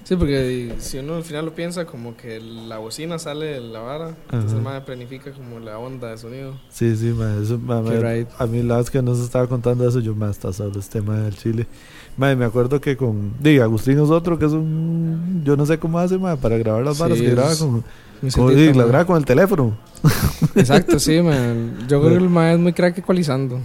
[0.08, 3.82] Sí, porque si uno al final lo piensa como que la bocina sale de la
[3.82, 4.62] vara, entonces Ajá.
[4.62, 6.54] mae planifica como la onda de sonido.
[6.70, 8.30] Sí, sí, ma, eso, ma, ma, right.
[8.40, 11.20] a mí la vez que nos estaba contando eso, yo, ma, está solo este tema
[11.20, 11.68] del Chile.
[12.16, 15.78] Ma, me acuerdo que con, diga, Agustín es otro que es un, yo no sé
[15.78, 17.84] cómo hace, ma, para grabar las Sí, varas que graba con,
[18.28, 18.86] Sí, la ma.
[18.86, 19.78] graba con el teléfono.
[20.56, 21.78] Exacto, sí, man.
[21.88, 23.60] Yo creo que el mae es muy crack ecualizando.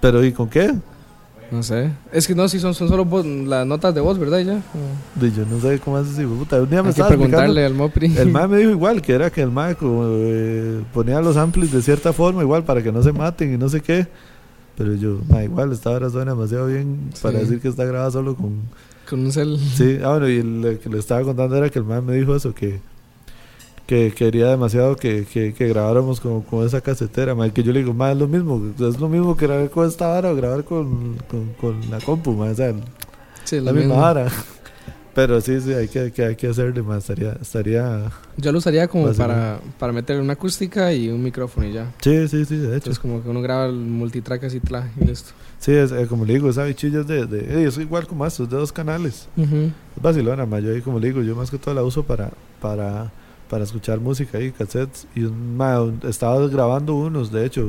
[0.00, 0.72] Pero, ¿y con qué?
[1.50, 1.90] No sé.
[2.12, 4.38] Es que no, si son, son solo voz- las notas de voz, ¿verdad?
[4.40, 4.62] Ya.
[5.28, 7.64] Yo no sé cómo hace así, puta, un día me Hay que estaba explicando- preguntarle
[7.66, 8.16] al Mopri.
[8.16, 11.70] El mae me dijo igual, que era que el mae como, eh, ponía los amplis
[11.70, 14.06] de cierta forma, igual para que no se maten y no sé qué.
[14.78, 18.34] Pero yo, mae, igual, esta hora suena demasiado bien para decir que está grabada solo
[18.34, 18.60] con...
[19.08, 19.58] Con un cel.
[19.58, 22.34] Sí, ah, bueno, y lo que le estaba contando era que el mae me dijo
[22.34, 22.80] eso, que,
[23.92, 27.80] que quería demasiado que, que, que grabáramos con, con esa casetera, mae, que yo le
[27.80, 30.64] digo, mae, es lo mismo, es lo mismo que grabar con esta vara o grabar
[30.64, 32.74] con, con, con la compu, mae, o sea,
[33.44, 34.28] Sí, la lo misma vara.
[35.14, 37.32] Pero sí, sí, hay que, que, hay que hacerle, mae, estaría...
[37.32, 41.92] estaría Yo lo usaría como para, para meterle una acústica y un micrófono y ya.
[42.00, 42.74] sí, sí, sí, de hecho.
[42.76, 45.32] Entonces como que uno graba el multitrack así tla, y listo.
[45.58, 48.24] Sí, es, eh, como le digo, esa bichilla es de, de eh, es igual como
[48.24, 49.28] estos, de dos canales.
[49.36, 52.30] Es vacilona, ma, yo ahí como le digo, yo más que todo la uso para,
[52.58, 53.12] para,
[53.52, 55.06] para escuchar música y cassettes.
[55.14, 57.68] Y un, ma, estaba grabando unos, de hecho,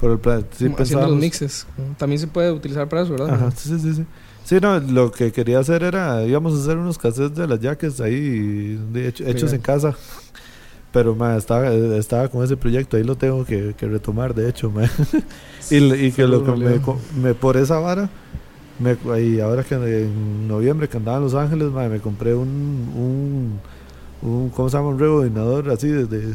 [0.00, 1.66] por el plan, sí haciendo los pensábamos- mixes.
[1.98, 3.34] También se puede utilizar para eso, ¿verdad?
[3.34, 4.04] Ajá, sí, sí, sí,
[4.46, 4.58] sí.
[4.62, 8.80] No, lo que quería hacer era, íbamos a hacer unos cassettes de las jackets ahí,
[8.90, 9.94] de hecho, hechos en casa.
[10.92, 14.70] Pero, ma, estaba, estaba con ese proyecto, ahí lo tengo que, que retomar, de hecho,
[14.70, 14.84] ma.
[15.70, 15.76] y,
[16.06, 16.80] y que lo que me,
[17.22, 18.08] me- por esa vara,
[18.78, 22.48] me, y ahora que en noviembre que andaba en Los Ángeles, ma, me compré un,
[22.96, 23.60] un,
[24.22, 24.88] un, ¿cómo se llama?
[24.88, 26.34] Un rebobinador así de, de,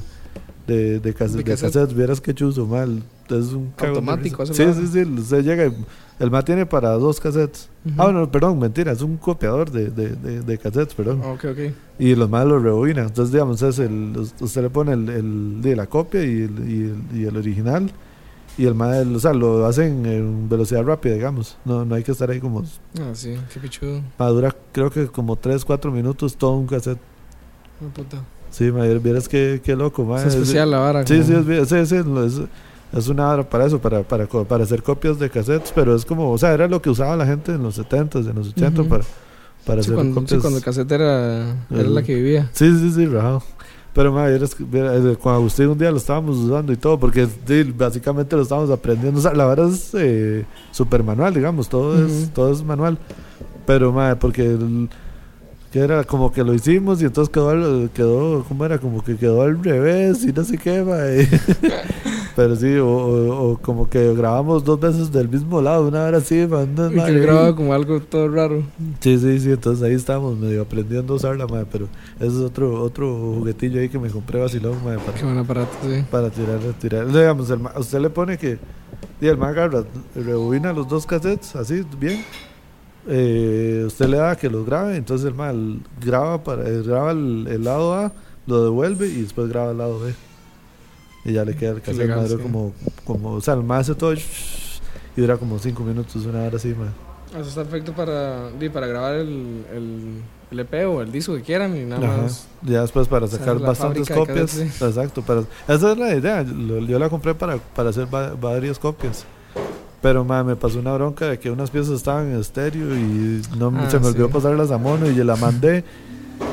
[0.68, 1.94] de, de, cas- De cassette.
[1.94, 3.04] vieras qué chuzo, mal.
[3.30, 5.74] Es un Automático, Sí, sí, sí, usted llega y
[6.20, 7.70] el ma tiene para dos cassettes.
[7.86, 8.02] Ujú.
[8.02, 11.22] Ah, no, perdón, mentira, es un copiador de, de, cassettes, perdón.
[11.24, 11.60] Ok, ok.
[12.00, 13.08] Y los más los rebobinan.
[13.08, 16.82] Entonces, digamos, es el, usted le pone el, el- de la copia y el, y
[17.16, 17.92] el, y el original.
[18.58, 21.58] Y el más, o sea, lo hacen en velocidad rápida, digamos.
[21.66, 22.62] No, no hay que estar ahí como.
[23.00, 24.02] Ah, sí, qué pichudo.
[24.20, 27.00] ma, dura, creo que como 3, 4 minutos todo un cassette.
[27.86, 28.18] Oh, puta.
[28.52, 30.18] Sí, ma, vieras qué, qué loco, ma.
[30.22, 31.06] Es especial la vara.
[31.08, 32.42] Sí, como- sí, es, sí, sí, es,
[33.00, 35.72] es una hora para eso, para, para, para hacer copias de cassettes.
[35.74, 38.36] Pero es como, o sea, era lo que usaba la gente en los 70s, en
[38.36, 38.90] los 80 Ujú.
[38.90, 39.04] para,
[39.66, 40.42] para Sí, hacer cuando, sí, copias.
[40.42, 42.50] cuando el cassette era, era la que vivía.
[42.54, 43.42] Sí, sí, sí, rajado.
[43.94, 47.00] Pero, ma, vieras que- viera, eh, con Agustín un día lo estábamos usando y todo,
[47.00, 49.20] porque sí, básicamente lo estábamos aprendiendo.
[49.20, 52.28] O sea, la verdad es eh, super manual, digamos, todo, es, Ujú.
[52.34, 52.98] todo es manual.
[53.66, 54.90] Pero, ma, porque el-
[55.74, 58.78] que era como que lo hicimos y entonces quedó, al- quedó ¿cómo era?
[58.78, 60.98] Como que quedó al revés y no sé qué, ma.
[61.08, 61.28] y-
[62.36, 66.20] Pero sí, o, o- o como que grabamos dos veces del mismo lado, una hora
[66.20, 68.62] así, ma, una Y que grababa como algo todo raro.
[69.00, 71.88] Sí, sí, sí, entonces ahí estamos medio aprendiendo a usarla, madre, pero
[72.20, 76.04] ese es otro otro juguetillo ahí que me compré vacilón, Qué para, buen aparato, sí.
[76.12, 77.08] para tirar, tirar.
[77.08, 78.60] Digamos, el usted le pone que,
[79.22, 79.84] y el ma agarra,
[80.16, 82.24] rebobina los dos cassettes, así, bien,
[83.08, 87.12] eh, usted le da que los grabe, entonces el ma l- graba, para, eh, graba
[87.12, 88.12] el, el lado A,
[88.48, 90.14] lo devuelve y después graba el lado B.
[91.26, 92.42] Y ya le queda el legal, madre, sí.
[92.42, 92.74] como,
[93.06, 94.22] como, o sea, el ma hace todo y
[95.16, 96.92] dura como cinco minutos, una hora así, madre.
[97.32, 100.22] Eso está perfecto para, para grabar el, el,
[100.52, 102.22] el EP o el disco que quieran y nada Ajá.
[102.24, 102.48] más.
[102.62, 104.56] Ya después para sacar bastantes copias.
[104.60, 105.22] Exacto.
[105.24, 106.44] Para, esa es la idea.
[106.44, 109.26] Yo la compré para, para hacer va- varias copias.
[110.04, 113.72] Pero ma, me pasó una bronca de que unas piezas estaban en estéreo y no
[113.76, 114.34] Ah, se me olvidó sí.
[114.34, 115.84] pasarlas a mono y yo la mandé.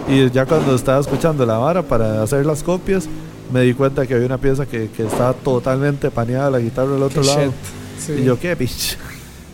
[0.08, 3.08] Y ya cuando estaba escuchando la vara para hacer las copias,
[3.52, 7.02] me di cuenta que había una pieza que, que estaba totalmente paneada la guitarra del
[7.02, 7.52] otro Qué lado.
[7.98, 8.12] Sí.
[8.20, 8.96] Y yo, qué bitch.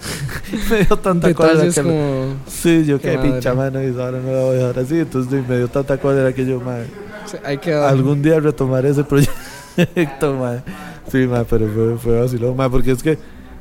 [0.70, 1.82] me dio tanta cólera que.
[1.82, 2.34] como...
[2.46, 3.30] Sí, yo, Qué qué madre.
[3.32, 3.82] pincha mano.
[3.82, 4.98] Y ahora no la voy a dejar así.
[5.00, 6.86] Entonces me dio tanta cólera que yo, madre.
[7.24, 7.72] sí, hay que.
[7.72, 9.04] Algún día retomaré ese
[9.76, 10.60] proyecto, mae.
[11.10, 13.18] Sí, mae, pero fue, fue vacilón, mae, porque es que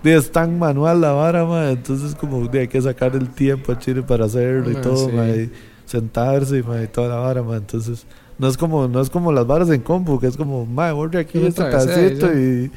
[0.10, 3.80] es tan manual la vara, mae, entonces como di, hay que sacar el tiempo a
[3.80, 5.16] Chile para hacerlo y todo, sí.
[5.16, 5.52] mae, y
[5.86, 8.06] sentarse, mae, y toda la vara, mae, entonces
[8.38, 11.20] no es como no es como las varas en compu, que es como, mae, borre
[11.20, 12.72] aquí este pedacito y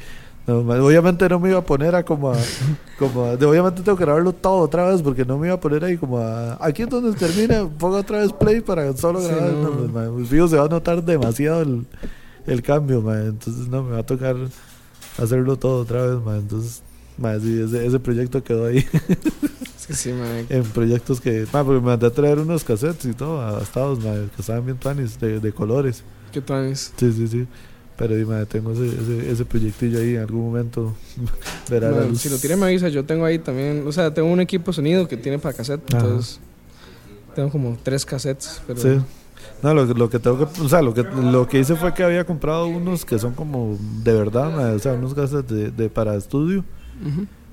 [0.47, 2.37] no, mae, obviamente no me iba a poner a como a,
[2.97, 5.59] como a- de- obviamente tengo que grabarlo todo otra vez porque no me iba a
[5.59, 9.27] poner ahí como a aquí es donde termina, pongo otra vez play para solo Sí,
[9.27, 9.69] grabar, no.
[9.69, 11.85] no, pues, mae, pues, fijo, se va a notar demasiado el
[12.47, 13.19] el cambio, ma.
[13.19, 14.35] Entonces, no, me va a tocar
[15.21, 16.37] hacerlo todo otra vez, ma.
[16.37, 16.81] Entonces,
[17.19, 18.85] ma, sí, ese, ese proyecto quedó ahí.
[19.79, 20.45] Es que sí, man.
[20.49, 23.97] en proyectos que, ma, porque me mandé a traer unos cassettes y todo, a estados,
[24.03, 26.03] ma, que estaban bien panis, de, de colores.
[26.31, 26.93] ¿Qué planes?
[26.97, 27.47] Sí, sí, sí.
[27.97, 30.93] Pero, ma, tengo ese, ese, ese proyectillo ahí en algún momento.
[31.71, 32.21] verá luz.
[32.21, 35.07] si lo tiene me avisa, yo tengo ahí también, o sea, tengo un equipo sonido
[35.07, 36.05] que tiene para cassette, Ajá.
[36.05, 36.39] entonces
[37.35, 38.99] tengo como tres cassettes, pero Sí.
[39.63, 41.93] No, lo, que- lo que tengo que, o sea, lo que, lo que hice fue
[41.93, 45.89] que había comprado unos que son como de verdad, o sea, unos cassettes de, de
[45.89, 46.63] para estudio.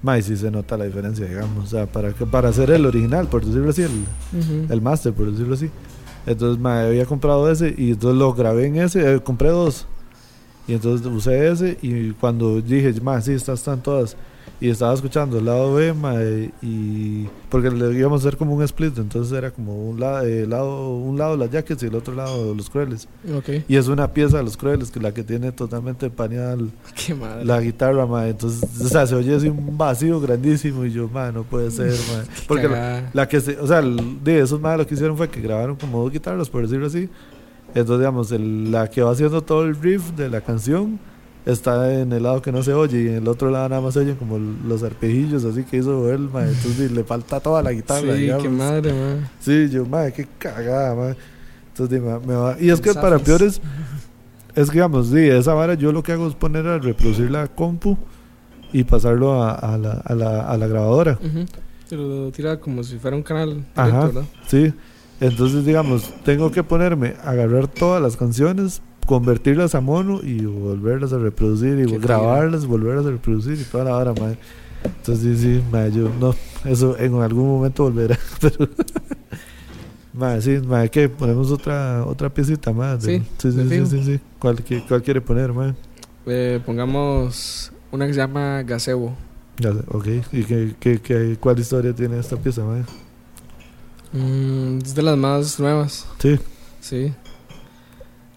[0.02, 1.64] Ma, y sí se nota la diferencia, digamos.
[1.64, 4.04] O sea, para, para hacer el original, por decirlo así, el,
[4.70, 5.70] el master, por decirlo así.
[6.26, 9.86] Entonces, había comprado ese y entonces lo grabé en ese, eh, compré dos.
[10.68, 14.16] Y entonces usé ese y cuando dije, ma, sí, estas están todas.
[14.58, 16.14] Y estaba escuchando el lado B, ma,
[16.62, 20.46] y porque le íbamos a hacer como un split, entonces era como un, la- eh,
[20.46, 23.06] lado, un lado las jackets y el otro lado los crueles.
[23.36, 26.56] Ok, Y es una pieza de los crueles, que la que tiene totalmente paneada
[27.20, 27.44] madre.
[27.44, 28.26] la guitarra, ma.
[28.28, 31.90] Entonces, o sea, se oye así un vacío grandísimo y yo, ma, no puede ser,
[32.12, 32.24] ma.
[32.48, 32.66] Porque
[33.12, 35.76] la, que se, o sea, el- de esos ma, lo que hicieron fue que grabaron
[35.76, 37.10] como dos guitarras, por decirlo así.
[37.74, 40.98] Entonces, digamos, el- la que va haciendo todo el riff de la canción
[41.44, 43.94] está en el lado que no se oye y en el otro lado nada más
[43.94, 46.42] se oyen como los arpejillos así que hizo él, ma.
[46.44, 48.42] Entonces, le falta toda la guitarra, Sí, digamos.
[48.42, 49.28] qué madre, man.
[49.40, 51.16] Sí, yo, ma, qué cagada, ma.
[51.68, 53.60] Entonces, ma, me va- Y es que para peores,
[54.54, 57.46] es que, digamos, sí, esa vara yo lo que hago es poner a reproducir la
[57.46, 57.96] compu
[58.72, 61.18] y pasarlo a, a la, a, la, a la grabadora.
[61.22, 61.44] Ujú.
[61.88, 64.06] Te lo tira como si fuera un canal directo, Ajá.
[64.06, 64.24] ¿verdad?
[64.48, 64.72] Sí.
[65.20, 71.12] Entonces, digamos, tengo que ponerme a agarrar todas las canciones, convertirlas a mono y volverlas
[71.12, 74.34] a reproducir y grabarlas, volverlas a reproducir y toda la hora, ma.
[74.84, 76.34] Entonces, sí, sí, ma, yo no,
[76.64, 78.68] eso en algún momento volverá, pero
[80.12, 81.08] Mae, sí, mae, ¿qué?
[81.10, 83.02] Ponemos otra, otra piecita más.
[83.04, 84.20] Sí, sí, sí, sí, sí, sí.
[84.38, 85.74] ¿Cuál, qué- cuál quiere poner, mae?
[86.26, 89.14] Eh, pongamos una que se llama Gazebo.
[89.88, 90.06] Ok.
[90.32, 92.82] ¿Y qué, qué, qué- cuál historia tiene esta pieza, mae?
[94.16, 96.06] Mm, es de las más nuevas.
[96.18, 96.38] Sí.
[96.80, 97.12] Sí.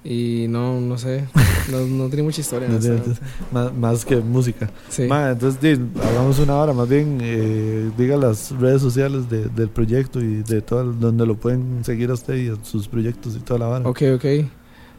[0.04, 1.26] Y no, no sé.
[1.70, 2.68] No, no tiene mucha historia.
[2.70, 3.26] No tiene- honestamente.
[3.52, 4.70] Más, más que música.
[4.90, 5.04] Sí.
[5.04, 10.42] Entonces, hagamos una hora, más bien, eh, diga las redes sociales de- del proyecto y
[10.44, 13.68] de todo, donde lo pueden seguir a usted y a sus proyectos y toda la
[13.68, 13.88] vara.
[13.90, 14.26] Ok, ok.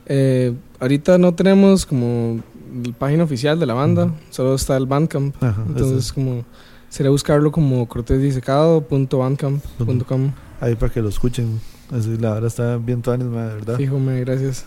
[0.07, 2.41] Eh, ahorita no tenemos como
[2.85, 5.35] la página oficial de la banda, solo está el Bandcamp.
[5.43, 6.45] Ajá, Entonces, como
[6.89, 10.33] sería buscarlo como cortesdisecado.bandcamp.com.
[10.61, 11.61] ahí para que lo escuchen.
[11.91, 13.77] Así, la hora está bien tuanis, mae, de verdad.
[13.77, 14.65] Fijo, me gracias.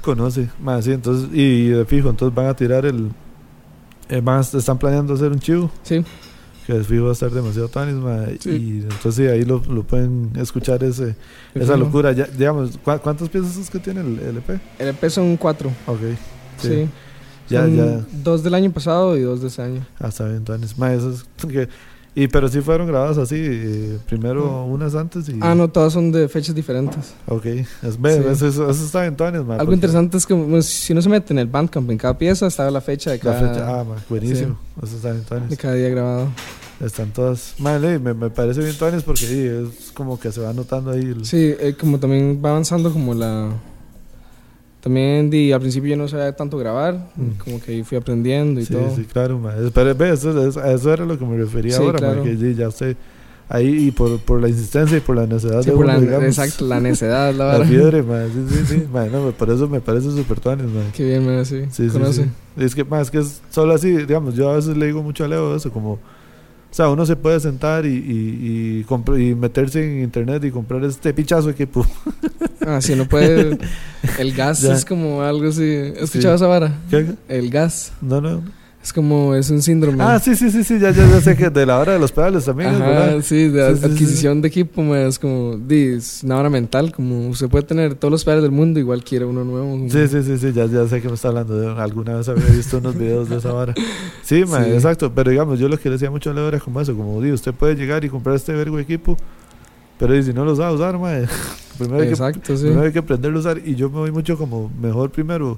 [0.00, 3.10] Conoce, más sí, entonces, y de fijo, entonces van a tirar el.
[4.08, 6.04] eh, van a- están planeando hacer un chivo, Sí,
[6.66, 8.50] que de fijo va a estar demasiado tanis, ma, Sí.
[8.50, 11.14] y entonces sí, ahí lo, lo pueden escuchar ese,
[11.54, 11.76] esa fijo.
[11.76, 12.10] locura.
[12.12, 14.58] Ya, digamos, ¿cu- ¿cuántas piezas es que tiene el LP?
[14.80, 15.70] El EP son cuatro.
[15.86, 16.00] Ok,
[16.58, 16.68] Sí.
[16.68, 16.88] Sí.
[17.48, 19.86] ya, ya, Dos del año pasado y dos de este año.
[20.00, 21.68] ah, está bien, tanis, ma, eso es que,
[22.14, 25.38] y pero sí fueron grabadas así, eh, primero unas antes y.
[25.40, 27.14] Ah, no, todas son de fechas diferentes.
[27.26, 28.28] Ok, es, ve, Sí.
[28.30, 31.00] eso, eso, eso está bien tanis, ma, Algo porque interesante es que bueno, si uno
[31.02, 33.80] se mete en el Bandcamp, en cada pieza está la fecha de La cada, fecha,
[33.80, 35.48] ah, ma, buenísimo, eso está bien tanis.
[35.50, 36.28] de cada día grabado.
[36.80, 37.54] Están todas.
[37.58, 41.02] Vale, me, me parece bien Tones porque sí, es como que se va notando ahí.
[41.02, 43.50] El, Sí, eh, como también va avanzando como la...
[44.82, 47.38] También di, al principio yo no sabía tanto grabar, Mm.
[47.44, 48.94] como que ahí fui aprendiendo y sí, todo.
[48.96, 49.38] sí, claro.
[49.38, 49.54] ma.
[49.72, 52.22] Pero ve, eso, es- a eso era lo que me refería Sí, ahora, ma, claro.
[52.24, 52.96] que sí, ya sé.
[53.48, 56.00] Ahí y por, por la insistencia y por la necesidad Sí, de por uno, la,
[56.00, 56.24] digamos.
[56.26, 57.66] exacto, la necedad, la La verdad.
[57.68, 58.82] fiebre, ma, sí, sí, sí.
[58.92, 60.80] ma, no, por eso me parece súper Tones, ma.
[60.92, 61.62] Qué bien, me sí.
[61.70, 62.24] Sí, sí, sí.
[62.56, 65.24] Es que, ma, es que es solo así, digamos, yo a veces le digo mucho
[65.24, 65.98] a Leo eso, como,
[66.72, 70.82] o sea, uno se puede sentar y, y, y, y meterse en internet y comprar
[70.84, 71.86] este pichazo de equipo.
[72.64, 73.58] Ah, si no puede...
[74.20, 75.78] El gas es como algo así...
[75.96, 76.72] ¿Has escuchado esa vara?
[76.88, 77.06] ¿Qué?
[77.28, 77.92] El gas.
[78.00, 78.40] No, no.
[78.82, 79.34] Es como...
[79.36, 80.02] Es un síndrome.
[80.02, 82.10] Ah, sí, sí, sí, sí, ya, ya, ya sé que de la hora de los
[82.10, 83.20] pedales también, Ajá, ¿verdad?
[83.22, 86.92] sí, de Sí, sí, adquisición de equipo, ma, es como, di, es una hora mental,
[86.92, 89.70] como usted puede tener todos los padres del mundo, igual quiere uno nuevo.
[89.70, 92.28] como- Sí, sí, sí, sí, ya, ya sé que me está hablando de alguna vez
[92.28, 93.74] había visto unos videos de esa vara.
[94.24, 96.96] Sí, exacto, pero digamos, yo lo que le decía mucho a Leo era como eso,
[96.96, 99.16] como, di, usted puede llegar y comprar este vergo de equipo,
[99.96, 101.12] pero si no lo sabe usar, ma,
[101.78, 102.64] primero, hay que, Exacto, sí.
[102.64, 105.56] primero hay que aprenderlo a usar, y yo me voy mucho como, mejor primero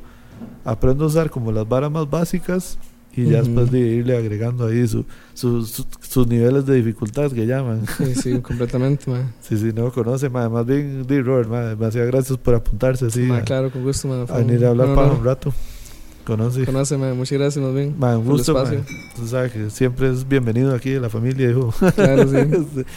[0.63, 2.79] aprendo a usar como las varas más básicas,
[3.17, 3.47] y ya Ujú.
[3.47, 5.05] después de irle agregando ahí su,
[5.35, 7.83] su- su- sus niveles de dificultad que llaman.
[7.99, 9.31] Sí, sí, completamente, ma.
[9.41, 13.21] Sí, sí, no conoce, ma, más bien, di, Robert, ma, demasiadas gracias por apuntarse así.
[13.21, 14.23] Ma, a- claro, con gusto, ma.
[14.23, 15.53] a venir a hablar No, para no, un rato.
[16.25, 16.65] Conoce.
[16.65, 17.95] Conoce, ma, muchas gracias, más bien.
[17.99, 18.65] Ma, un gusto, ma.
[19.15, 21.73] Tú sabes que siempre es bienvenido aquí en la familia, hijo.
[21.95, 22.37] Claro, sí.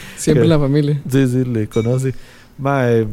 [0.16, 1.02] Siempre Que- la familia.
[1.10, 2.14] sí, sí, le conoce.
[2.56, 3.06] Ma, eh,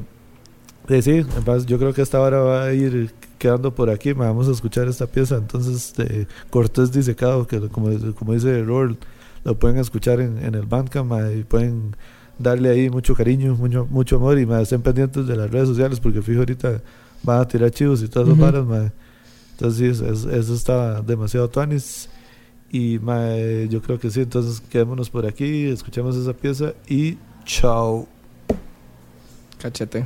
[0.88, 1.26] eh, sí,
[1.68, 3.12] yo creo que esta hora va a ir
[3.46, 4.14] quedando por aquí.
[4.16, 8.98] Ma, vamos a escuchar esta pieza entonces de Cortés Disecado, que como, como dice Robert,
[9.44, 11.96] lo pueden escuchar en, en el Bandcamp ma, y pueden
[12.40, 16.00] darle ahí mucho cariño, mucho, mucho amor y ma, estén pendientes de las redes sociales
[16.00, 16.82] porque fijo ahorita
[17.24, 18.92] van a tirar chivos y todas esas varas, ma.
[19.52, 22.10] Entonces sí, eso, eso- está demasiado tuanis.
[22.72, 27.18] Y ma, eh, yo creo que sí, entonces quedémonos por aquí, escuchemos esa pieza y
[27.46, 28.08] chao.
[29.62, 30.06] Cachete.